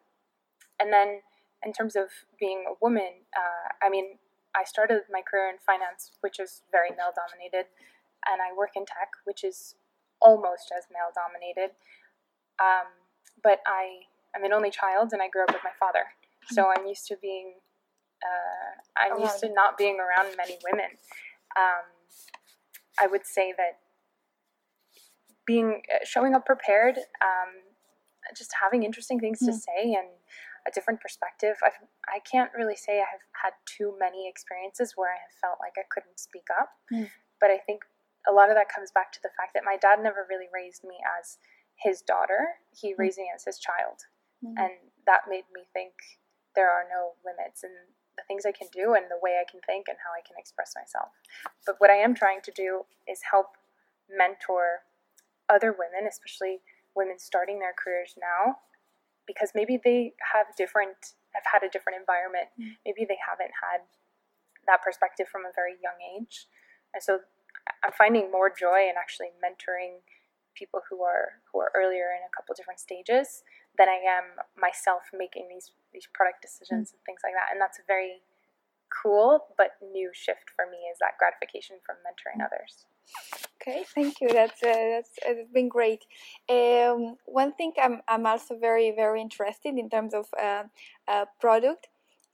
and 0.81 0.92
then 0.92 1.20
in 1.64 1.72
terms 1.72 1.96
of 1.96 2.07
being 2.38 2.64
a 2.68 2.74
woman, 2.81 3.27
uh, 3.35 3.68
I 3.83 3.90
mean, 3.90 4.18
I 4.55 4.64
started 4.64 5.03
my 5.11 5.22
career 5.22 5.51
in 5.51 5.59
finance, 5.59 6.12
which 6.20 6.38
is 6.38 6.62
very 6.70 6.90
male 6.90 7.12
dominated, 7.14 7.66
and 8.27 8.40
I 8.40 8.55
work 8.57 8.70
in 8.77 8.87
tech, 8.87 9.11
which 9.24 9.44
is 9.44 9.74
almost 10.20 10.72
as 10.77 10.85
male 10.90 11.11
dominated. 11.14 11.74
Um, 12.59 12.90
but 13.42 13.61
I 13.66 14.07
am 14.35 14.44
an 14.44 14.53
only 14.53 14.70
child, 14.70 15.11
and 15.12 15.22
I 15.22 15.29
grew 15.29 15.42
up 15.42 15.53
with 15.53 15.62
my 15.64 15.74
father, 15.79 16.14
so 16.51 16.70
I'm 16.74 16.87
used 16.87 17.07
to 17.09 17.16
being. 17.20 17.55
Uh, 18.18 18.74
I'm 18.98 19.20
used 19.20 19.38
to 19.40 19.53
not 19.53 19.79
being 19.79 19.98
around 20.01 20.35
many 20.37 20.59
women. 20.64 20.98
Um, 21.56 21.84
I 23.00 23.06
would 23.06 23.26
say 23.26 23.52
that 23.56 23.78
being 25.46 25.82
showing 26.04 26.34
up 26.34 26.44
prepared, 26.44 26.98
um, 26.98 27.50
just 28.37 28.52
having 28.62 28.82
interesting 28.82 29.18
things 29.18 29.38
to 29.40 29.52
say, 29.52 29.94
and 29.94 30.08
a 30.66 30.70
different 30.70 31.00
perspective. 31.00 31.56
I've, 31.64 31.78
I 32.06 32.18
can't 32.20 32.50
really 32.54 32.76
say 32.76 33.00
I 33.00 33.08
have 33.08 33.24
had 33.42 33.52
too 33.64 33.96
many 33.98 34.28
experiences 34.28 34.92
where 34.96 35.08
I 35.11 35.16
have 35.16 35.32
felt 35.40 35.56
like 35.61 35.72
I 35.78 35.87
couldn't 35.88 36.18
speak 36.20 36.46
up, 36.61 36.70
Mm. 36.92 37.08
but 37.40 37.50
I 37.50 37.56
think 37.58 37.84
a 38.28 38.32
lot 38.32 38.50
of 38.50 38.56
that 38.56 38.68
comes 38.68 38.90
back 38.90 39.12
to 39.12 39.20
the 39.22 39.30
fact 39.38 39.54
that 39.54 39.64
my 39.64 39.78
dad 39.78 40.02
never 40.02 40.26
really 40.28 40.48
raised 40.52 40.84
me 40.84 41.00
as 41.18 41.38
his 41.76 42.02
daughter. 42.02 42.58
He 42.76 42.92
raised 42.98 43.16
me 43.16 43.30
as 43.34 43.44
his 43.44 43.58
child, 43.58 44.04
Mm. 44.44 44.54
and 44.58 44.72
that 45.06 45.22
made 45.28 45.48
me 45.54 45.64
think 45.72 45.94
there 46.54 46.68
are 46.70 46.84
no 46.90 47.14
limits 47.24 47.64
in 47.64 47.72
the 48.18 48.26
things 48.26 48.42
I 48.44 48.50
can 48.50 48.66
do 48.74 48.98
and 48.98 49.07
the 49.07 49.22
way 49.22 49.38
I 49.38 49.46
can 49.48 49.62
think 49.62 49.87
and 49.87 49.96
how 50.02 50.11
I 50.11 50.26
can 50.26 50.35
express 50.37 50.74
myself. 50.74 51.14
But 51.64 51.76
what 51.78 51.90
I 51.90 52.02
am 52.02 52.14
trying 52.14 52.42
to 52.42 52.52
do 52.52 52.83
is 53.07 53.31
help 53.31 53.54
mentor 54.11 54.83
other 55.48 55.70
women, 55.70 56.11
especially 56.11 56.61
women 56.94 57.18
starting 57.18 57.62
their 57.62 57.72
careers 57.72 58.18
now, 58.18 58.59
because 59.26 59.54
maybe 59.54 59.78
they 59.78 60.18
have 60.35 60.50
different 60.59 61.14
have 61.37 61.46
had 61.46 61.62
a 61.62 61.70
different 61.70 62.00
environment. 62.00 62.50
Mm. 62.59 62.81
Maybe 62.83 63.07
they 63.07 63.20
haven't 63.22 63.54
had 63.62 63.87
that 64.66 64.83
perspective 64.83 65.28
from 65.31 65.46
a 65.46 65.54
very 65.54 65.78
young 65.78 66.00
age. 66.02 66.48
And 66.92 67.02
so 67.02 67.20
I'm 67.85 67.92
finding 67.92 68.33
more 68.33 68.50
joy 68.50 68.88
in 68.88 68.96
actually 68.98 69.31
mentoring 69.38 70.02
people 70.57 70.81
who 70.90 71.04
are 71.04 71.38
who 71.52 71.61
are 71.61 71.70
earlier 71.76 72.11
in 72.11 72.24
a 72.26 72.33
couple 72.35 72.54
different 72.57 72.81
stages 72.81 73.44
than 73.76 73.88
I 73.88 74.02
am 74.02 74.42
myself 74.59 75.12
making 75.14 75.46
these 75.48 75.70
these 75.92 76.09
product 76.12 76.42
decisions 76.42 76.92
and 76.92 77.01
things 77.07 77.20
like 77.24 77.35
that. 77.35 77.53
And 77.53 77.61
that's 77.61 77.79
a 77.79 77.87
very 77.87 78.22
cool 78.90 79.46
but 79.57 79.72
new 79.92 80.11
shift 80.14 80.51
for 80.57 80.64
me 80.70 80.79
is 80.90 80.98
that 81.01 81.18
gratification 81.18 81.77
from 81.85 81.96
mentoring 82.05 82.44
others. 82.44 82.87
Okay, 83.61 83.85
thank 83.94 84.20
you. 84.20 84.29
That's 84.29 84.62
uh, 84.62 84.72
that's 84.72 85.11
uh, 85.27 85.33
it's 85.33 85.53
been 85.53 85.68
great. 85.68 86.05
Um, 86.48 87.16
one 87.27 87.53
thing 87.53 87.72
I'm 87.83 88.01
I'm 88.09 88.27
also 88.27 88.59
very 88.59 88.92
very 88.94 89.20
interested 89.20 89.77
in 89.77 89.88
terms 89.90 90.14
of 90.14 90.27
uh, 90.40 90.64
uh, 91.07 91.24
product 91.40 91.88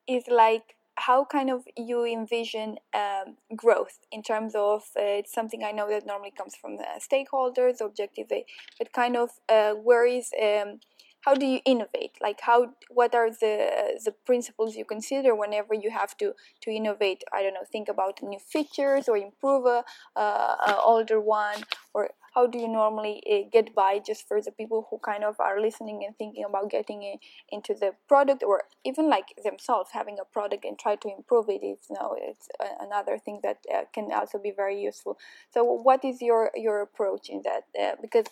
is 0.06 0.24
like 0.28 0.76
how 0.96 1.24
kind 1.24 1.50
of 1.50 1.64
you 1.76 2.04
envision 2.04 2.76
um, 2.94 3.36
growth 3.56 3.98
in 4.12 4.22
terms 4.22 4.54
of 4.54 4.82
uh, 4.96 5.18
it's 5.20 5.32
something 5.32 5.64
I 5.64 5.72
know 5.72 5.88
that 5.88 6.06
normally 6.06 6.30
comes 6.30 6.54
from 6.54 6.76
the 6.76 6.86
stakeholders, 7.00 7.80
objective, 7.80 8.26
but 8.28 8.92
kind 8.92 9.16
of 9.16 9.30
uh, 9.48 9.72
where 9.72 10.06
is 10.06 10.30
um, 10.40 10.80
how 11.24 11.34
do 11.34 11.46
you 11.46 11.60
innovate? 11.64 12.12
Like 12.20 12.40
how 12.42 12.74
what 12.90 13.14
are 13.14 13.30
the 13.30 14.00
the 14.04 14.12
principles 14.12 14.76
you 14.76 14.84
consider 14.84 15.34
whenever 15.34 15.74
you 15.74 15.90
have 15.90 16.16
to 16.18 16.34
to 16.62 16.70
innovate? 16.70 17.22
I 17.32 17.42
don't 17.42 17.54
know, 17.54 17.66
think 17.70 17.88
about 17.88 18.22
new 18.22 18.38
features 18.38 19.08
or 19.08 19.16
improve 19.16 19.66
a, 19.66 19.84
a 20.16 20.78
older 20.84 21.20
one, 21.20 21.64
or 21.94 22.10
how 22.34 22.46
do 22.46 22.58
you 22.58 22.68
normally 22.68 23.22
uh, 23.30 23.48
get 23.52 23.74
by 23.74 24.00
just 24.04 24.26
for 24.26 24.40
the 24.40 24.50
people 24.50 24.86
who 24.90 24.98
kind 24.98 25.24
of 25.24 25.38
are 25.38 25.60
listening 25.60 26.02
and 26.06 26.16
thinking 26.16 26.44
about 26.44 26.70
getting 26.70 27.02
in, 27.02 27.18
into 27.50 27.74
the 27.74 27.92
product 28.08 28.42
or 28.42 28.64
even 28.84 29.08
like 29.08 29.34
themselves 29.42 29.90
having 29.92 30.18
a 30.20 30.24
product 30.24 30.64
and 30.64 30.78
try 30.78 30.96
to 30.96 31.08
improve 31.08 31.48
it 31.48 31.64
is 31.64 31.78
you 31.88 31.96
know 31.98 32.16
it's 32.18 32.48
another 32.80 33.18
thing 33.18 33.40
that 33.42 33.58
uh, 33.72 33.82
can 33.92 34.10
also 34.12 34.38
be 34.38 34.50
very 34.50 34.80
useful. 34.80 35.18
So 35.52 35.64
what 35.64 36.04
is 36.04 36.20
your 36.20 36.50
your 36.54 36.80
approach 36.80 37.28
in 37.28 37.42
that 37.44 37.64
uh, 37.80 37.96
because 38.00 38.26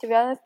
to 0.00 0.06
be 0.06 0.14
honest 0.14 0.42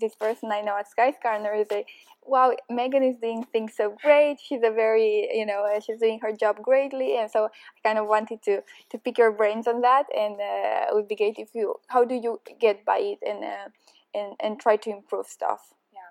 this 0.00 0.14
person 0.14 0.50
i 0.52 0.60
know 0.60 0.76
at 0.76 0.86
skyscanner 0.88 1.60
is 1.60 1.68
a 1.72 1.84
wow 2.28 2.52
megan 2.70 3.02
is 3.02 3.16
doing 3.16 3.44
things 3.52 3.74
so 3.76 3.96
great 4.02 4.38
she's 4.40 4.62
a 4.64 4.70
very 4.70 5.28
you 5.32 5.46
know 5.46 5.64
uh, 5.64 5.80
she's 5.80 5.98
doing 5.98 6.18
her 6.20 6.32
job 6.32 6.60
greatly 6.62 7.16
and 7.16 7.30
so 7.30 7.44
i 7.46 7.88
kind 7.88 7.98
of 7.98 8.06
wanted 8.06 8.42
to 8.42 8.62
to 8.90 8.98
pick 8.98 9.18
your 9.18 9.32
brains 9.32 9.66
on 9.66 9.80
that 9.80 10.04
and 10.16 10.34
uh, 10.34 10.86
it 10.88 10.94
would 10.94 11.08
be 11.08 11.16
great 11.16 11.38
if 11.38 11.54
you 11.54 11.74
how 11.88 12.04
do 12.04 12.14
you 12.14 12.40
get 12.60 12.84
by 12.84 12.98
it 12.98 13.18
and 13.26 13.44
uh, 13.44 13.68
and 14.14 14.34
and 14.40 14.60
try 14.60 14.76
to 14.76 14.90
improve 14.90 15.26
stuff 15.26 15.72
Yeah. 15.92 16.10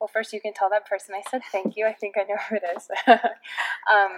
Well, 0.00 0.08
first 0.08 0.32
you 0.32 0.40
can 0.40 0.52
tell 0.54 0.70
that 0.70 0.86
person 0.86 1.14
I 1.14 1.22
said 1.30 1.42
thank 1.52 1.76
you. 1.76 1.86
I 1.86 1.92
think 1.92 2.16
I 2.16 2.24
know 2.28 2.40
who 2.48 2.56
it 2.56 2.64
is. 2.76 2.88
um, 3.94 4.12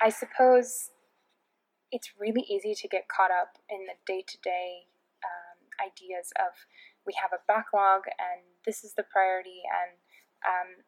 I 0.00 0.10
suppose 0.10 0.90
it's 1.92 2.10
really 2.18 2.44
easy 2.48 2.74
to 2.74 2.88
get 2.88 3.08
caught 3.08 3.30
up 3.30 3.58
in 3.70 3.86
the 3.86 3.96
day 4.06 4.22
to 4.26 4.36
day 4.42 4.86
ideas 5.80 6.32
of 6.38 6.52
we 7.06 7.14
have 7.20 7.32
a 7.32 7.42
backlog 7.46 8.02
and 8.18 8.42
this 8.64 8.84
is 8.84 8.94
the 8.94 9.04
priority 9.04 9.62
and 9.64 9.96
um, 10.44 10.84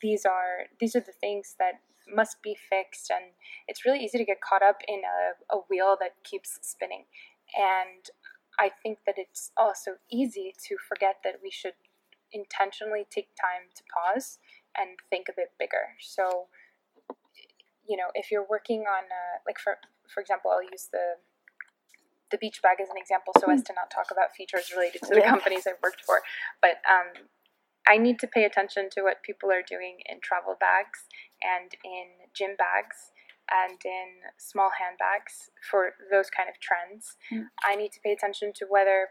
these 0.00 0.24
are 0.24 0.66
these 0.78 0.96
are 0.96 1.00
the 1.00 1.12
things 1.20 1.54
that 1.58 1.80
must 2.12 2.42
be 2.42 2.56
fixed 2.56 3.10
and 3.10 3.32
it's 3.68 3.84
really 3.84 4.00
easy 4.02 4.18
to 4.18 4.24
get 4.24 4.40
caught 4.40 4.62
up 4.62 4.78
in 4.88 5.02
a, 5.04 5.54
a 5.54 5.60
wheel 5.70 5.96
that 6.00 6.12
keeps 6.24 6.58
spinning 6.62 7.04
and 7.56 8.10
I 8.58 8.70
think 8.82 8.98
that 9.06 9.14
it's 9.16 9.52
also 9.56 9.92
easy 10.10 10.52
to 10.68 10.76
forget 10.76 11.16
that 11.24 11.36
we 11.42 11.50
should 11.50 11.74
intentionally 12.32 13.06
take 13.10 13.28
time 13.40 13.72
to 13.74 13.82
pause 13.88 14.38
and 14.76 14.98
think 15.08 15.28
a 15.28 15.32
bit 15.34 15.52
bigger. 15.58 15.96
So, 16.00 16.46
you 17.88 17.96
know, 17.96 18.12
if 18.14 18.30
you're 18.30 18.46
working 18.48 18.80
on, 18.80 19.04
uh, 19.04 19.40
like 19.46 19.58
for 19.58 19.78
for 20.12 20.20
example, 20.20 20.50
I'll 20.50 20.62
use 20.62 20.88
the 20.92 21.16
the 22.30 22.38
beach 22.38 22.60
bag 22.62 22.78
as 22.80 22.88
an 22.90 22.96
example, 22.96 23.34
so 23.40 23.50
as 23.50 23.62
to 23.64 23.72
not 23.74 23.90
talk 23.90 24.12
about 24.12 24.34
features 24.36 24.70
related 24.72 25.02
to 25.02 25.14
the 25.14 25.20
Yeah. 25.20 25.30
companies 25.30 25.66
I've 25.66 25.82
worked 25.82 26.04
for. 26.04 26.22
But 26.62 26.78
um, 26.86 27.26
I 27.88 27.96
need 27.98 28.18
to 28.20 28.26
pay 28.26 28.44
attention 28.44 28.88
to 28.92 29.02
what 29.02 29.22
people 29.22 29.50
are 29.50 29.62
doing 29.66 29.98
in 30.08 30.20
travel 30.20 30.56
bags 30.58 31.08
and 31.42 31.72
in 31.84 32.28
gym 32.34 32.56
bags 32.56 33.12
and 33.50 33.80
in 33.84 34.30
small 34.38 34.70
handbags 34.78 35.50
for 35.68 35.94
those 36.10 36.30
kind 36.30 36.48
of 36.48 36.60
trends. 36.60 37.16
Mm. 37.32 37.46
I 37.64 37.74
need 37.74 37.92
to 37.92 38.00
pay 38.00 38.12
attention 38.12 38.52
to 38.56 38.66
whether 38.68 39.08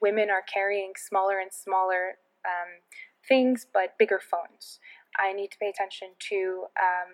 women 0.00 0.28
are 0.30 0.42
carrying 0.42 0.92
smaller 0.96 1.38
and 1.38 1.52
smaller 1.52 2.18
um, 2.44 2.82
things 3.26 3.66
but 3.72 3.96
bigger 3.98 4.20
phones. 4.20 4.78
I 5.18 5.32
need 5.32 5.50
to 5.52 5.58
pay 5.58 5.68
attention 5.68 6.08
to 6.30 6.66
um, 6.76 7.12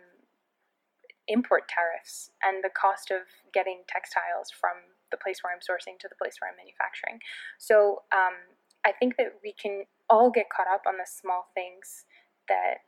import 1.28 1.68
tariffs 1.68 2.30
and 2.42 2.64
the 2.64 2.70
cost 2.70 3.10
of 3.10 3.28
getting 3.52 3.82
textiles 3.86 4.50
from 4.50 4.96
the 5.10 5.16
place 5.16 5.40
where 5.42 5.52
I'm 5.52 5.60
sourcing 5.60 5.98
to 6.00 6.08
the 6.08 6.16
place 6.16 6.36
where 6.40 6.50
I'm 6.50 6.56
manufacturing. 6.56 7.20
So 7.58 8.02
um, 8.12 8.56
I 8.84 8.92
think 8.92 9.16
that 9.16 9.38
we 9.44 9.52
can 9.52 9.84
all 10.10 10.30
get 10.30 10.50
caught 10.50 10.68
up 10.72 10.82
on 10.86 10.96
the 10.96 11.06
small 11.06 11.48
things 11.54 12.04
that 12.48 12.86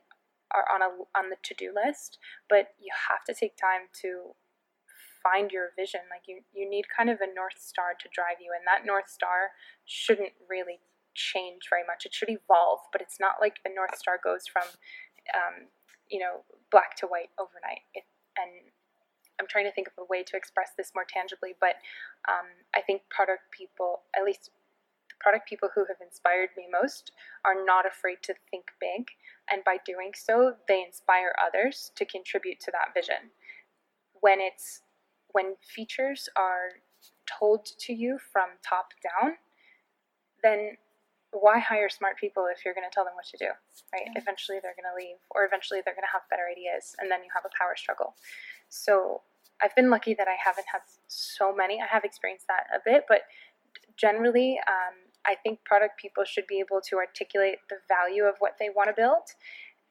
are 0.53 0.65
on 0.73 0.81
a 0.81 0.89
on 1.17 1.29
the 1.29 1.37
to 1.43 1.53
do 1.53 1.73
list, 1.73 2.17
but 2.49 2.75
you 2.79 2.91
have 3.09 3.23
to 3.25 3.33
take 3.33 3.55
time 3.55 3.87
to 4.01 4.35
find 5.23 5.51
your 5.51 5.69
vision. 5.77 6.01
Like 6.09 6.25
you, 6.27 6.41
you 6.51 6.69
need 6.69 6.85
kind 6.89 7.09
of 7.09 7.21
a 7.21 7.29
north 7.29 7.61
star 7.61 7.93
to 7.99 8.09
drive 8.13 8.41
you, 8.41 8.51
and 8.51 8.65
that 8.65 8.85
north 8.85 9.09
star 9.09 9.53
shouldn't 9.85 10.33
really 10.49 10.81
change 11.13 11.69
very 11.69 11.83
much. 11.85 12.05
It 12.05 12.13
should 12.13 12.29
evolve, 12.29 12.79
but 12.91 13.01
it's 13.01 13.19
not 13.19 13.39
like 13.39 13.61
the 13.63 13.71
north 13.73 13.95
star 13.97 14.19
goes 14.21 14.47
from, 14.47 14.63
um, 15.35 15.67
you 16.09 16.19
know, 16.19 16.43
black 16.71 16.95
to 16.97 17.07
white 17.07 17.29
overnight. 17.39 17.85
It, 17.93 18.03
and 18.37 18.71
I'm 19.39 19.47
trying 19.47 19.65
to 19.65 19.71
think 19.71 19.87
of 19.87 19.93
a 19.99 20.05
way 20.05 20.23
to 20.23 20.37
express 20.37 20.71
this 20.77 20.91
more 20.95 21.05
tangibly, 21.05 21.53
but 21.59 21.75
um, 22.29 22.47
I 22.75 22.81
think 22.81 23.03
product 23.09 23.51
people, 23.51 24.03
at 24.15 24.23
least 24.23 24.51
product 25.21 25.47
people 25.47 25.69
who 25.73 25.85
have 25.85 25.97
inspired 26.01 26.49
me 26.57 26.65
most, 26.71 27.11
are 27.45 27.65
not 27.65 27.85
afraid 27.85 28.17
to 28.23 28.33
think 28.49 28.65
big, 28.79 29.07
and 29.51 29.63
by 29.63 29.77
doing 29.85 30.11
so, 30.15 30.55
they 30.67 30.83
inspire 30.83 31.33
others 31.37 31.91
to 31.95 32.05
contribute 32.05 32.59
to 32.61 32.71
that 32.71 32.93
vision. 32.93 33.29
When 34.21 34.39
it's 34.39 34.81
when 35.33 35.55
features 35.61 36.27
are 36.35 36.81
told 37.25 37.65
to 37.65 37.93
you 37.93 38.19
from 38.19 38.49
top 38.67 38.91
down, 39.01 39.37
then 40.43 40.77
why 41.31 41.59
hire 41.59 41.87
smart 41.89 42.17
people 42.17 42.47
if 42.51 42.65
you're 42.65 42.73
going 42.73 42.87
to 42.89 42.93
tell 42.93 43.05
them 43.05 43.15
what 43.15 43.25
to 43.25 43.37
do, 43.37 43.51
right? 43.93 44.03
Yeah. 44.07 44.21
Eventually 44.21 44.59
they're 44.61 44.75
going 44.75 44.89
to 44.91 44.97
leave, 44.97 45.15
or 45.31 45.45
eventually 45.45 45.79
they're 45.83 45.95
going 45.95 46.07
to 46.07 46.11
have 46.11 46.27
better 46.29 46.43
ideas, 46.51 46.95
and 46.99 47.09
then 47.09 47.23
you 47.23 47.29
have 47.33 47.45
a 47.45 47.53
power 47.57 47.75
struggle. 47.77 48.15
So 48.67 49.21
I've 49.61 49.75
been 49.75 49.89
lucky 49.89 50.13
that 50.15 50.27
I 50.27 50.35
haven't 50.43 50.67
had 50.71 50.81
so 51.07 51.55
many. 51.55 51.79
I 51.79 51.87
have 51.87 52.03
experienced 52.03 52.47
that 52.47 52.67
a 52.75 52.79
bit, 52.83 53.05
but 53.07 53.21
generally, 53.95 54.59
um, 54.67 55.10
I 55.25 55.35
think 55.35 55.63
product 55.65 55.99
people 55.99 56.23
should 56.23 56.47
be 56.47 56.59
able 56.59 56.81
to 56.89 56.97
articulate 56.97 57.57
the 57.69 57.77
value 57.87 58.23
of 58.23 58.35
what 58.39 58.53
they 58.59 58.69
want 58.69 58.89
to 58.89 58.93
build. 58.95 59.23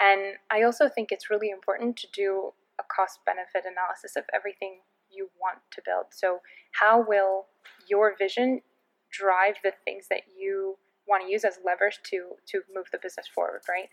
And 0.00 0.36
I 0.50 0.62
also 0.62 0.88
think 0.88 1.12
it's 1.12 1.30
really 1.30 1.50
important 1.50 1.96
to 1.98 2.08
do 2.12 2.52
a 2.78 2.82
cost 2.84 3.20
benefit 3.26 3.64
analysis 3.70 4.16
of 4.16 4.24
everything 4.32 4.80
you 5.10 5.28
want 5.40 5.58
to 5.72 5.82
build. 5.84 6.06
So, 6.10 6.38
how 6.72 7.04
will 7.06 7.46
your 7.88 8.16
vision 8.16 8.62
drive 9.10 9.56
the 9.62 9.72
things 9.84 10.06
that 10.08 10.22
you 10.38 10.76
want 11.06 11.24
to 11.24 11.30
use 11.30 11.44
as 11.44 11.58
levers 11.64 11.98
to 12.04 12.36
to 12.46 12.62
move 12.74 12.86
the 12.92 12.98
business 13.02 13.26
forward, 13.26 13.62
right? 13.68 13.88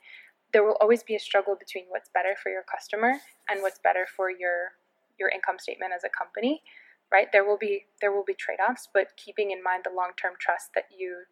there 0.53 0.63
will 0.63 0.77
always 0.79 1.03
be 1.03 1.15
a 1.15 1.19
struggle 1.19 1.55
between 1.55 1.85
what's 1.89 2.09
better 2.13 2.35
for 2.41 2.49
your 2.49 2.63
customer 2.63 3.19
and 3.49 3.61
what's 3.61 3.79
better 3.79 4.07
for 4.15 4.29
your 4.29 4.73
your 5.19 5.29
income 5.29 5.57
statement 5.59 5.91
as 5.95 6.03
a 6.03 6.09
company 6.09 6.61
right 7.11 7.27
there 7.31 7.45
will 7.45 7.57
be 7.57 7.85
there 8.01 8.11
will 8.11 8.23
be 8.25 8.33
trade-offs 8.33 8.87
but 8.93 9.07
keeping 9.17 9.51
in 9.51 9.63
mind 9.63 9.83
the 9.83 9.95
long-term 9.95 10.33
trust 10.39 10.69
that 10.75 10.85
you 10.95 11.23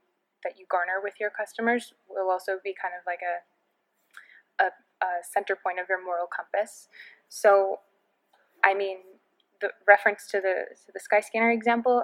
that 0.44 0.54
you 0.58 0.66
garner 0.70 1.02
with 1.04 1.16
your 1.20 1.30
customers 1.30 1.94
will 2.10 2.30
also 2.30 2.60
be 2.64 2.74
kind 2.80 2.94
of 2.98 3.04
like 3.06 3.20
a 3.22 4.64
a, 4.64 4.68
a 5.04 5.10
center 5.24 5.56
point 5.56 5.80
of 5.80 5.88
your 5.90 6.04
moral 6.04 6.28
compass 6.28 6.88
so 7.28 7.80
i 8.64 8.74
mean 8.74 8.98
the 9.62 9.70
reference 9.88 10.28
to 10.28 10.40
the 10.40 10.66
to 10.86 10.92
the 10.94 11.00
skyscanner 11.00 11.54
example 11.54 12.04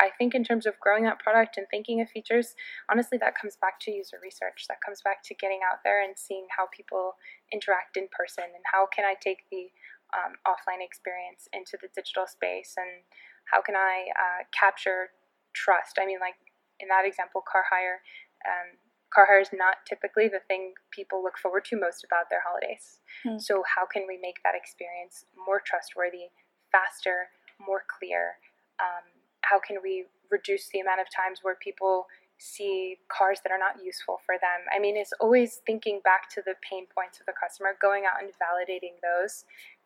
I 0.00 0.10
think 0.16 0.34
in 0.34 0.44
terms 0.44 0.64
of 0.66 0.80
growing 0.80 1.04
that 1.04 1.18
product 1.18 1.58
and 1.58 1.66
thinking 1.70 2.00
of 2.00 2.08
features, 2.08 2.54
honestly, 2.90 3.18
that 3.18 3.34
comes 3.34 3.56
back 3.60 3.78
to 3.80 3.90
user 3.90 4.18
research. 4.22 4.64
That 4.68 4.80
comes 4.80 5.02
back 5.02 5.22
to 5.24 5.34
getting 5.34 5.60
out 5.70 5.80
there 5.84 6.02
and 6.02 6.16
seeing 6.16 6.46
how 6.56 6.68
people 6.74 7.16
interact 7.52 7.96
in 7.96 8.08
person 8.10 8.44
and 8.44 8.64
how 8.72 8.86
can 8.86 9.04
I 9.04 9.14
take 9.20 9.50
the 9.50 9.68
um, 10.12 10.36
offline 10.46 10.82
experience 10.84 11.48
into 11.52 11.78
the 11.80 11.88
digital 11.94 12.26
space 12.26 12.74
and 12.76 13.04
how 13.50 13.60
can 13.60 13.74
I 13.74 14.10
uh, 14.14 14.44
capture 14.52 15.10
trust. 15.52 15.98
I 16.00 16.06
mean, 16.06 16.20
like 16.20 16.38
in 16.78 16.88
that 16.88 17.06
example, 17.06 17.42
car 17.44 17.64
hire. 17.68 18.00
Um, 18.46 18.78
car 19.12 19.26
hire 19.26 19.40
is 19.40 19.50
not 19.52 19.84
typically 19.86 20.28
the 20.28 20.40
thing 20.46 20.74
people 20.90 21.22
look 21.22 21.36
forward 21.36 21.64
to 21.66 21.76
most 21.78 22.04
about 22.04 22.30
their 22.30 22.42
holidays. 22.46 23.00
Hmm. 23.22 23.38
So, 23.38 23.62
how 23.66 23.84
can 23.84 24.06
we 24.06 24.16
make 24.16 24.42
that 24.44 24.54
experience 24.54 25.26
more 25.34 25.60
trustworthy, 25.60 26.32
faster, 26.72 27.34
more 27.58 27.82
clear? 27.86 28.40
Um, 28.80 29.04
how 29.42 29.58
can 29.58 29.78
we 29.82 30.06
reduce 30.30 30.68
the 30.70 30.80
amount 30.80 31.00
of 31.00 31.10
times 31.10 31.40
where 31.42 31.56
people 31.58 32.06
see 32.40 32.96
cars 33.12 33.40
that 33.44 33.52
are 33.52 33.60
not 33.60 33.84
useful 33.84 34.18
for 34.24 34.36
them. 34.40 34.64
I 34.74 34.80
mean, 34.80 34.96
it's 34.96 35.12
always 35.20 35.60
thinking 35.66 36.00
back 36.02 36.30
to 36.30 36.42
the 36.44 36.54
pain 36.64 36.86
points 36.88 37.20
of 37.20 37.26
the 37.26 37.36
customer, 37.36 37.76
going 37.80 38.04
out 38.08 38.24
and 38.24 38.32
validating 38.40 38.96
those. 39.04 39.44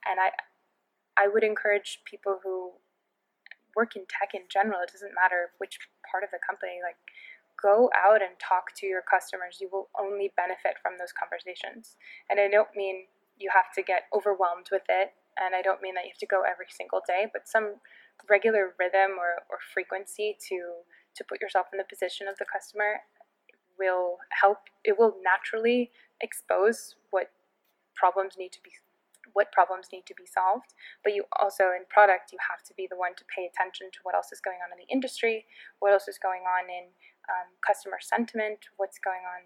And 0.09 0.21
I, 0.21 0.31
I 1.17 1.29
would 1.29 1.45
encourage 1.45 2.01
people 2.05 2.41
who 2.43 2.73
work 3.77 3.97
in 3.97 4.07
tech 4.07 4.35
in 4.35 4.47
general. 4.49 4.81
It 4.83 4.93
doesn't 4.93 5.15
matter 5.15 5.51
which 5.59 5.79
part 6.11 6.23
of 6.23 6.31
the 6.31 6.39
company. 6.39 6.79
Like, 6.83 6.97
go 7.61 7.91
out 7.95 8.23
and 8.23 8.39
talk 8.39 8.75
to 8.77 8.87
your 8.87 9.03
customers. 9.03 9.59
You 9.61 9.69
will 9.73 9.89
only 9.99 10.33
benefit 10.37 10.77
from 10.83 10.99
those 10.99 11.15
conversations. 11.15 11.97
And 12.29 12.39
I 12.39 12.49
don't 12.49 12.75
mean 12.77 13.07
you 13.39 13.51
have 13.53 13.73
to 13.75 13.83
get 13.83 14.05
overwhelmed 14.15 14.69
with 14.71 14.87
it, 14.89 15.13
and 15.39 15.55
I 15.55 15.63
don't 15.63 15.83
mean 15.83 15.95
that 15.95 16.05
you 16.05 16.11
have 16.15 16.23
to 16.23 16.27
go 16.27 16.43
every 16.43 16.71
single 16.71 17.01
day, 17.07 17.27
but 17.33 17.49
some 17.49 17.83
regular 18.31 18.75
rhythm 18.79 19.19
or, 19.19 19.43
or 19.51 19.59
frequency 19.73 20.37
to 20.49 20.87
to 21.17 21.25
put 21.25 21.41
yourself 21.41 21.67
in 21.73 21.79
the 21.79 21.85
position 21.85 22.27
of 22.27 22.37
the 22.39 22.45
customer 22.45 23.01
will 23.79 24.19
help 24.31 24.59
it 24.85 24.99
will 24.99 25.15
naturally 25.23 25.91
expose 26.21 26.97
what 27.11 27.31
problems 27.95 28.35
need 28.37 28.53
to 28.53 28.61
be 28.63 28.71
what 29.35 29.53
problems 29.53 29.93
need 29.93 30.07
to 30.07 30.15
be 30.17 30.25
solved 30.25 30.73
but 31.03 31.15
you 31.15 31.25
also 31.39 31.71
in 31.77 31.85
product 31.91 32.33
you 32.33 32.39
have 32.41 32.65
to 32.65 32.73
be 32.75 32.89
the 32.89 32.97
one 32.97 33.15
to 33.15 33.25
pay 33.29 33.45
attention 33.45 33.93
to 33.93 34.01
what 34.03 34.15
else 34.15 34.33
is 34.33 34.41
going 34.41 34.59
on 34.65 34.73
in 34.73 34.79
the 34.81 34.91
industry 34.91 35.45
what 35.79 35.93
else 35.93 36.09
is 36.09 36.19
going 36.19 36.43
on 36.49 36.67
in 36.67 36.89
um, 37.29 37.53
customer 37.61 38.01
sentiment 38.01 38.73
what's 38.81 38.99
going 38.99 39.23
on 39.29 39.45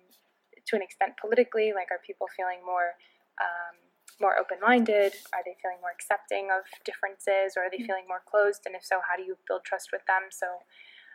to 0.64 0.76
an 0.76 0.82
extent 0.82 1.18
politically 1.18 1.72
like 1.74 1.90
are 1.90 2.00
people 2.06 2.30
feeling 2.36 2.62
more 2.64 2.94
um, 3.42 3.88
more 4.20 4.38
open 4.38 4.58
minded? 4.60 5.14
Are 5.32 5.42
they 5.46 5.54
feeling 5.62 5.78
more 5.80 5.94
accepting 5.94 6.50
of 6.50 6.66
differences 6.84 7.54
or 7.56 7.66
are 7.66 7.70
they 7.70 7.78
mm-hmm. 7.78 7.86
feeling 7.86 8.08
more 8.10 8.22
closed? 8.26 8.66
And 8.66 8.74
if 8.74 8.84
so, 8.84 8.98
how 9.06 9.16
do 9.16 9.22
you 9.22 9.38
build 9.46 9.64
trust 9.64 9.90
with 9.92 10.02
them? 10.06 10.30
So 10.30 10.66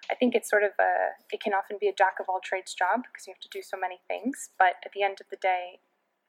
I 0.10 0.16
think 0.16 0.36
it's 0.36 0.50
sort 0.50 0.64
of 0.64 0.72
a, 0.80 1.20
it 1.32 1.40
can 1.40 1.54
often 1.54 1.78
be 1.80 1.88
a 1.88 1.96
jack 1.96 2.20
of 2.20 2.28
all 2.28 2.40
trades 2.44 2.74
job 2.74 3.04
because 3.08 3.28
you 3.28 3.34
have 3.36 3.44
to 3.44 3.52
do 3.52 3.62
so 3.62 3.78
many 3.78 4.00
things. 4.08 4.52
But 4.58 4.80
at 4.84 4.92
the 4.92 5.04
end 5.04 5.20
of 5.20 5.28
the 5.30 5.40
day, 5.40 5.80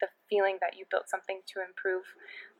the 0.00 0.08
feeling 0.28 0.58
that 0.60 0.76
you 0.76 0.84
built 0.90 1.08
something 1.08 1.40
to 1.54 1.60
improve 1.60 2.04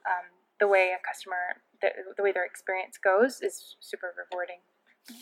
um, 0.07 0.27
the 0.61 0.69
way 0.69 0.93
a 0.95 1.01
customer, 1.07 1.63
the, 1.83 1.89
the 2.17 2.23
way 2.23 2.33
their 2.33 2.45
experience 2.45 2.99
goes 2.99 3.41
is 3.43 3.77
super 3.81 4.15
rewarding. 4.31 4.61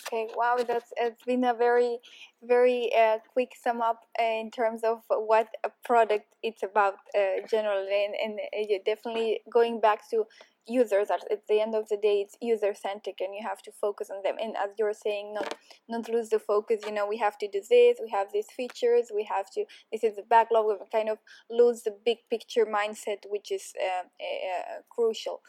Okay, 0.07 0.29
wow, 0.37 0.57
that's 0.65 0.93
it's 0.97 1.25
been 1.25 1.43
a 1.43 1.55
very, 1.55 1.99
very 2.41 2.89
uh, 2.97 3.19
quick 3.33 3.51
sum 3.61 3.81
up 3.81 4.03
uh, 4.21 4.23
in 4.23 4.51
terms 4.51 4.83
of 4.85 5.03
what 5.09 5.49
a 5.65 5.71
product 5.85 6.37
it's 6.43 6.63
about 6.63 6.95
uh, 7.17 7.45
generally, 7.51 8.05
and, 8.05 8.15
and 8.15 8.39
uh, 8.41 8.79
definitely 8.87 9.41
going 9.53 9.81
back 9.81 10.09
to 10.11 10.25
users 10.67 11.11
at, 11.11 11.21
at 11.31 11.47
the 11.49 11.61
end 11.61 11.75
of 11.75 11.89
the 11.89 11.97
day 11.97 12.21
it's 12.21 12.37
user 12.41 12.75
centric 12.75 13.21
and 13.21 13.35
you 13.35 13.47
have 13.47 13.63
to 13.63 13.73
focus 13.73 14.11
on 14.11 14.23
them. 14.23 14.37
And 14.41 14.57
as 14.57 14.71
you're 14.79 14.93
saying 14.93 15.35
not 15.35 15.55
not 15.89 16.09
lose 16.09 16.29
the 16.29 16.39
focus 16.39 16.81
you 16.87 16.93
know 16.93 17.07
we 17.07 17.19
have 17.19 17.39
to 17.39 17.49
do 17.49 17.61
this 17.69 17.99
we 18.03 18.11
have 18.11 18.29
these 18.33 18.51
features 18.51 19.11
we 19.15 19.25
have 19.25 19.51
to 19.51 19.65
this 19.91 20.05
is 20.05 20.17
the 20.17 20.23
backlog 20.23 20.67
we 20.67 20.75
kind 20.93 21.09
of 21.09 21.19
lose 21.51 21.83
the 21.83 21.95
big 22.05 22.19
picture 22.31 22.67
mindset 22.67 23.19
which 23.29 23.51
is 23.51 23.73
uh, 23.83 24.05
uh, 24.05 24.81
crucial. 24.91 25.41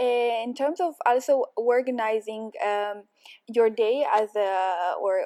Uh, 0.00 0.44
in 0.44 0.54
terms 0.54 0.80
of 0.80 0.94
also 1.06 1.44
organizing 1.56 2.52
um, 2.66 3.04
your 3.46 3.70
day 3.70 4.04
as 4.14 4.34
a 4.36 4.94
or 5.00 5.20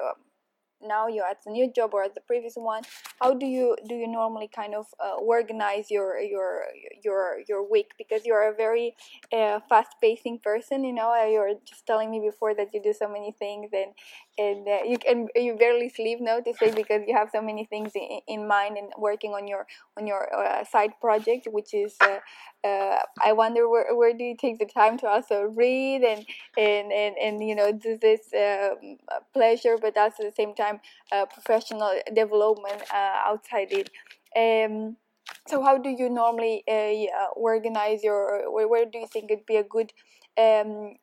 now 0.82 1.06
you're 1.06 1.26
at 1.26 1.42
the 1.44 1.50
new 1.50 1.70
job 1.72 1.94
or 1.94 2.02
at 2.04 2.14
the 2.14 2.20
previous 2.20 2.54
one 2.56 2.82
how 3.20 3.32
do 3.32 3.46
you 3.46 3.76
do 3.88 3.94
you 3.94 4.08
normally 4.08 4.48
kind 4.48 4.74
of 4.74 4.86
uh, 4.98 5.14
organize 5.14 5.90
your 5.90 6.18
your 6.20 6.64
your 7.04 7.38
your 7.48 7.68
week? 7.68 7.92
Because 7.96 8.24
you're 8.24 8.48
a 8.48 8.54
very 8.54 8.94
uh, 9.32 9.60
fast 9.68 9.94
pacing 10.00 10.38
person 10.38 10.84
you 10.84 10.92
know 10.92 11.14
you're 11.24 11.54
just 11.64 11.86
telling 11.86 12.10
me 12.10 12.20
before 12.20 12.54
that 12.54 12.74
you 12.74 12.82
do 12.82 12.92
so 12.92 13.08
many 13.08 13.32
things 13.32 13.70
and 13.72 13.92
and 14.38 14.66
uh, 14.66 14.82
you 14.84 14.98
can 14.98 15.28
you 15.36 15.54
barely 15.56 15.88
sleep 15.88 16.18
no 16.20 16.40
to 16.40 16.52
say 16.54 16.72
because 16.74 17.02
you 17.06 17.14
have 17.14 17.28
so 17.32 17.40
many 17.40 17.64
things 17.64 17.92
in, 17.94 18.20
in 18.26 18.48
mind 18.48 18.76
and 18.76 18.92
working 18.98 19.32
on 19.32 19.46
your 19.46 19.66
on 19.96 20.06
your 20.06 20.34
uh, 20.34 20.64
side 20.64 20.92
project 21.00 21.46
which 21.50 21.74
is 21.74 21.94
uh, 22.00 22.18
uh, 22.64 22.98
I 23.24 23.32
wonder 23.32 23.68
where, 23.68 23.94
where 23.94 24.14
do 24.14 24.22
you 24.22 24.36
take 24.36 24.58
the 24.58 24.66
time 24.66 24.96
to 24.98 25.06
also 25.06 25.42
read 25.42 26.02
and 26.02 26.24
and 26.56 26.92
and, 26.92 27.16
and 27.18 27.48
you 27.48 27.54
know 27.54 27.72
do 27.72 27.98
this 28.00 28.20
um, 28.34 28.98
pleasure 29.34 29.76
but 29.80 29.96
also 29.96 30.24
at 30.24 30.30
the 30.30 30.42
same 30.42 30.54
time 30.54 30.71
uh, 31.10 31.26
professional 31.26 31.92
development 32.14 32.82
uh, 32.92 33.30
outside 33.30 33.72
it. 33.72 33.90
Um, 34.36 34.96
so 35.46 35.62
how 35.62 35.78
do 35.78 35.88
you 35.88 36.08
normally 36.08 36.64
uh, 36.68 37.30
organize 37.36 38.02
your 38.02 38.50
where, 38.52 38.68
where 38.68 38.86
do 38.86 38.98
you 38.98 39.06
think 39.06 39.30
it'd 39.30 39.46
be 39.46 39.56
a 39.56 39.64
good 39.64 39.92
um, 40.38 40.96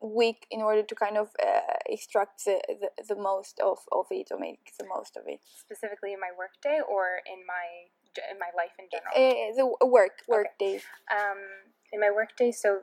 week 0.00 0.46
in 0.50 0.60
order 0.60 0.82
to 0.82 0.94
kind 0.94 1.16
of 1.16 1.28
uh, 1.42 1.74
extract 1.86 2.44
the, 2.44 2.60
the, 2.68 2.90
the, 3.08 3.16
most 3.16 3.58
of, 3.60 3.78
of 3.92 4.06
it 4.10 4.28
or 4.30 4.38
make 4.38 4.72
the 4.78 4.86
most 4.86 5.16
of 5.16 5.24
it? 5.26 5.40
Specifically 5.58 6.12
in 6.12 6.20
my 6.20 6.30
work 6.36 6.52
day 6.62 6.80
or 6.86 7.20
in 7.26 7.40
my 7.46 7.88
in 8.30 8.38
my 8.38 8.50
life 8.56 8.74
in 8.78 8.86
general? 8.92 9.12
Uh, 9.16 9.76
the 9.80 9.86
work 9.86 10.22
work 10.28 10.48
okay. 10.60 10.76
day. 10.76 10.82
Um, 11.10 11.38
in 11.92 12.00
my 12.00 12.10
work 12.10 12.36
day 12.36 12.52
so 12.52 12.80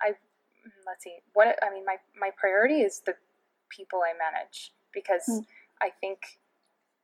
i 0.00 0.12
let's 0.86 1.04
see. 1.04 1.18
What 1.34 1.58
i 1.62 1.70
mean 1.70 1.84
my 1.84 1.96
my 2.18 2.30
priority 2.36 2.80
is 2.80 3.02
the 3.04 3.14
people 3.68 4.00
i 4.02 4.12
manage 4.16 4.72
because 4.92 5.24
mm. 5.28 5.44
i 5.82 5.90
think 6.00 6.38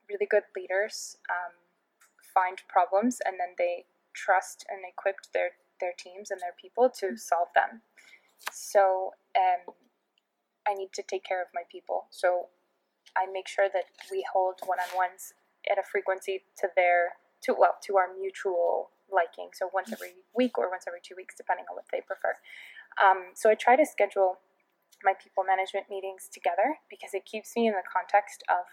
really 0.09 0.25
good 0.25 0.43
leaders 0.55 1.17
um, 1.29 1.53
find 2.33 2.61
problems 2.67 3.19
and 3.25 3.37
then 3.39 3.55
they 3.57 3.85
trust 4.13 4.65
and 4.69 4.81
equip 4.87 5.15
their 5.33 5.51
their 5.79 5.93
teams 5.97 6.31
and 6.31 6.39
their 6.39 6.55
people 6.61 6.89
to 6.89 7.07
mm. 7.07 7.19
solve 7.19 7.49
them 7.55 7.81
so 8.51 9.13
um, 9.35 9.73
I 10.67 10.73
need 10.73 10.93
to 10.93 11.03
take 11.03 11.23
care 11.23 11.41
of 11.41 11.47
my 11.53 11.61
people. 11.71 12.07
So 12.09 12.47
I 13.15 13.25
make 13.31 13.47
sure 13.47 13.67
that 13.71 13.85
we 14.11 14.25
hold 14.31 14.55
one-on-ones 14.65 15.33
at 15.69 15.77
a 15.77 15.83
frequency 15.83 16.43
to 16.59 16.67
their 16.75 17.17
to 17.43 17.53
well 17.57 17.75
to 17.83 17.97
our 17.97 18.09
mutual 18.19 18.89
liking. 19.11 19.49
So 19.53 19.69
once 19.73 19.91
every 19.91 20.25
week 20.35 20.57
or 20.57 20.69
once 20.69 20.85
every 20.87 20.99
two 21.03 21.15
weeks, 21.15 21.35
depending 21.37 21.65
on 21.69 21.75
what 21.75 21.85
they 21.91 22.01
prefer. 22.01 22.35
Um, 23.01 23.35
so 23.35 23.49
I 23.49 23.55
try 23.55 23.75
to 23.75 23.85
schedule 23.85 24.39
my 25.03 25.13
people 25.17 25.43
management 25.43 25.89
meetings 25.89 26.29
together 26.31 26.79
because 26.89 27.13
it 27.13 27.25
keeps 27.25 27.55
me 27.55 27.67
in 27.67 27.73
the 27.73 27.85
context 27.85 28.43
of 28.49 28.65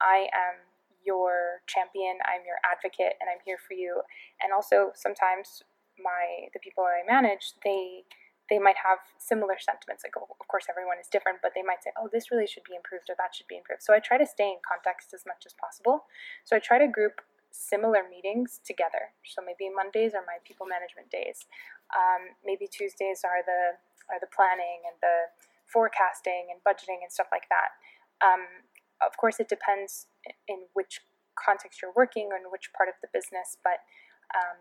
I 0.00 0.28
am 0.32 0.64
your 1.04 1.62
champion, 1.66 2.18
I'm 2.26 2.42
your 2.42 2.58
advocate, 2.66 3.14
and 3.22 3.30
I'm 3.30 3.40
here 3.44 3.58
for 3.60 3.74
you. 3.74 4.02
And 4.42 4.52
also 4.52 4.90
sometimes 4.94 5.62
my 5.96 6.52
the 6.52 6.60
people 6.60 6.84
I 6.84 7.00
manage 7.06 7.56
they 7.64 8.04
they 8.48 8.58
might 8.58 8.78
have 8.78 9.02
similar 9.18 9.58
sentiments. 9.58 10.06
Like, 10.06 10.14
of 10.14 10.46
course, 10.46 10.70
everyone 10.70 11.02
is 11.02 11.10
different, 11.10 11.42
but 11.42 11.50
they 11.54 11.66
might 11.66 11.82
say, 11.82 11.90
oh, 11.98 12.06
this 12.06 12.30
really 12.30 12.46
should 12.46 12.62
be 12.62 12.78
improved 12.78 13.10
or 13.10 13.18
that 13.18 13.34
should 13.34 13.50
be 13.50 13.58
improved. 13.58 13.82
So 13.82 13.90
I 13.90 13.98
try 13.98 14.18
to 14.18 14.26
stay 14.26 14.54
in 14.54 14.62
context 14.62 15.10
as 15.10 15.26
much 15.26 15.42
as 15.46 15.54
possible. 15.58 16.06
So 16.46 16.54
I 16.54 16.62
try 16.62 16.78
to 16.78 16.86
group 16.86 17.26
similar 17.50 18.06
meetings 18.06 18.60
together. 18.62 19.16
So 19.26 19.42
maybe 19.42 19.66
Mondays 19.72 20.14
are 20.14 20.22
my 20.22 20.38
people 20.46 20.66
management 20.68 21.10
days. 21.10 21.50
Um, 21.90 22.38
maybe 22.44 22.68
Tuesdays 22.70 23.26
are 23.26 23.42
the 23.42 23.80
are 24.06 24.22
the 24.22 24.30
planning 24.30 24.86
and 24.86 24.94
the 25.02 25.26
forecasting 25.66 26.48
and 26.50 26.62
budgeting 26.62 27.02
and 27.02 27.10
stuff 27.10 27.28
like 27.30 27.50
that. 27.50 27.74
Um, 28.22 28.70
of 29.04 29.16
course, 29.20 29.38
it 29.38 29.48
depends 29.48 30.06
in 30.48 30.66
which 30.72 31.04
context 31.36 31.82
you're 31.82 31.92
working 31.94 32.32
and 32.32 32.48
which 32.48 32.72
part 32.72 32.88
of 32.88 32.96
the 33.04 33.12
business, 33.12 33.60
but 33.60 33.84
um, 34.32 34.56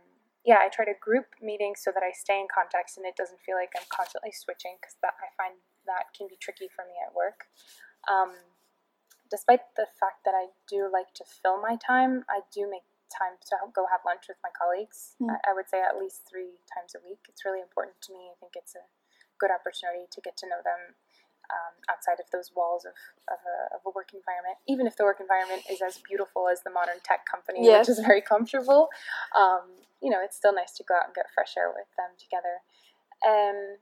yeah, 0.45 0.61
I 0.61 0.69
try 0.69 0.85
to 0.85 0.93
group 1.01 1.33
meetings 1.41 1.81
so 1.81 1.89
that 1.89 2.05
I 2.05 2.13
stay 2.13 2.37
in 2.37 2.45
context 2.51 3.01
and 3.01 3.05
it 3.05 3.17
doesn't 3.17 3.41
feel 3.41 3.57
like 3.57 3.73
I'm 3.73 3.89
constantly 3.89 4.29
switching 4.29 4.77
because 4.77 4.93
that 5.01 5.17
I 5.17 5.33
find 5.33 5.57
that 5.89 6.13
can 6.13 6.29
be 6.29 6.37
tricky 6.37 6.69
for 6.69 6.85
me 6.85 6.93
at 7.01 7.17
work. 7.17 7.49
Um, 8.05 8.37
despite 9.33 9.73
the 9.73 9.89
fact 9.97 10.21
that 10.25 10.37
I 10.37 10.53
do 10.69 10.85
like 10.85 11.17
to 11.17 11.25
fill 11.25 11.57
my 11.57 11.81
time, 11.81 12.29
I 12.29 12.45
do 12.53 12.69
make 12.69 12.85
time 13.09 13.41
to 13.49 13.57
go 13.73 13.89
have 13.89 14.05
lunch 14.05 14.29
with 14.29 14.37
my 14.45 14.53
colleagues. 14.53 15.17
Mm. 15.17 15.33
I, 15.33 15.49
I 15.49 15.51
would 15.57 15.65
say 15.65 15.81
at 15.81 15.97
least 15.97 16.29
three 16.29 16.61
times 16.69 16.93
a 16.93 17.01
week. 17.01 17.25
It's 17.25 17.41
really 17.41 17.61
important 17.61 17.97
to 18.05 18.13
me. 18.13 18.29
I 18.29 18.37
think 18.37 18.53
it's 18.53 18.77
a 18.77 18.85
good 19.39 19.51
opportunity 19.51 20.07
to 20.11 20.19
get 20.21 20.37
to 20.41 20.47
know 20.47 20.61
them 20.63 20.95
um, 21.51 21.73
outside 21.93 22.17
of 22.17 22.25
those 22.33 22.49
walls 22.57 22.85
of, 22.89 22.97
of, 23.29 23.37
a, 23.45 23.57
of 23.77 23.81
a 23.85 23.91
work 23.93 24.09
environment. 24.17 24.57
Even 24.65 24.87
if 24.89 24.97
the 24.97 25.05
work 25.05 25.21
environment 25.21 25.61
is 25.69 25.81
as 25.81 26.01
beautiful 26.01 26.49
as 26.49 26.61
the 26.65 26.73
modern 26.73 26.97
tech 27.05 27.25
company, 27.29 27.65
Yes. 27.65 27.85
which 27.85 27.97
is 27.97 28.01
very 28.01 28.21
comfortable, 28.21 28.89
um, 29.37 29.69
you 30.01 30.09
know, 30.09 30.19
it's 30.23 30.35
still 30.37 30.53
nice 30.53 30.73
to 30.77 30.83
go 30.83 30.95
out 30.97 31.05
and 31.05 31.13
get 31.15 31.29
fresh 31.33 31.53
air 31.57 31.69
with 31.69 31.89
them 31.97 32.17
together. 32.17 32.61
Um, 33.25 33.77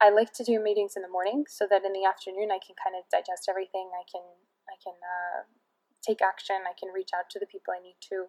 I 0.00 0.08
like 0.10 0.32
to 0.40 0.44
do 0.44 0.60
meetings 0.60 0.94
in 0.96 1.02
the 1.02 1.08
morning 1.12 1.44
so 1.48 1.66
that 1.68 1.84
in 1.84 1.92
the 1.92 2.04
afternoon 2.08 2.48
I 2.50 2.60
can 2.60 2.76
kind 2.76 2.96
of 2.96 3.04
digest 3.12 3.48
everything. 3.48 3.90
I 3.92 4.04
can 4.08 4.24
I 4.68 4.76
can 4.82 4.96
uh, 4.96 5.44
take 6.00 6.22
action. 6.22 6.56
I 6.64 6.72
can 6.78 6.88
reach 6.94 7.10
out 7.12 7.28
to 7.30 7.38
the 7.38 7.44
people 7.46 7.74
I 7.76 7.82
need 7.82 7.96
to. 8.08 8.26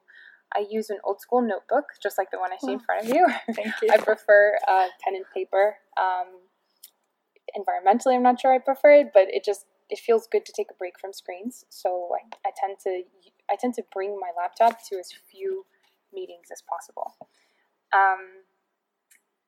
I 0.53 0.65
use 0.69 0.89
an 0.89 0.99
old 1.05 1.21
school 1.21 1.41
notebook, 1.41 1.95
just 2.03 2.17
like 2.17 2.31
the 2.31 2.39
one 2.39 2.51
I 2.51 2.57
see 2.57 2.73
in 2.73 2.79
Oh. 2.79 2.83
front 2.83 3.07
of 3.07 3.15
you. 3.15 3.23
Thank 3.55 3.73
you. 3.81 3.89
I 3.91 3.97
prefer 3.97 4.57
uh, 4.67 4.87
pen 4.99 5.15
and 5.15 5.23
paper. 5.33 5.77
Um, 5.95 6.43
environmentally, 7.57 8.15
I'm 8.15 8.23
not 8.23 8.39
sure 8.39 8.53
I 8.53 8.59
prefer 8.59 8.91
it, 8.93 9.11
but 9.13 9.27
it 9.29 9.43
just 9.43 9.65
it 9.89 9.99
feels 9.99 10.27
good 10.31 10.45
to 10.45 10.53
take 10.55 10.71
a 10.71 10.73
break 10.73 10.99
from 10.99 11.11
screens. 11.11 11.65
So 11.69 12.09
I, 12.15 12.47
I 12.47 12.51
tend 12.59 12.77
to 12.83 13.03
I 13.49 13.55
tend 13.59 13.73
to 13.75 13.83
bring 13.93 14.19
my 14.19 14.31
laptop 14.35 14.81
to 14.89 14.97
as 14.97 15.11
few 15.29 15.65
meetings 16.13 16.47
as 16.51 16.61
possible. 16.61 17.15
Um, 17.93 18.47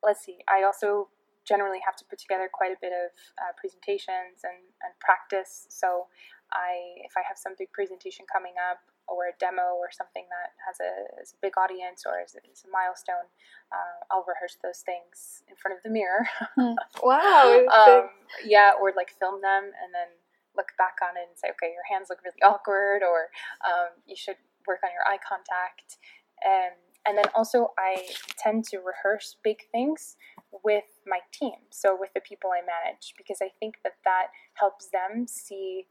let's 0.04 0.24
see. 0.24 0.40
I 0.50 0.64
also 0.64 1.10
generally 1.48 1.80
have 1.86 1.96
to 1.98 2.06
put 2.10 2.20
together 2.20 2.50
quite 2.52 2.72
a 2.72 2.80
bit 2.80 2.92
of 2.92 3.12
uh, 3.40 3.52
presentations 3.60 4.44
and, 4.44 4.64
and 4.84 4.94
practice. 5.00 5.68
So 5.70 6.08
I 6.54 7.02
if 7.04 7.18
I 7.18 7.26
have 7.28 7.38
some 7.38 7.54
big 7.58 7.74
presentation 7.74 8.26
coming 8.30 8.54
up 8.58 8.80
or 9.08 9.28
a 9.28 9.36
demo 9.36 9.76
or 9.76 9.92
something 9.92 10.24
that 10.32 10.56
has 10.64 10.80
a, 10.80 11.22
is 11.22 11.36
a 11.36 11.40
big 11.44 11.60
audience 11.60 12.08
or 12.08 12.24
is, 12.24 12.40
is 12.48 12.64
a 12.64 12.72
milestone, 12.72 13.28
uh, 13.68 14.00
I'll 14.08 14.24
rehearse 14.24 14.56
those 14.64 14.80
things 14.80 15.44
in 15.52 15.60
front 15.60 15.76
of 15.76 15.84
the 15.84 15.92
mirror. 15.92 16.24
wow. 17.04 17.68
uh, 17.68 18.08
um, 18.08 18.10
yeah, 18.48 18.72
or 18.80 18.94
like 18.96 19.12
film 19.20 19.44
them 19.44 19.76
and 19.76 19.92
then 19.92 20.08
look 20.56 20.72
back 20.78 21.02
on 21.02 21.18
it 21.18 21.28
and 21.28 21.38
say, 21.38 21.50
okay, 21.52 21.74
your 21.74 21.86
hands 21.90 22.08
look 22.10 22.24
really 22.24 22.42
awkward, 22.46 23.02
or 23.04 23.34
um, 23.66 23.90
you 24.06 24.16
should 24.16 24.38
work 24.68 24.80
on 24.84 24.92
your 24.94 25.06
eye 25.06 25.20
contact. 25.20 25.98
Um, 26.46 26.78
and 27.06 27.18
then 27.18 27.26
also, 27.36 27.74
I 27.78 28.08
tend 28.38 28.64
to 28.72 28.78
rehearse 28.78 29.36
big 29.44 29.68
things 29.72 30.16
with 30.64 30.88
my 31.06 31.20
team, 31.34 31.68
so 31.70 31.98
with 32.00 32.14
the 32.14 32.22
people 32.22 32.52
I 32.52 32.62
manage, 32.62 33.14
because 33.18 33.40
I 33.42 33.50
think 33.60 33.76
that 33.84 33.98
that 34.06 34.28
helps 34.54 34.88
them 34.88 35.28
see 35.28 35.88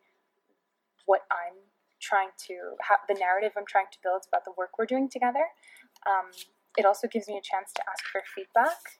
what 1.06 1.22
I'm 1.30 1.54
trying 2.00 2.30
to, 2.46 2.76
how, 2.80 2.96
the 3.08 3.14
narrative 3.14 3.52
I'm 3.56 3.66
trying 3.66 3.86
to 3.92 3.98
build 4.02 4.22
about 4.28 4.44
the 4.44 4.52
work 4.56 4.78
we're 4.78 4.86
doing 4.86 5.08
together. 5.08 5.46
Um, 6.06 6.30
it 6.76 6.84
also 6.84 7.06
gives 7.06 7.28
me 7.28 7.36
a 7.38 7.42
chance 7.42 7.72
to 7.74 7.82
ask 7.88 8.04
for 8.04 8.22
feedback. 8.34 8.98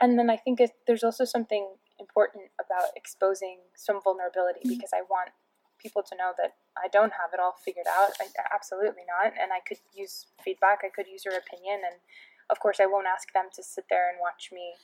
And 0.00 0.18
then 0.18 0.30
I 0.30 0.36
think 0.36 0.60
it, 0.60 0.72
there's 0.86 1.04
also 1.04 1.24
something 1.24 1.76
important 1.98 2.44
about 2.58 2.90
exposing 2.96 3.58
some 3.76 4.00
vulnerability 4.00 4.60
Mhm. 4.64 4.70
because 4.78 4.92
I 4.94 5.02
want 5.02 5.30
people 5.78 6.02
to 6.02 6.16
know 6.16 6.32
that 6.38 6.56
I 6.76 6.88
don't 6.88 7.12
have 7.12 7.32
it 7.34 7.40
all 7.40 7.52
figured 7.52 7.86
out. 7.86 8.12
I, 8.20 8.28
absolutely 8.52 9.04
not. 9.04 9.32
And 9.38 9.52
I 9.52 9.60
could 9.60 9.78
use 9.92 10.26
feedback, 10.42 10.80
I 10.84 10.88
could 10.88 11.06
use 11.06 11.24
your 11.24 11.36
opinion. 11.36 11.82
And 11.84 12.00
of 12.48 12.60
course, 12.60 12.80
I 12.80 12.86
won't 12.86 13.06
ask 13.06 13.32
them 13.32 13.48
to 13.54 13.62
sit 13.62 13.84
there 13.90 14.08
and 14.08 14.18
watch 14.20 14.50
me 14.52 14.74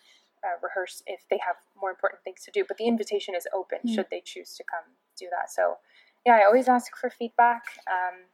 uh, 0.44 0.56
rehearse 0.62 1.02
if 1.06 1.26
they 1.28 1.38
have 1.38 1.56
more 1.80 1.90
important 1.90 2.22
things 2.22 2.42
to 2.44 2.50
do. 2.50 2.64
But 2.64 2.76
the 2.76 2.86
invitation 2.86 3.34
is 3.34 3.48
open 3.52 3.80
Mm. 3.84 3.94
should 3.94 4.10
they 4.10 4.20
choose 4.20 4.54
to 4.56 4.64
come 4.64 4.96
do 5.16 5.28
that. 5.30 5.50
So, 5.50 5.78
yeah, 6.26 6.42
I 6.42 6.44
always 6.44 6.66
ask 6.66 6.96
for 6.96 7.08
feedback. 7.08 7.62
Um, 7.86 8.26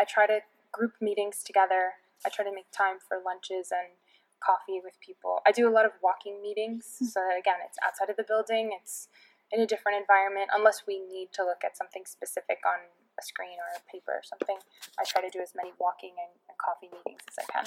I 0.00 0.04
try 0.04 0.26
to 0.26 0.40
group 0.72 0.94
meetings 1.00 1.44
together. 1.44 1.92
I 2.24 2.30
try 2.30 2.44
to 2.44 2.52
make 2.52 2.72
time 2.72 2.96
for 3.06 3.18
lunches 3.22 3.68
and 3.70 3.92
coffee 4.40 4.80
with 4.82 4.94
people. 5.04 5.42
I 5.46 5.52
do 5.52 5.68
a 5.68 5.72
lot 5.72 5.84
of 5.84 5.92
walking 6.02 6.40
meetings, 6.40 6.86
so 6.98 7.20
that 7.20 7.36
again, 7.38 7.60
it's 7.66 7.76
outside 7.84 8.08
of 8.08 8.16
the 8.16 8.24
building, 8.24 8.72
it's 8.80 9.08
in 9.52 9.60
a 9.60 9.66
different 9.66 9.98
environment, 9.98 10.48
unless 10.54 10.84
we 10.86 11.00
need 11.00 11.28
to 11.34 11.44
look 11.44 11.62
at 11.64 11.76
something 11.76 12.02
specific 12.06 12.58
on 12.64 12.80
a 13.18 13.22
screen 13.22 13.56
or 13.58 13.68
a 13.76 13.82
paper 13.90 14.12
or 14.12 14.22
something. 14.22 14.56
I 14.98 15.04
try 15.04 15.20
to 15.22 15.30
do 15.30 15.40
as 15.40 15.52
many 15.54 15.72
walking 15.78 16.14
and, 16.22 16.32
and 16.48 16.56
coffee 16.58 16.88
meetings 16.94 17.22
as 17.28 17.36
I 17.42 17.44
can. 17.52 17.64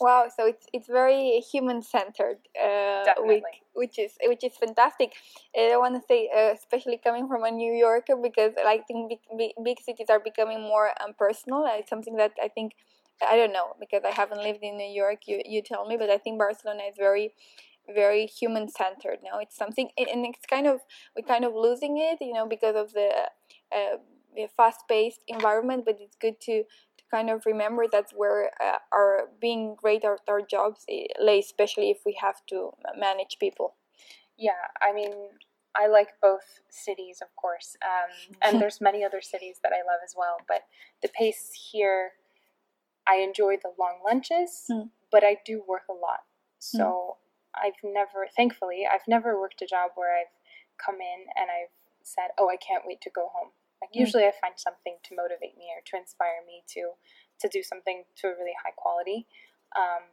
Wow, 0.00 0.28
so 0.34 0.46
it's 0.46 0.66
it's 0.72 0.88
very 0.88 1.40
human 1.52 1.82
centered, 1.82 2.38
uh, 2.60 3.04
which, 3.18 3.44
which 3.74 3.98
is 3.98 4.12
which 4.24 4.44
is 4.44 4.56
fantastic. 4.56 5.12
And 5.54 5.72
I 5.72 5.76
want 5.76 5.94
to 5.94 6.02
say, 6.06 6.30
uh, 6.34 6.52
especially 6.52 6.98
coming 6.98 7.28
from 7.28 7.44
a 7.44 7.50
New 7.50 7.72
Yorker, 7.72 8.16
because 8.16 8.52
I 8.58 8.78
think 8.86 9.10
big, 9.10 9.20
big, 9.36 9.52
big 9.62 9.80
cities 9.80 10.08
are 10.10 10.20
becoming 10.20 10.60
more 10.62 10.90
impersonal. 11.06 11.64
Uh, 11.64 11.78
It's 11.80 11.90
something 11.90 12.16
that 12.16 12.32
I 12.42 12.48
think 12.48 12.72
I 13.22 13.36
don't 13.36 13.52
know 13.52 13.76
because 13.78 14.02
I 14.04 14.10
haven't 14.10 14.42
lived 14.42 14.62
in 14.62 14.76
New 14.76 14.92
York. 15.02 15.28
You 15.28 15.42
you 15.44 15.62
tell 15.62 15.86
me, 15.86 15.96
but 15.96 16.10
I 16.10 16.18
think 16.18 16.38
Barcelona 16.38 16.84
is 16.90 16.96
very 16.96 17.32
very 17.92 18.24
human 18.26 18.66
centered 18.68 19.18
now 19.22 19.38
it's 19.38 19.56
something 19.56 19.90
and 19.98 20.24
it's 20.24 20.46
kind 20.46 20.66
of 20.66 20.80
we're 21.14 21.26
kind 21.26 21.44
of 21.44 21.52
losing 21.54 21.98
it 21.98 22.16
you 22.20 22.32
know 22.32 22.46
because 22.46 22.74
of 22.74 22.94
the 22.94 23.10
uh, 23.76 23.96
fast 24.56 24.80
paced 24.88 25.20
environment 25.28 25.84
but 25.84 25.98
it's 26.00 26.16
good 26.16 26.40
to 26.40 26.64
to 26.98 27.04
kind 27.10 27.30
of 27.30 27.46
remember 27.46 27.84
that's 27.90 28.12
where 28.12 28.50
uh, 28.62 28.78
our 28.92 29.28
being 29.40 29.74
great 29.76 30.04
at 30.04 30.20
our 30.28 30.40
jobs 30.40 30.84
eh, 30.88 31.06
lay, 31.20 31.38
especially 31.40 31.90
if 31.90 31.98
we 32.06 32.16
have 32.20 32.36
to 32.48 32.70
manage 32.98 33.36
people. 33.40 33.74
Yeah, 34.36 34.62
I 34.82 34.92
mean, 34.92 35.12
I 35.76 35.86
like 35.86 36.08
both 36.20 36.60
cities, 36.70 37.18
of 37.22 37.34
course, 37.36 37.76
um, 37.82 38.36
and 38.42 38.52
there's 38.60 38.80
many 38.80 39.04
other 39.04 39.20
cities 39.20 39.58
that 39.62 39.72
I 39.72 39.78
love 39.78 40.00
as 40.04 40.14
well. 40.16 40.36
But 40.48 40.62
the 41.02 41.08
pace 41.08 41.52
here, 41.72 42.12
I 43.08 43.16
enjoy 43.16 43.56
the 43.62 43.72
long 43.78 44.00
lunches, 44.04 44.66
Mm. 44.70 44.90
but 45.10 45.24
I 45.24 45.38
do 45.44 45.62
work 45.66 45.82
a 45.88 45.92
lot. 45.92 46.20
So 46.58 47.18
I've 47.54 47.78
never, 47.82 48.26
thankfully, 48.34 48.86
I've 48.90 49.06
never 49.06 49.38
worked 49.38 49.60
a 49.62 49.66
job 49.66 49.90
where 49.96 50.16
I've 50.18 50.32
come 50.78 50.96
in 51.00 51.26
and 51.36 51.50
I've 51.50 51.74
said, 52.02 52.30
"Oh, 52.38 52.48
I 52.48 52.56
can't 52.56 52.86
wait 52.86 53.00
to 53.02 53.10
go 53.10 53.28
home." 53.28 53.52
Like 53.84 53.92
Mm. 53.92 54.00
usually, 54.00 54.24
I 54.24 54.32
find 54.32 54.56
something 54.56 54.96
to 55.04 55.14
motivate 55.14 55.58
me 55.60 55.68
or 55.76 55.82
to 55.84 55.96
inspire 56.00 56.40
me 56.48 56.64
to 56.72 56.96
to 57.40 57.48
do 57.52 57.62
something 57.62 58.04
to 58.16 58.28
a 58.32 58.34
really 58.40 58.56
high 58.64 58.72
quality, 58.72 59.26
um, 59.76 60.08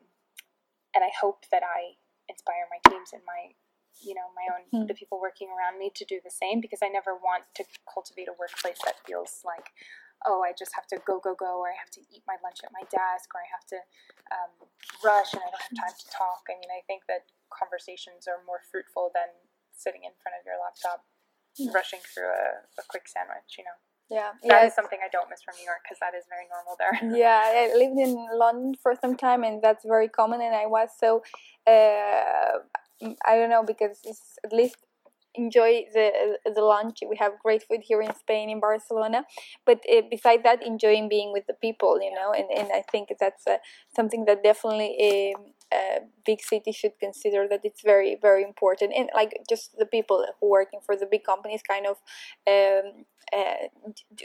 and 0.93 1.05
I 1.05 1.11
hope 1.15 1.45
that 1.55 1.63
I 1.63 1.95
inspire 2.27 2.67
my 2.67 2.79
teams 2.91 3.13
and 3.13 3.23
my 3.23 3.55
you 4.01 4.13
know 4.13 4.27
my 4.35 4.47
own 4.51 4.63
Hmm. 4.71 4.87
the 4.87 4.93
people 4.93 5.21
working 5.21 5.47
around 5.51 5.79
me 5.79 5.89
to 5.95 6.03
do 6.03 6.19
the 6.19 6.31
same 6.31 6.59
because 6.59 6.81
I 6.83 6.89
never 6.89 7.15
want 7.15 7.45
to 7.55 7.63
cultivate 7.87 8.27
a 8.27 8.33
workplace 8.33 8.79
that 8.83 8.99
feels 9.05 9.39
like 9.45 9.71
oh 10.25 10.43
I 10.43 10.51
just 10.51 10.75
have 10.75 10.87
to 10.87 10.97
go 11.07 11.19
go 11.19 11.33
go 11.35 11.59
or 11.59 11.69
I 11.71 11.75
have 11.75 11.91
to 11.91 12.01
eat 12.11 12.23
my 12.27 12.35
lunch 12.43 12.59
at 12.63 12.71
my 12.73 12.83
desk 12.91 13.31
or 13.35 13.39
I 13.39 13.47
have 13.51 13.65
to 13.67 13.79
um, 14.35 14.67
rush 15.03 15.31
and 15.33 15.43
I 15.43 15.49
don't 15.51 15.61
have 15.61 15.77
time 15.79 15.95
to 15.97 16.07
talk. 16.11 16.43
I 16.51 16.59
mean 16.59 16.71
I 16.71 16.81
think 16.87 17.05
that 17.07 17.31
conversations 17.49 18.27
are 18.27 18.43
more 18.43 18.59
fruitful 18.71 19.11
than 19.13 19.31
sitting 19.71 20.03
in 20.03 20.11
front 20.19 20.35
of 20.39 20.43
your 20.45 20.59
laptop. 20.59 21.05
Rushing 21.73 21.99
through 22.13 22.29
a, 22.29 22.63
a 22.79 22.83
quick 22.87 23.07
sandwich. 23.07 23.57
You 23.57 23.65
know 23.65 23.77
Yeah, 24.09 24.31
that 24.49 24.65
is 24.65 24.71
yeah, 24.71 24.75
something 24.75 24.99
I 25.03 25.09
don't 25.11 25.29
miss 25.29 25.41
from 25.43 25.55
New 25.59 25.65
York 25.65 25.81
because 25.83 25.99
that 25.99 26.13
is 26.17 26.25
very 26.29 26.47
normal 26.53 26.75
there. 26.81 26.95
yeah. 27.23 27.41
I 27.45 27.73
lived 27.75 27.99
in 27.99 28.13
London 28.37 28.75
for 28.81 28.93
some 28.95 29.15
time, 29.15 29.43
and 29.43 29.61
that's 29.61 29.85
very 29.85 30.09
common. 30.09 30.41
And 30.41 30.55
I 30.55 30.65
was 30.65 30.89
so 30.97 31.23
uh, 31.67 32.59
I 33.25 33.35
don't 33.35 33.49
know 33.49 33.63
because 33.63 33.99
it's 34.03 34.37
at 34.45 34.53
least 34.53 34.75
enjoy 35.35 35.85
the 35.93 36.37
the 36.45 36.61
lunch. 36.61 36.99
We 37.07 37.15
have 37.17 37.33
great 37.43 37.63
food 37.63 37.81
here 37.83 38.01
in 38.01 38.13
Spain, 38.15 38.49
in 38.49 38.59
Barcelona. 38.59 39.23
But 39.65 39.79
uh, 39.91 40.01
besides 40.09 40.43
that, 40.43 40.65
enjoying 40.65 41.09
being 41.09 41.31
with 41.31 41.45
the 41.47 41.53
people, 41.53 42.01
you 42.01 42.13
know. 42.13 42.33
And, 42.33 42.47
and 42.55 42.71
I 42.73 42.83
think 42.91 43.09
that's 43.19 43.47
uh, 43.47 43.57
something 43.95 44.25
that 44.25 44.43
definitely 44.43 44.97
a, 45.01 45.33
a 45.73 45.99
big 46.25 46.41
city 46.41 46.71
should 46.71 46.99
consider 46.99 47.47
that 47.49 47.61
it's 47.63 47.81
very 47.81 48.17
very 48.21 48.43
important. 48.43 48.93
And 48.95 49.09
like 49.15 49.31
just 49.49 49.77
the 49.77 49.85
people 49.85 50.25
who 50.39 50.49
working 50.49 50.79
for 50.85 50.95
the 50.95 51.05
big 51.05 51.23
companies, 51.23 51.61
kind 51.63 51.85
of. 51.87 51.97
Um, 52.47 53.05
uh, 53.33 53.67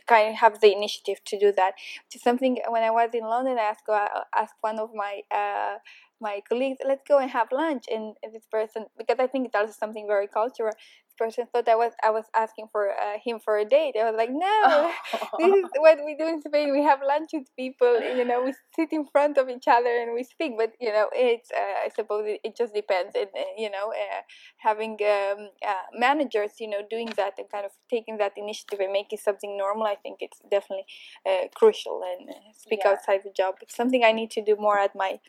kind 0.09 0.31
of 0.31 0.35
have 0.35 0.61
the 0.61 0.73
initiative 0.73 1.23
to 1.25 1.39
do 1.39 1.53
that. 1.53 1.75
Which 2.07 2.17
is 2.17 2.23
something 2.23 2.59
when 2.69 2.83
I 2.83 2.91
was 2.91 3.11
in 3.15 3.25
London, 3.25 3.57
I 3.59 3.63
asked 3.63 3.89
uh, 3.89 4.09
asked 4.35 4.57
one 4.63 4.79
of 4.79 4.91
my 4.95 5.21
uh, 5.31 5.77
my 6.21 6.41
colleagues, 6.49 6.79
let's 6.85 7.03
go 7.07 7.19
and 7.19 7.31
have 7.31 7.49
lunch. 7.53 7.85
And 7.93 8.15
this 8.33 8.47
person, 8.51 8.87
because 8.97 9.17
I 9.19 9.27
think 9.27 9.47
it's 9.47 9.55
also 9.55 9.73
something 9.73 10.07
very 10.07 10.27
cultural, 10.27 10.73
person 11.19 11.47
thought 11.53 11.69
I 11.69 11.75
was 11.77 11.93
I 12.03 12.11
was 12.11 12.25
asking 12.35 12.69
for 12.73 12.91
uh, 12.91 13.19
him 13.25 13.39
for 13.41 13.59
a 13.59 13.65
date. 13.65 13.95
I 14.01 14.05
was 14.11 14.17
like, 14.17 14.31
no, 14.31 14.93
this 15.39 15.53
is 15.65 15.71
what 15.77 15.99
we 16.05 16.15
do 16.17 16.27
in 16.27 16.41
Spain. 16.43 16.73
We 16.73 16.83
have 16.83 17.01
lunch 17.07 17.31
with 17.33 17.49
people. 17.57 18.01
You 18.03 18.25
know, 18.25 18.43
we 18.45 18.55
sit 18.75 18.93
in 18.93 19.07
front 19.07 19.39
of 19.39 19.49
each 19.49 19.69
other 19.69 19.89
and 20.03 20.15
we 20.15 20.23
speak. 20.25 20.53
But 20.57 20.73
you 20.81 20.93
know, 20.93 21.09
it's 21.13 21.51
uh, 21.51 21.85
I 21.87 21.91
suppose 21.95 22.25
it, 22.27 22.41
it 22.45 22.57
just 22.57 22.75
depends. 22.75 23.15
And 23.15 23.29
uh, 23.37 23.43
you 23.57 23.71
know, 23.71 23.93
uh, 23.93 24.23
having 24.59 24.99
um, 25.03 25.51
uh, 25.67 25.75
managers, 25.99 26.53
you 26.61 26.69
know, 26.69 26.83
doing 26.89 27.13
that 27.17 27.35
and 27.39 27.51
kind 27.51 27.65
of 27.65 27.73
taking 27.91 28.19
that 28.19 28.33
initiative 28.37 28.81
and 28.81 28.93
making 28.93 29.19
something 29.19 29.57
normal, 29.57 29.87
I 29.87 29.97
think 29.97 30.19
it's 30.21 30.41
definitely 30.51 30.87
uh, 31.27 31.49
crucial. 31.55 32.03
And 32.05 32.31
uh, 32.31 32.35
speak 32.57 32.81
Yeah. 32.85 32.93
outside 32.93 33.23
the 33.25 33.31
job. 33.31 33.57
It's 33.63 33.75
something 33.77 34.05
I 34.05 34.13
need 34.13 34.31
to 34.33 34.43
do 34.43 34.57
more 34.57 34.79
at 34.79 34.95
my 34.95 35.21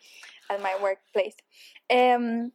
at 0.50 0.62
my 0.62 0.76
workplace. 0.82 1.36
Um, 1.90 2.52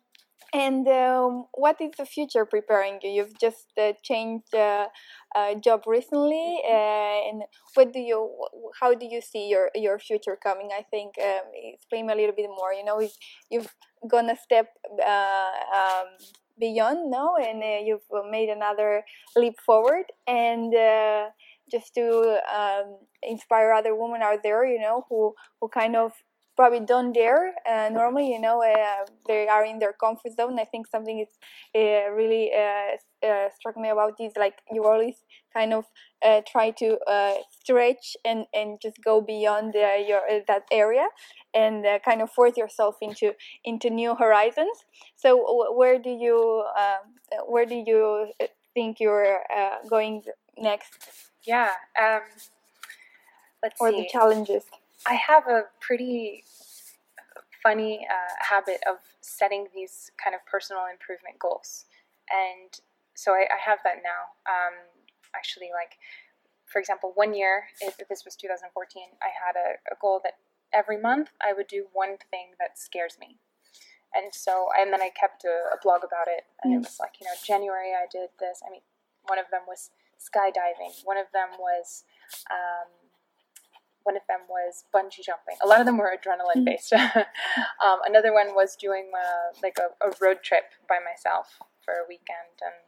And 0.54 0.86
um, 0.86 1.46
what 1.54 1.80
is 1.80 1.92
the 1.96 2.04
future 2.04 2.44
preparing 2.44 2.98
you? 3.02 3.10
You've 3.10 3.38
just 3.40 3.68
uh, 3.80 3.94
changed 4.02 4.54
uh, 4.54 4.88
uh, 5.34 5.54
job 5.54 5.84
recently, 5.86 6.60
Mm-hmm. 6.64 6.74
uh, 6.74 7.28
and 7.28 7.42
what 7.74 7.92
do 7.92 8.00
you? 8.00 8.28
How 8.80 8.94
do 8.94 9.06
you 9.06 9.20
see 9.22 9.48
your 9.48 9.70
your 9.74 9.98
future 9.98 10.36
coming? 10.36 10.68
I 10.76 10.82
think 10.82 11.14
um, 11.18 11.46
explain 11.54 12.06
me 12.06 12.12
a 12.12 12.16
little 12.16 12.34
bit 12.36 12.48
more. 12.48 12.72
You 12.72 12.84
know, 12.84 13.00
if 13.00 13.12
you've 13.50 13.74
gone 14.06 14.28
a 14.28 14.36
step 14.36 14.68
uh, 15.04 15.52
um, 15.74 16.08
beyond 16.58 17.10
now, 17.10 17.36
and 17.36 17.62
uh, 17.62 17.80
you've 17.82 18.06
made 18.30 18.48
another 18.50 19.04
leap 19.36 19.58
forward, 19.64 20.04
and 20.26 20.74
uh, 20.74 21.30
just 21.70 21.94
to 21.94 22.38
um, 22.54 22.98
inspire 23.22 23.72
other 23.72 23.94
women 23.94 24.22
out 24.22 24.42
there, 24.42 24.66
you 24.66 24.80
know, 24.80 25.06
who 25.08 25.34
who 25.60 25.68
kind 25.68 25.96
of 25.96 26.12
probably 26.56 26.80
don't 26.80 27.12
dare. 27.12 27.54
Uh, 27.68 27.88
normally 27.90 28.30
you 28.30 28.40
know 28.40 28.62
uh, 28.62 29.06
they 29.26 29.48
are 29.48 29.64
in 29.64 29.78
their 29.78 29.92
comfort 29.92 30.32
zone. 30.36 30.58
I 30.58 30.64
think 30.64 30.86
something 30.86 31.18
is 31.18 31.28
uh, 31.74 32.10
really 32.10 32.50
uh, 32.52 33.26
uh, 33.26 33.48
struck 33.54 33.76
me 33.76 33.88
about 33.88 34.18
this 34.18 34.32
like 34.36 34.58
you 34.70 34.84
always 34.84 35.16
kind 35.52 35.72
of 35.72 35.86
uh, 36.24 36.40
try 36.46 36.70
to 36.70 36.98
stretch 37.50 38.16
and 38.24 38.46
and 38.54 38.80
just 38.80 39.02
go 39.02 39.20
beyond 39.20 39.74
your 39.74 40.22
that 40.46 40.64
area 40.70 41.06
and 41.54 41.84
kind 42.04 42.22
of 42.22 42.30
force 42.30 42.56
yourself 42.56 42.96
into 43.00 43.32
into 43.64 43.90
new 43.90 44.14
horizons. 44.14 44.84
So 45.16 45.72
where 45.74 45.98
do 45.98 46.10
you 46.10 46.64
where 47.46 47.66
do 47.66 47.74
you 47.74 48.32
think 48.74 49.00
you're 49.00 49.40
going 49.88 50.22
next? 50.58 50.92
Yeah 51.46 51.70
um, 52.00 52.20
let's 53.62 53.80
or 53.80 53.90
see. 53.90 54.02
the 54.02 54.08
challenges 54.08 54.64
I 55.06 55.14
have 55.14 55.46
a 55.48 55.64
pretty 55.80 56.44
funny 57.62 58.06
uh, 58.10 58.44
habit 58.50 58.80
of 58.88 58.98
setting 59.20 59.68
these 59.74 60.10
kind 60.22 60.34
of 60.34 60.44
personal 60.46 60.82
improvement 60.90 61.38
goals. 61.38 61.86
And 62.30 62.72
so 63.14 63.32
I, 63.32 63.46
I 63.50 63.58
have 63.64 63.78
that 63.84 64.02
now. 64.02 64.34
Um, 64.46 64.74
actually, 65.34 65.70
like, 65.72 65.98
for 66.66 66.78
example, 66.78 67.12
one 67.14 67.34
year, 67.34 67.64
if 67.80 67.96
this 68.08 68.24
was 68.24 68.34
2014, 68.36 68.70
I 69.22 69.30
had 69.30 69.54
a, 69.54 69.94
a 69.94 69.96
goal 70.00 70.20
that 70.24 70.34
every 70.72 71.00
month 71.00 71.30
I 71.40 71.52
would 71.52 71.66
do 71.66 71.86
one 71.92 72.16
thing 72.30 72.56
that 72.58 72.78
scares 72.78 73.16
me. 73.20 73.38
And 74.14 74.34
so, 74.34 74.68
and 74.78 74.92
then 74.92 75.00
I 75.00 75.08
kept 75.08 75.44
a, 75.44 75.72
a 75.72 75.78
blog 75.82 76.02
about 76.04 76.28
it. 76.28 76.44
And 76.62 76.74
it 76.74 76.78
was 76.78 76.98
like, 77.00 77.16
you 77.20 77.26
know, 77.26 77.36
January 77.44 77.92
I 77.96 78.04
did 78.10 78.28
this. 78.40 78.60
I 78.66 78.70
mean, 78.70 78.84
one 79.26 79.38
of 79.38 79.46
them 79.50 79.62
was 79.66 79.90
skydiving, 80.20 81.04
one 81.04 81.16
of 81.16 81.26
them 81.32 81.58
was, 81.58 82.04
um, 82.50 83.01
one 84.04 84.16
of 84.16 84.22
them 84.28 84.40
was 84.48 84.84
bungee 84.94 85.24
jumping. 85.24 85.56
A 85.62 85.66
lot 85.66 85.80
of 85.80 85.86
them 85.86 85.98
were 85.98 86.12
adrenaline 86.12 86.64
based. 86.64 86.92
um, 86.92 87.98
another 88.06 88.32
one 88.32 88.54
was 88.54 88.76
doing 88.76 89.10
uh, 89.14 89.56
like 89.62 89.76
a, 89.78 90.04
a, 90.04 90.12
road 90.20 90.38
trip 90.42 90.64
by 90.88 90.98
myself 90.98 91.58
for 91.84 91.94
a 91.94 92.08
weekend, 92.08 92.60
and 92.60 92.82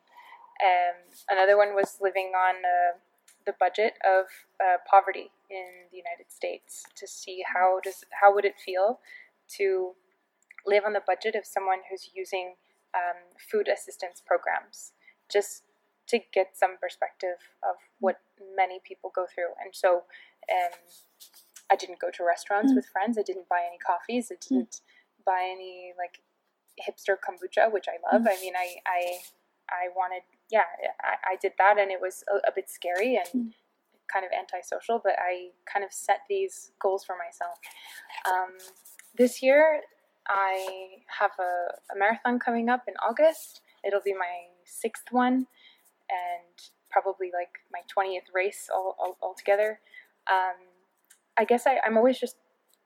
um, 0.62 1.39
another 1.39 1.57
one 1.57 1.75
was 1.75 1.99
living 2.01 2.33
on 2.35 2.57
uh, 2.57 2.99
the 3.47 3.55
budget 3.59 3.95
of 4.05 4.27
uh, 4.61 4.79
poverty 4.89 5.31
in 5.51 5.91
the 5.91 5.97
United 5.97 6.31
States 6.31 6.85
to 6.97 7.07
see 7.07 7.43
how 7.55 7.81
does 7.83 8.05
how 8.21 8.35
would 8.35 8.45
it 8.45 8.55
feel 8.65 9.01
to 9.57 9.93
live 10.67 10.85
on 10.87 10.93
the 10.93 11.03
budget 11.07 11.35
of 11.35 11.45
someone 11.45 11.81
who's 11.91 12.11
using 12.15 12.55
um, 12.95 13.37
food 13.51 13.69
assistance 13.69 14.23
programs, 14.25 14.93
just 15.31 15.62
to 16.07 16.21
get 16.33 16.57
some 16.57 16.77
perspective 16.81 17.39
of 17.62 17.77
what 17.99 18.21
many 18.57 18.81
people 18.87 19.11
go 19.15 19.27
through, 19.33 19.53
and 19.62 19.75
so 19.75 20.05
um, 20.51 20.79
I 21.71 21.77
didn't 21.77 22.01
go 22.01 22.11
to 22.13 22.25
restaurants 22.25 22.73
mm. 22.73 22.77
with 22.77 22.87
friends. 22.87 23.19
I 23.19 23.23
didn't 23.23 23.49
buy 23.49 23.63
any 23.67 23.79
coffees. 23.79 24.31
I 24.31 24.37
didn't 24.41 24.71
mm. 24.71 25.25
buy 25.25 25.49
any 25.51 25.93
like 25.97 26.21
hipster 26.79 27.17
kombucha, 27.17 27.73
which 27.73 27.87
I 27.89 27.97
love. 28.13 28.23
Mm. 28.23 28.29
I 28.29 28.41
mean, 28.41 28.55
I, 28.57 28.77
I, 28.87 29.19
I 29.71 29.89
wanted, 29.97 30.23
yeah, 30.51 30.69
I, 31.03 31.33
I 31.33 31.37
did 31.41 31.53
that, 31.59 31.79
and 31.79 31.91
it 31.91 32.01
was 32.01 32.23
a, 32.33 32.37
a 32.49 32.53
bit 32.55 32.69
scary 32.69 33.17
and 33.17 33.55
kind 34.13 34.25
of 34.25 34.31
antisocial. 34.39 35.01
But 35.03 35.15
I 35.19 35.51
kind 35.73 35.85
of 35.85 35.93
set 35.93 36.21
these 36.29 36.73
goals 36.81 37.05
for 37.05 37.17
myself. 37.17 37.59
Um, 38.27 38.59
this 39.17 39.43
year, 39.43 39.81
I 40.29 40.99
have 41.19 41.33
a, 41.39 41.95
a 41.95 41.99
marathon 41.99 42.39
coming 42.39 42.69
up 42.69 42.83
in 42.89 42.95
August. 43.07 43.63
It'll 43.85 44.03
be 44.05 44.13
my 44.13 44.49
sixth 44.65 45.11
one, 45.11 45.47
and 46.11 46.55
probably 46.91 47.31
like 47.33 47.61
my 47.73 47.81
twentieth 47.89 48.25
race 48.35 48.69
all, 48.73 48.97
all, 48.99 49.17
altogether 49.23 49.81
um, 50.31 50.57
I 51.37 51.45
guess 51.45 51.66
I, 51.66 51.79
I'm 51.85 51.97
always 51.97 52.18
just 52.18 52.37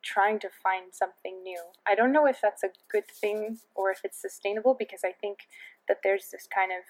trying 0.02 0.38
to 0.40 0.48
find 0.48 0.92
something 0.92 1.42
new. 1.42 1.60
I 1.86 1.94
don't 1.94 2.12
know 2.12 2.26
if 2.26 2.40
that's 2.40 2.62
a 2.62 2.70
good 2.90 3.08
thing 3.08 3.58
or 3.74 3.90
if 3.90 4.00
it's 4.04 4.20
sustainable 4.20 4.74
because 4.78 5.00
I 5.04 5.12
think 5.12 5.48
that 5.88 5.98
there's 6.02 6.30
this 6.30 6.46
kind 6.52 6.70
of 6.72 6.84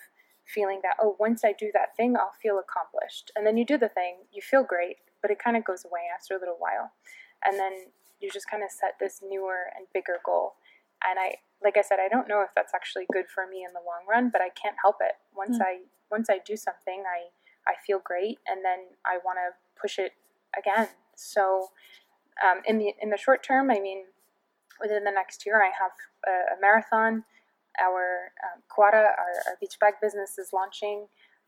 feeling 0.45 0.81
that, 0.83 0.97
oh, 1.01 1.17
once 1.19 1.45
I 1.45 1.53
do 1.53 1.71
that 1.75 1.97
thing, 1.97 2.17
I'll 2.17 2.33
feel 2.41 2.59
accomplished. 2.59 3.33
And 3.37 3.47
then 3.47 3.57
you 3.57 3.65
do 3.65 3.79
the 3.79 3.89
thing, 3.89 4.17
you 4.33 4.43
feel 4.43 4.63
great, 4.63 4.97
but 5.21 5.31
it 5.31 5.39
kind 5.39 5.57
of 5.57 5.65
goes 5.65 5.85
away 5.85 6.03
after 6.15 6.37
a 6.37 6.39
little 6.39 6.57
while. 6.59 6.93
And 7.45 7.59
then 7.59 7.73
you 8.21 8.31
just 8.31 8.51
kind 8.51 8.63
of 8.63 8.71
set 8.71 8.95
this 9.01 9.21
newer 9.23 9.71
and 9.77 9.87
bigger 9.93 10.19
goal. 10.25 10.55
And 11.05 11.19
I, 11.19 11.37
like 11.63 11.77
I 11.77 11.83
said, 11.83 11.99
I 12.01 12.09
don't 12.09 12.29
know 12.29 12.43
if 12.43 12.51
that's 12.55 12.75
actually 12.75 13.07
good 13.13 13.27
for 13.33 13.47
me 13.47 13.65
in 13.67 13.73
the 13.73 13.85
long 13.85 14.07
run, 14.09 14.31
but 14.31 14.41
I 14.41 14.49
can't 14.51 14.77
help 14.83 14.97
it. 15.01 15.15
Once 15.37 15.59
mm. 15.59 15.63
I, 15.63 15.79
once 16.11 16.29
I 16.31 16.41
do 16.45 16.57
something, 16.57 17.05
I, 17.07 17.31
I 17.71 17.75
feel 17.87 18.01
great, 18.03 18.39
and 18.47 18.65
then 18.65 18.97
I 19.05 19.19
want 19.25 19.39
to 19.39 19.55
push 19.81 19.99
it 19.99 20.13
again. 20.57 20.89
So 21.17 21.69
um, 22.43 22.63
in 22.67 22.79
the 22.79 22.93
in 23.01 23.11
the 23.11 23.17
short 23.17 23.43
term, 23.43 23.71
I 23.71 23.81
mean, 23.81 24.05
within 24.81 25.05
the 25.05 25.11
next 25.11 25.45
year, 25.45 25.63
I 25.63 25.71
have 25.79 25.93
a, 26.27 26.57
a 26.57 26.61
marathon. 26.61 27.25
Our 27.81 28.33
um, 28.43 28.63
Koara, 28.69 29.15
our, 29.15 29.35
our, 29.47 29.57
beach 29.61 29.77
bag 29.81 29.95
business, 30.03 30.37
is 30.39 30.51
launching. 30.53 31.07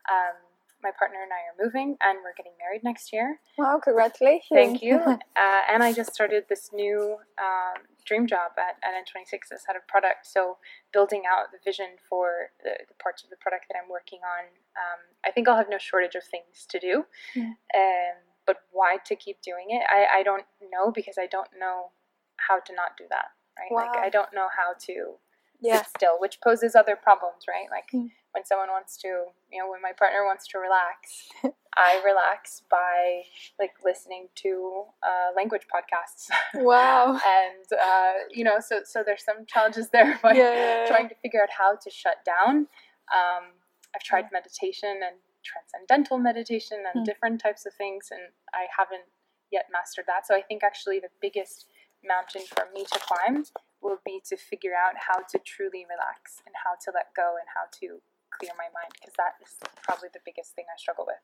Um, 0.09 0.35
my 0.81 0.91
partner 0.97 1.19
and 1.21 1.31
I 1.31 1.45
are 1.51 1.65
moving, 1.65 1.97
and 2.01 2.19
we're 2.23 2.33
getting 2.35 2.53
married 2.57 2.83
next 2.83 3.13
year. 3.13 3.39
Wow! 3.57 3.79
Congratulations! 3.83 4.49
Thank 4.51 4.81
you. 4.81 4.95
uh, 4.97 5.61
and 5.69 5.83
I 5.83 5.93
just 5.93 6.13
started 6.13 6.45
this 6.49 6.71
new 6.73 7.17
um, 7.37 7.83
dream 8.05 8.27
job 8.27 8.51
at, 8.57 8.77
at 8.83 8.93
N26 8.95 9.53
as 9.53 9.65
head 9.67 9.75
of 9.75 9.87
product. 9.87 10.25
So 10.25 10.57
building 10.91 11.23
out 11.29 11.51
the 11.51 11.59
vision 11.63 11.97
for 12.09 12.51
the, 12.63 12.71
the 12.87 12.95
parts 13.01 13.23
of 13.23 13.29
the 13.29 13.35
product 13.37 13.65
that 13.69 13.77
I'm 13.81 13.89
working 13.89 14.19
on. 14.25 14.45
Um, 14.75 14.99
I 15.25 15.31
think 15.31 15.47
I'll 15.47 15.57
have 15.57 15.69
no 15.69 15.77
shortage 15.77 16.15
of 16.15 16.23
things 16.23 16.65
to 16.69 16.79
do. 16.79 17.05
Yeah. 17.35 17.53
Um, 17.75 18.30
but 18.45 18.57
why 18.71 18.97
to 19.05 19.15
keep 19.15 19.41
doing 19.41 19.67
it? 19.69 19.83
I, 19.89 20.19
I 20.19 20.23
don't 20.23 20.45
know 20.71 20.91
because 20.91 21.15
I 21.19 21.27
don't 21.27 21.49
know 21.59 21.91
how 22.37 22.59
to 22.59 22.73
not 22.73 22.97
do 22.97 23.05
that, 23.09 23.27
right? 23.57 23.71
Wow. 23.71 23.91
Like 23.91 24.03
I 24.03 24.09
don't 24.09 24.33
know 24.33 24.47
how 24.55 24.73
to 24.87 25.17
yeah. 25.61 25.77
sit 25.77 25.87
still, 25.97 26.19
which 26.19 26.39
poses 26.43 26.75
other 26.75 26.95
problems, 26.95 27.43
right? 27.47 27.67
Like 27.69 27.91
mm. 27.93 28.09
when 28.31 28.45
someone 28.45 28.69
wants 28.69 28.97
to, 28.97 29.07
you 29.51 29.59
know, 29.59 29.69
when 29.69 29.81
my 29.81 29.91
partner 29.97 30.25
wants 30.25 30.47
to 30.49 30.57
relax, 30.57 31.29
I 31.77 32.01
relax 32.03 32.63
by 32.69 33.23
like 33.59 33.71
listening 33.85 34.27
to 34.35 34.83
uh, 35.03 35.35
language 35.35 35.67
podcasts. 35.73 36.29
Wow. 36.61 37.13
and 37.13 37.79
uh, 37.79 38.13
you 38.29 38.43
know, 38.43 38.59
so 38.59 38.81
so 38.83 39.03
there's 39.05 39.23
some 39.23 39.45
challenges 39.45 39.89
there, 39.89 40.19
but 40.21 40.35
yeah, 40.35 40.53
yeah, 40.53 40.85
trying 40.87 41.09
to 41.09 41.15
figure 41.21 41.41
out 41.41 41.49
how 41.57 41.75
to 41.75 41.89
shut 41.89 42.17
down. 42.25 42.67
Um, 43.11 43.53
I've 43.95 44.03
tried 44.03 44.25
meditation 44.31 44.89
and 44.89 45.17
transcendental 45.43 46.17
meditation 46.17 46.83
and 46.93 47.03
mm. 47.03 47.05
different 47.05 47.41
types 47.41 47.65
of 47.65 47.73
things, 47.73 48.09
and 48.11 48.21
I 48.53 48.67
haven't 48.71 49.05
yet 49.51 49.67
mastered 49.71 50.05
that. 50.07 50.25
So 50.25 50.35
I 50.35 50.41
think 50.41 50.63
actually 50.63 50.99
the 50.99 51.11
biggest 51.21 51.67
mountain 52.01 52.41
for 52.47 52.65
me 52.73 52.85
to 52.85 52.99
climb 52.99 53.43
will 53.81 53.99
be 54.05 54.21
to 54.29 54.37
figure 54.37 54.73
out 54.77 54.95
how 54.97 55.21
to 55.25 55.37
truly 55.41 55.85
relax 55.89 56.41
and 56.45 56.53
how 56.53 56.77
to 56.85 56.89
let 56.93 57.13
go 57.15 57.35
and 57.37 57.49
how 57.49 57.65
to 57.81 58.01
clear 58.31 58.53
my 58.57 58.69
mind 58.71 58.93
because 58.95 59.13
that 59.17 59.35
is 59.43 59.57
probably 59.83 60.09
the 60.13 60.23
biggest 60.23 60.55
thing 60.55 60.65
I 60.69 60.77
struggle 60.77 61.05
with. 61.05 61.21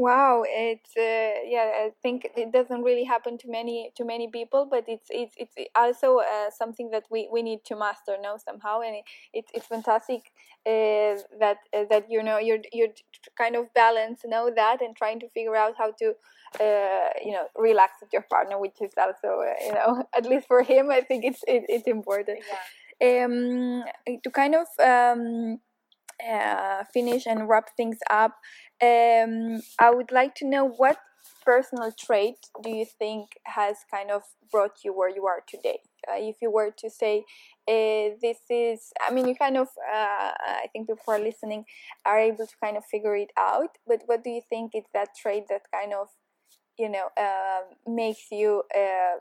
Wow, 0.00 0.44
it's 0.48 0.96
uh, 0.96 1.44
yeah. 1.46 1.84
I 1.84 1.90
think 2.02 2.26
it 2.34 2.52
doesn't 2.52 2.82
really 2.82 3.04
happen 3.04 3.36
to 3.36 3.48
many 3.50 3.92
to 3.96 4.04
many 4.06 4.28
people, 4.28 4.64
but 4.64 4.84
it's 4.88 5.08
it's 5.10 5.34
it's 5.36 5.54
also 5.76 6.20
uh, 6.20 6.48
something 6.48 6.90
that 6.92 7.04
we, 7.10 7.28
we 7.30 7.42
need 7.42 7.66
to 7.66 7.76
master 7.76 8.16
now 8.18 8.38
somehow, 8.38 8.80
and 8.80 8.96
it, 8.96 9.04
it 9.34 9.44
it's 9.52 9.66
fantastic 9.66 10.32
uh, 10.64 11.20
that 11.38 11.58
uh, 11.76 11.84
that 11.90 12.06
you 12.08 12.22
know 12.22 12.38
you're 12.38 12.62
you're 12.72 12.94
kind 13.36 13.56
of 13.56 13.74
balance 13.74 14.20
know 14.24 14.50
that 14.56 14.80
and 14.80 14.96
trying 14.96 15.20
to 15.20 15.28
figure 15.28 15.54
out 15.54 15.74
how 15.76 15.90
to 15.98 16.14
uh, 16.64 17.10
you 17.22 17.32
know 17.32 17.48
relax 17.54 18.00
with 18.00 18.10
your 18.10 18.22
partner, 18.22 18.58
which 18.58 18.80
is 18.80 18.92
also 18.96 19.42
uh, 19.42 19.52
you 19.66 19.74
know 19.74 20.02
at 20.16 20.24
least 20.24 20.46
for 20.46 20.62
him, 20.62 20.90
I 20.90 21.02
think 21.02 21.26
it's 21.26 21.42
it, 21.46 21.64
it's 21.68 21.86
important. 21.86 22.38
Yeah. 22.48 23.24
Um, 23.24 23.84
to 24.24 24.30
kind 24.30 24.54
of 24.54 24.66
um 24.82 25.60
uh, 26.26 26.84
finish 26.92 27.26
and 27.26 27.48
wrap 27.48 27.76
things 27.76 27.98
up, 28.10 28.36
um, 28.82 29.60
I 29.78 29.90
would 29.90 30.10
like 30.12 30.34
to 30.36 30.46
know 30.46 30.64
what 30.64 30.98
personal 31.44 31.92
trait 31.92 32.36
do 32.62 32.70
you 32.70 32.84
think 32.84 33.38
has 33.44 33.76
kind 33.90 34.10
of 34.10 34.22
brought 34.50 34.84
you 34.84 34.92
where 34.92 35.08
you 35.08 35.26
are 35.26 35.42
today? 35.46 35.80
Uh, 36.08 36.16
if 36.16 36.36
you 36.40 36.50
were 36.50 36.70
to 36.78 36.88
say, 36.90 37.24
uh, 37.68 38.16
this 38.22 38.38
is, 38.48 38.92
I 39.06 39.12
mean, 39.12 39.28
you 39.28 39.34
kind 39.34 39.56
of, 39.56 39.68
uh, 39.92 40.32
I 40.64 40.66
think 40.72 40.88
people 40.88 41.04
are 41.14 41.18
listening 41.18 41.64
are 42.06 42.18
able 42.18 42.46
to 42.46 42.54
kind 42.62 42.76
of 42.76 42.84
figure 42.84 43.16
it 43.16 43.30
out, 43.38 43.76
but 43.86 44.02
what 44.06 44.24
do 44.24 44.30
you 44.30 44.40
think 44.48 44.72
is 44.74 44.84
that 44.94 45.10
trait 45.20 45.44
that 45.50 45.62
kind 45.72 45.92
of, 45.92 46.08
you 46.78 46.88
know, 46.88 47.08
um, 47.18 47.94
makes 47.94 48.30
you 48.30 48.62
uh, 48.74 49.18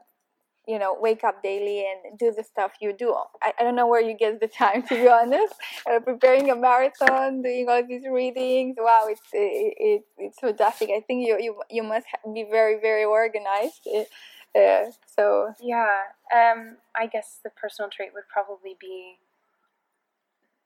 you 0.67 0.77
know 0.77 0.95
wake 0.99 1.23
up 1.23 1.41
daily 1.41 1.85
and 1.85 2.17
do 2.17 2.31
the 2.35 2.43
stuff 2.43 2.73
you 2.81 2.93
do. 2.93 3.15
I, 3.41 3.53
I 3.59 3.63
don't 3.63 3.75
know 3.75 3.87
where 3.87 4.01
you 4.01 4.15
get 4.17 4.39
the 4.39 4.47
time 4.47 4.83
to 4.83 4.95
be 4.95 5.07
honest. 5.19 5.53
Uh, 5.89 5.99
preparing 5.99 6.49
a 6.49 6.55
marathon 6.55 7.41
doing 7.41 7.67
all 7.69 7.83
these 7.85 8.03
readings. 8.09 8.75
Wow 8.79 9.05
it's 9.07 9.21
it, 9.33 9.73
it, 9.77 10.03
it's 10.17 10.39
fantastic. 10.39 10.89
I 10.89 11.01
think 11.01 11.27
you 11.27 11.37
you, 11.39 11.61
you 11.69 11.83
must 11.83 12.07
be 12.33 12.45
very 12.49 12.79
very 12.79 13.05
organized 13.05 13.87
uh, 14.55 14.85
so. 15.15 15.53
Yeah 15.61 15.87
um, 16.33 16.77
i 16.95 17.07
guess 17.07 17.39
the 17.43 17.49
personal 17.49 17.89
trait 17.89 18.11
would 18.13 18.27
probably 18.31 18.75
be 18.79 19.17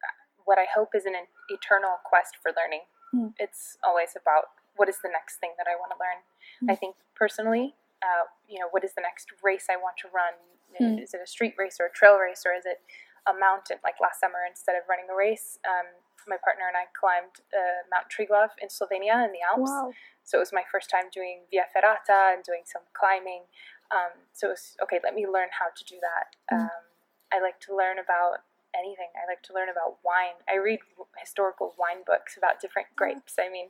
uh, 0.03 0.15
what 0.45 0.57
i 0.57 0.65
hope 0.73 0.89
is 0.95 1.05
an 1.05 1.13
eternal 1.49 1.97
quest 2.03 2.35
for 2.41 2.51
learning. 2.55 2.81
Mm. 3.13 3.33
it's 3.39 3.77
always 3.83 4.09
about 4.19 4.45
what 4.75 4.89
is 4.89 4.97
the 5.03 5.09
next 5.09 5.37
thing 5.37 5.51
that 5.57 5.67
i 5.67 5.75
want 5.75 5.91
to 5.93 5.99
learn. 6.01 6.19
Mm. 6.63 6.73
i 6.73 6.75
think 6.75 6.95
personally 7.15 7.75
uh, 8.03 8.27
you 8.51 8.59
know, 8.59 8.67
what 8.75 8.83
is 8.83 8.91
the 8.93 9.01
next 9.01 9.31
race 9.39 9.71
I 9.71 9.79
want 9.79 9.95
to 10.03 10.11
run? 10.11 10.35
Mm. 10.75 11.01
Is 11.01 11.13
it 11.15 11.21
a 11.23 11.29
street 11.29 11.55
race 11.57 11.79
or 11.79 11.87
a 11.87 11.93
trail 11.93 12.19
race 12.19 12.43
or 12.43 12.51
is 12.51 12.67
it 12.67 12.83
a 13.23 13.31
mountain? 13.31 13.79
Like 13.79 13.95
last 14.03 14.19
summer, 14.19 14.43
instead 14.43 14.75
of 14.75 14.83
running 14.91 15.07
a 15.07 15.15
race, 15.15 15.57
um, 15.63 15.87
my 16.27 16.37
partner 16.39 16.67
and 16.67 16.75
I 16.75 16.87
climbed 16.91 17.43
uh, 17.51 17.83
Mount 17.91 18.07
Triglav 18.11 18.55
in 18.59 18.67
Slovenia 18.67 19.23
in 19.23 19.31
the 19.31 19.43
Alps. 19.43 19.71
Wow. 19.71 19.91
So 20.23 20.39
it 20.39 20.43
was 20.43 20.55
my 20.55 20.63
first 20.67 20.89
time 20.89 21.11
doing 21.11 21.47
Via 21.51 21.67
Ferrata 21.71 22.35
and 22.35 22.43
doing 22.43 22.63
some 22.67 22.83
climbing. 22.95 23.47
Um, 23.91 24.23
so 24.31 24.47
it 24.51 24.55
was 24.55 24.75
okay. 24.83 24.99
Let 25.03 25.15
me 25.15 25.27
learn 25.27 25.51
how 25.51 25.69
to 25.71 25.83
do 25.83 25.99
that. 25.99 26.27
Mm. 26.51 26.67
Um, 26.67 26.83
I 27.31 27.41
like 27.41 27.59
to 27.67 27.75
learn 27.75 27.99
about 27.99 28.45
anything. 28.77 29.09
I 29.15 29.29
like 29.29 29.41
to 29.43 29.53
learn 29.53 29.69
about 29.69 29.97
wine. 30.03 30.37
I 30.49 30.57
read 30.57 30.79
historical 31.17 31.73
wine 31.77 32.03
books 32.05 32.37
about 32.37 32.59
different 32.59 32.89
mm. 32.93 32.97
grapes. 32.97 33.35
I 33.39 33.49
mean, 33.49 33.69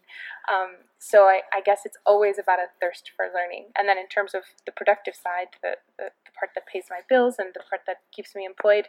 um, 0.52 0.88
so 1.00 1.26
I, 1.26 1.42
I, 1.54 1.62
guess 1.62 1.82
it's 1.86 1.98
always 2.06 2.40
about 2.40 2.60
a 2.60 2.72
thirst 2.80 3.12
for 3.16 3.28
learning. 3.34 3.72
And 3.78 3.88
then 3.88 3.98
in 3.98 4.08
terms 4.08 4.34
of 4.34 4.44
the 4.66 4.72
productive 4.72 5.16
side, 5.16 5.56
the, 5.62 5.78
the, 5.98 6.12
the 6.26 6.32
part 6.38 6.52
that 6.56 6.68
pays 6.68 6.86
my 6.90 7.02
bills 7.08 7.36
and 7.38 7.54
the 7.54 7.64
part 7.68 7.82
that 7.88 8.02
keeps 8.12 8.36
me 8.36 8.46
employed, 8.46 8.88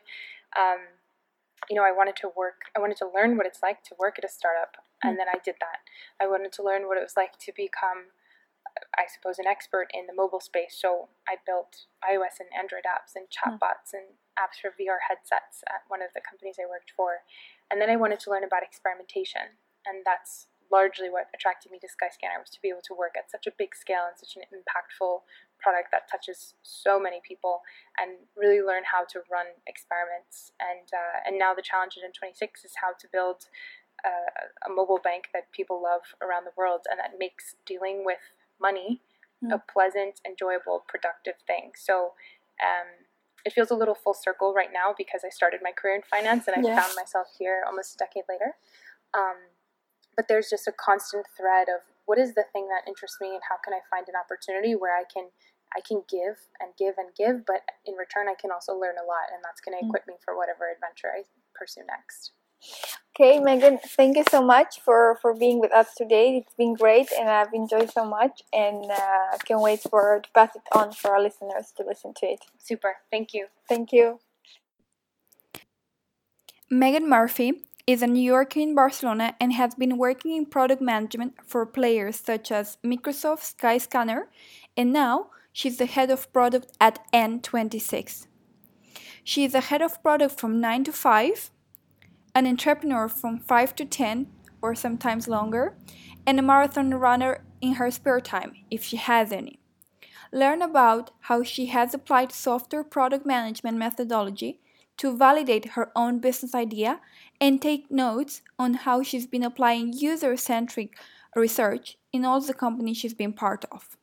um, 0.57 1.01
you 1.69 1.77
know, 1.77 1.85
I 1.85 1.93
wanted 1.93 2.17
to 2.23 2.31
work, 2.37 2.71
I 2.77 2.81
wanted 2.81 2.99
to 2.99 3.09
learn 3.09 3.37
what 3.37 3.47
it's 3.47 3.63
like 3.63 3.83
to 3.85 3.95
work 3.99 4.19
at 4.19 4.25
a 4.25 4.33
startup. 4.33 4.77
And 5.03 5.15
mm. 5.15 5.19
then 5.19 5.29
I 5.29 5.39
did 5.45 5.57
that. 5.61 5.83
I 6.21 6.29
wanted 6.29 6.53
to 6.53 6.63
learn 6.63 6.87
what 6.87 6.99
it 6.99 7.03
was 7.03 7.17
like 7.17 7.39
to 7.41 7.53
become 7.55 8.15
I 8.99 9.07
suppose, 9.07 9.39
an 9.39 9.47
expert 9.47 9.87
in 9.95 10.07
the 10.07 10.15
mobile 10.15 10.43
space. 10.43 10.75
So 10.75 11.09
I 11.29 11.39
built 11.47 11.87
iOS 12.03 12.43
and 12.43 12.51
Android 12.51 12.87
apps 12.87 13.15
and 13.15 13.27
hmm. 13.27 13.35
chatbots 13.35 13.95
mm. 13.95 14.03
and 14.03 14.07
apps 14.35 14.59
for 14.59 14.75
VR 14.75 14.99
headsets 15.07 15.63
at 15.71 15.87
one 15.87 16.03
of 16.03 16.11
the 16.15 16.23
companies 16.23 16.59
I 16.59 16.67
worked 16.67 16.91
for. 16.91 17.23
And 17.71 17.79
then 17.81 17.91
I 17.91 17.97
wanted 17.97 18.19
to 18.27 18.31
learn 18.31 18.43
about 18.43 18.67
experimentation. 18.67 19.59
And 19.87 20.03
that's 20.03 20.51
largely 20.73 21.07
what 21.07 21.31
attracted 21.31 21.71
me 21.71 21.79
to 21.79 21.87
Skyscanner 21.87 22.41
was 22.41 22.51
to 22.51 22.59
be 22.59 22.67
able 22.67 22.83
to 22.89 22.97
work 22.97 23.15
at 23.15 23.31
such 23.31 23.47
a 23.47 23.55
big 23.55 23.77
scale 23.77 24.11
and 24.11 24.17
such 24.19 24.35
an 24.35 24.43
impactful 24.51 25.23
product 25.61 25.93
that 25.93 26.11
touches 26.11 26.55
so 26.63 26.99
many 26.99 27.21
people 27.23 27.63
and 27.95 28.27
really 28.35 28.59
learn 28.59 28.83
how 28.83 29.05
to 29.07 29.23
run 29.31 29.55
experiments. 29.71 30.51
And, 30.59 30.89
uh, 30.91 31.23
and 31.23 31.39
now 31.39 31.55
the 31.55 31.63
challenge 31.63 31.95
N26 32.01 32.65
is 32.65 32.81
how 32.83 32.97
to 32.99 33.07
build 33.13 33.47
uh, 34.03 34.51
a 34.67 34.71
mobile 34.73 34.99
bank 34.99 35.31
that 35.33 35.53
people 35.53 35.81
love 35.81 36.03
around 36.21 36.45
the 36.45 36.57
world 36.57 36.91
and 36.91 36.99
that 36.99 37.17
makes 37.19 37.55
dealing 37.65 38.03
with 38.05 38.35
money 38.61 39.01
mm. 39.45 39.55
a 39.55 39.61
pleasant, 39.71 40.21
enjoyable, 40.27 40.85
productive 40.89 41.35
thing. 41.47 41.73
So 41.77 42.13
um, 42.63 43.07
it 43.45 43.53
feels 43.53 43.71
a 43.71 43.75
little 43.75 43.95
full 43.95 44.15
circle 44.15 44.55
right 44.55 44.73
now 44.73 44.95
because 44.97 45.23
I 45.25 45.29
started 45.29 45.61
my 45.63 45.73
career 45.73 45.97
in 45.97 46.03
finance 46.03 46.49
and 46.49 46.57
I 46.57 46.67
yeah. 46.67 46.81
found 46.81 46.95
myself 46.97 47.29
here 47.39 47.63
almost 47.67 47.95
a 47.95 47.99
decade 47.99 48.25
later. 48.29 48.57
Um, 49.13 49.53
but 50.17 50.29
there's 50.29 50.49
just 50.49 50.67
a 50.67 50.73
constant 50.73 51.27
thread 51.37 51.69
of 51.69 51.83
what 52.07 52.19
is 52.19 52.35
the 52.35 52.45
thing 52.53 52.69
that 52.69 52.89
interests 52.89 53.19
me 53.21 53.35
and 53.35 53.43
how 53.49 53.57
can 53.65 53.75
I 53.75 53.81
find 53.91 54.09
an 54.09 54.15
opportunity 54.17 54.75
where 54.75 54.97
I 54.97 55.05
can 55.05 55.29
I 55.75 55.81
can 55.83 56.07
give 56.07 56.39
and 56.63 56.71
give 56.79 56.95
and 57.03 57.11
give, 57.19 57.43
but 57.45 57.67
in 57.85 57.99
return 57.99 58.31
I 58.31 58.39
can 58.39 58.55
also 58.55 58.79
learn 58.79 58.95
a 58.95 59.03
lot, 59.03 59.35
and 59.35 59.43
that's 59.43 59.59
going 59.59 59.75
to 59.75 59.83
mm. 59.83 59.91
equip 59.91 60.07
me 60.07 60.15
for 60.23 60.39
whatever 60.39 60.71
adventure 60.71 61.11
I 61.11 61.27
pursue 61.51 61.83
next. 61.83 62.31
Okay, 63.17 63.39
Megan, 63.39 63.79
thank 63.79 64.17
you 64.17 64.25
so 64.29 64.45
much 64.45 64.81
for, 64.81 65.19
for 65.23 65.35
being 65.35 65.61
with 65.61 65.73
us 65.73 65.95
today. 65.95 66.37
It's 66.39 66.55
been 66.55 66.75
great 66.75 67.07
and 67.17 67.29
I've 67.29 67.55
enjoyed 67.55 67.93
so 67.93 68.05
much 68.05 68.43
and 68.53 68.91
uh, 68.91 69.35
I 69.35 69.39
can't 69.45 69.61
wait 69.61 69.83
for 69.83 70.21
to 70.21 70.29
pass 70.35 70.57
it 70.57 70.63
on 70.73 70.91
for 70.91 71.13
our 71.13 71.23
listeners 71.23 71.73
to 71.77 71.85
listen 71.87 72.13
to 72.15 72.27
it. 72.27 72.41
Super. 72.59 72.97
Thank 73.13 73.33
you. 73.33 73.47
Thank 73.69 73.93
you. 73.93 74.19
Megan 76.69 77.09
Murphy 77.09 77.63
is 77.87 78.03
a 78.03 78.09
New 78.09 78.23
Yorker 78.23 78.59
in 78.59 78.75
Barcelona 78.75 79.37
and 79.41 79.53
has 79.53 79.77
been 79.77 79.97
working 79.97 80.35
in 80.35 80.47
product 80.47 80.83
management 80.83 81.35
for 81.47 81.65
players 81.67 82.19
such 82.19 82.51
as 82.51 82.79
Microsoft 82.85 83.55
Skyscanner 83.55 84.25
and 84.77 84.93
now 84.93 85.29
she's 85.53 85.77
the 85.77 85.87
head 85.87 86.11
of 86.11 86.33
product 86.33 86.73
at 86.81 86.99
N26. 87.13 88.27
She 89.23 89.45
is 89.45 89.53
the 89.53 89.61
head 89.61 89.83
of 89.83 90.03
product 90.03 90.41
from 90.41 90.61
9 90.61 90.85
to 90.85 90.93
5 90.93 91.51
an 92.35 92.47
entrepreneur 92.47 93.09
from 93.09 93.39
5 93.39 93.77
to 93.77 93.85
10 93.85 94.27
or 94.61 94.75
sometimes 94.75 95.29
longer, 95.29 95.77
and 96.27 96.39
a 96.39 96.43
marathon 96.43 96.95
runner 96.95 97.45
in 97.61 97.75
her 97.75 97.91
spare 97.91 98.21
time, 98.21 98.55
if 98.71 98.83
she 98.83 98.97
has 98.97 99.31
any. 99.31 99.59
Learn 100.33 100.63
about 100.63 101.11
how 101.21 101.43
she 101.43 101.67
has 101.67 101.95
applied 101.95 102.33
software 102.33 102.83
product 102.83 103.27
management 103.27 103.77
methodology 103.77 104.61
to 104.97 105.17
validate 105.17 105.73
her 105.73 105.91
own 105.95 106.19
business 106.19 106.55
idea 106.55 107.01
and 107.41 107.61
take 107.61 107.91
notes 107.91 108.43
on 108.59 108.75
how 108.75 109.03
she's 109.03 109.27
been 109.27 109.43
applying 109.43 109.93
user 109.93 110.37
centric 110.37 110.97
research 111.37 111.99
in 112.13 112.25
all 112.25 112.41
the 112.41 112.55
companies 112.55 112.97
she's 112.97 113.15
been 113.15 113.33
part 113.33 113.65
of. 113.71 113.97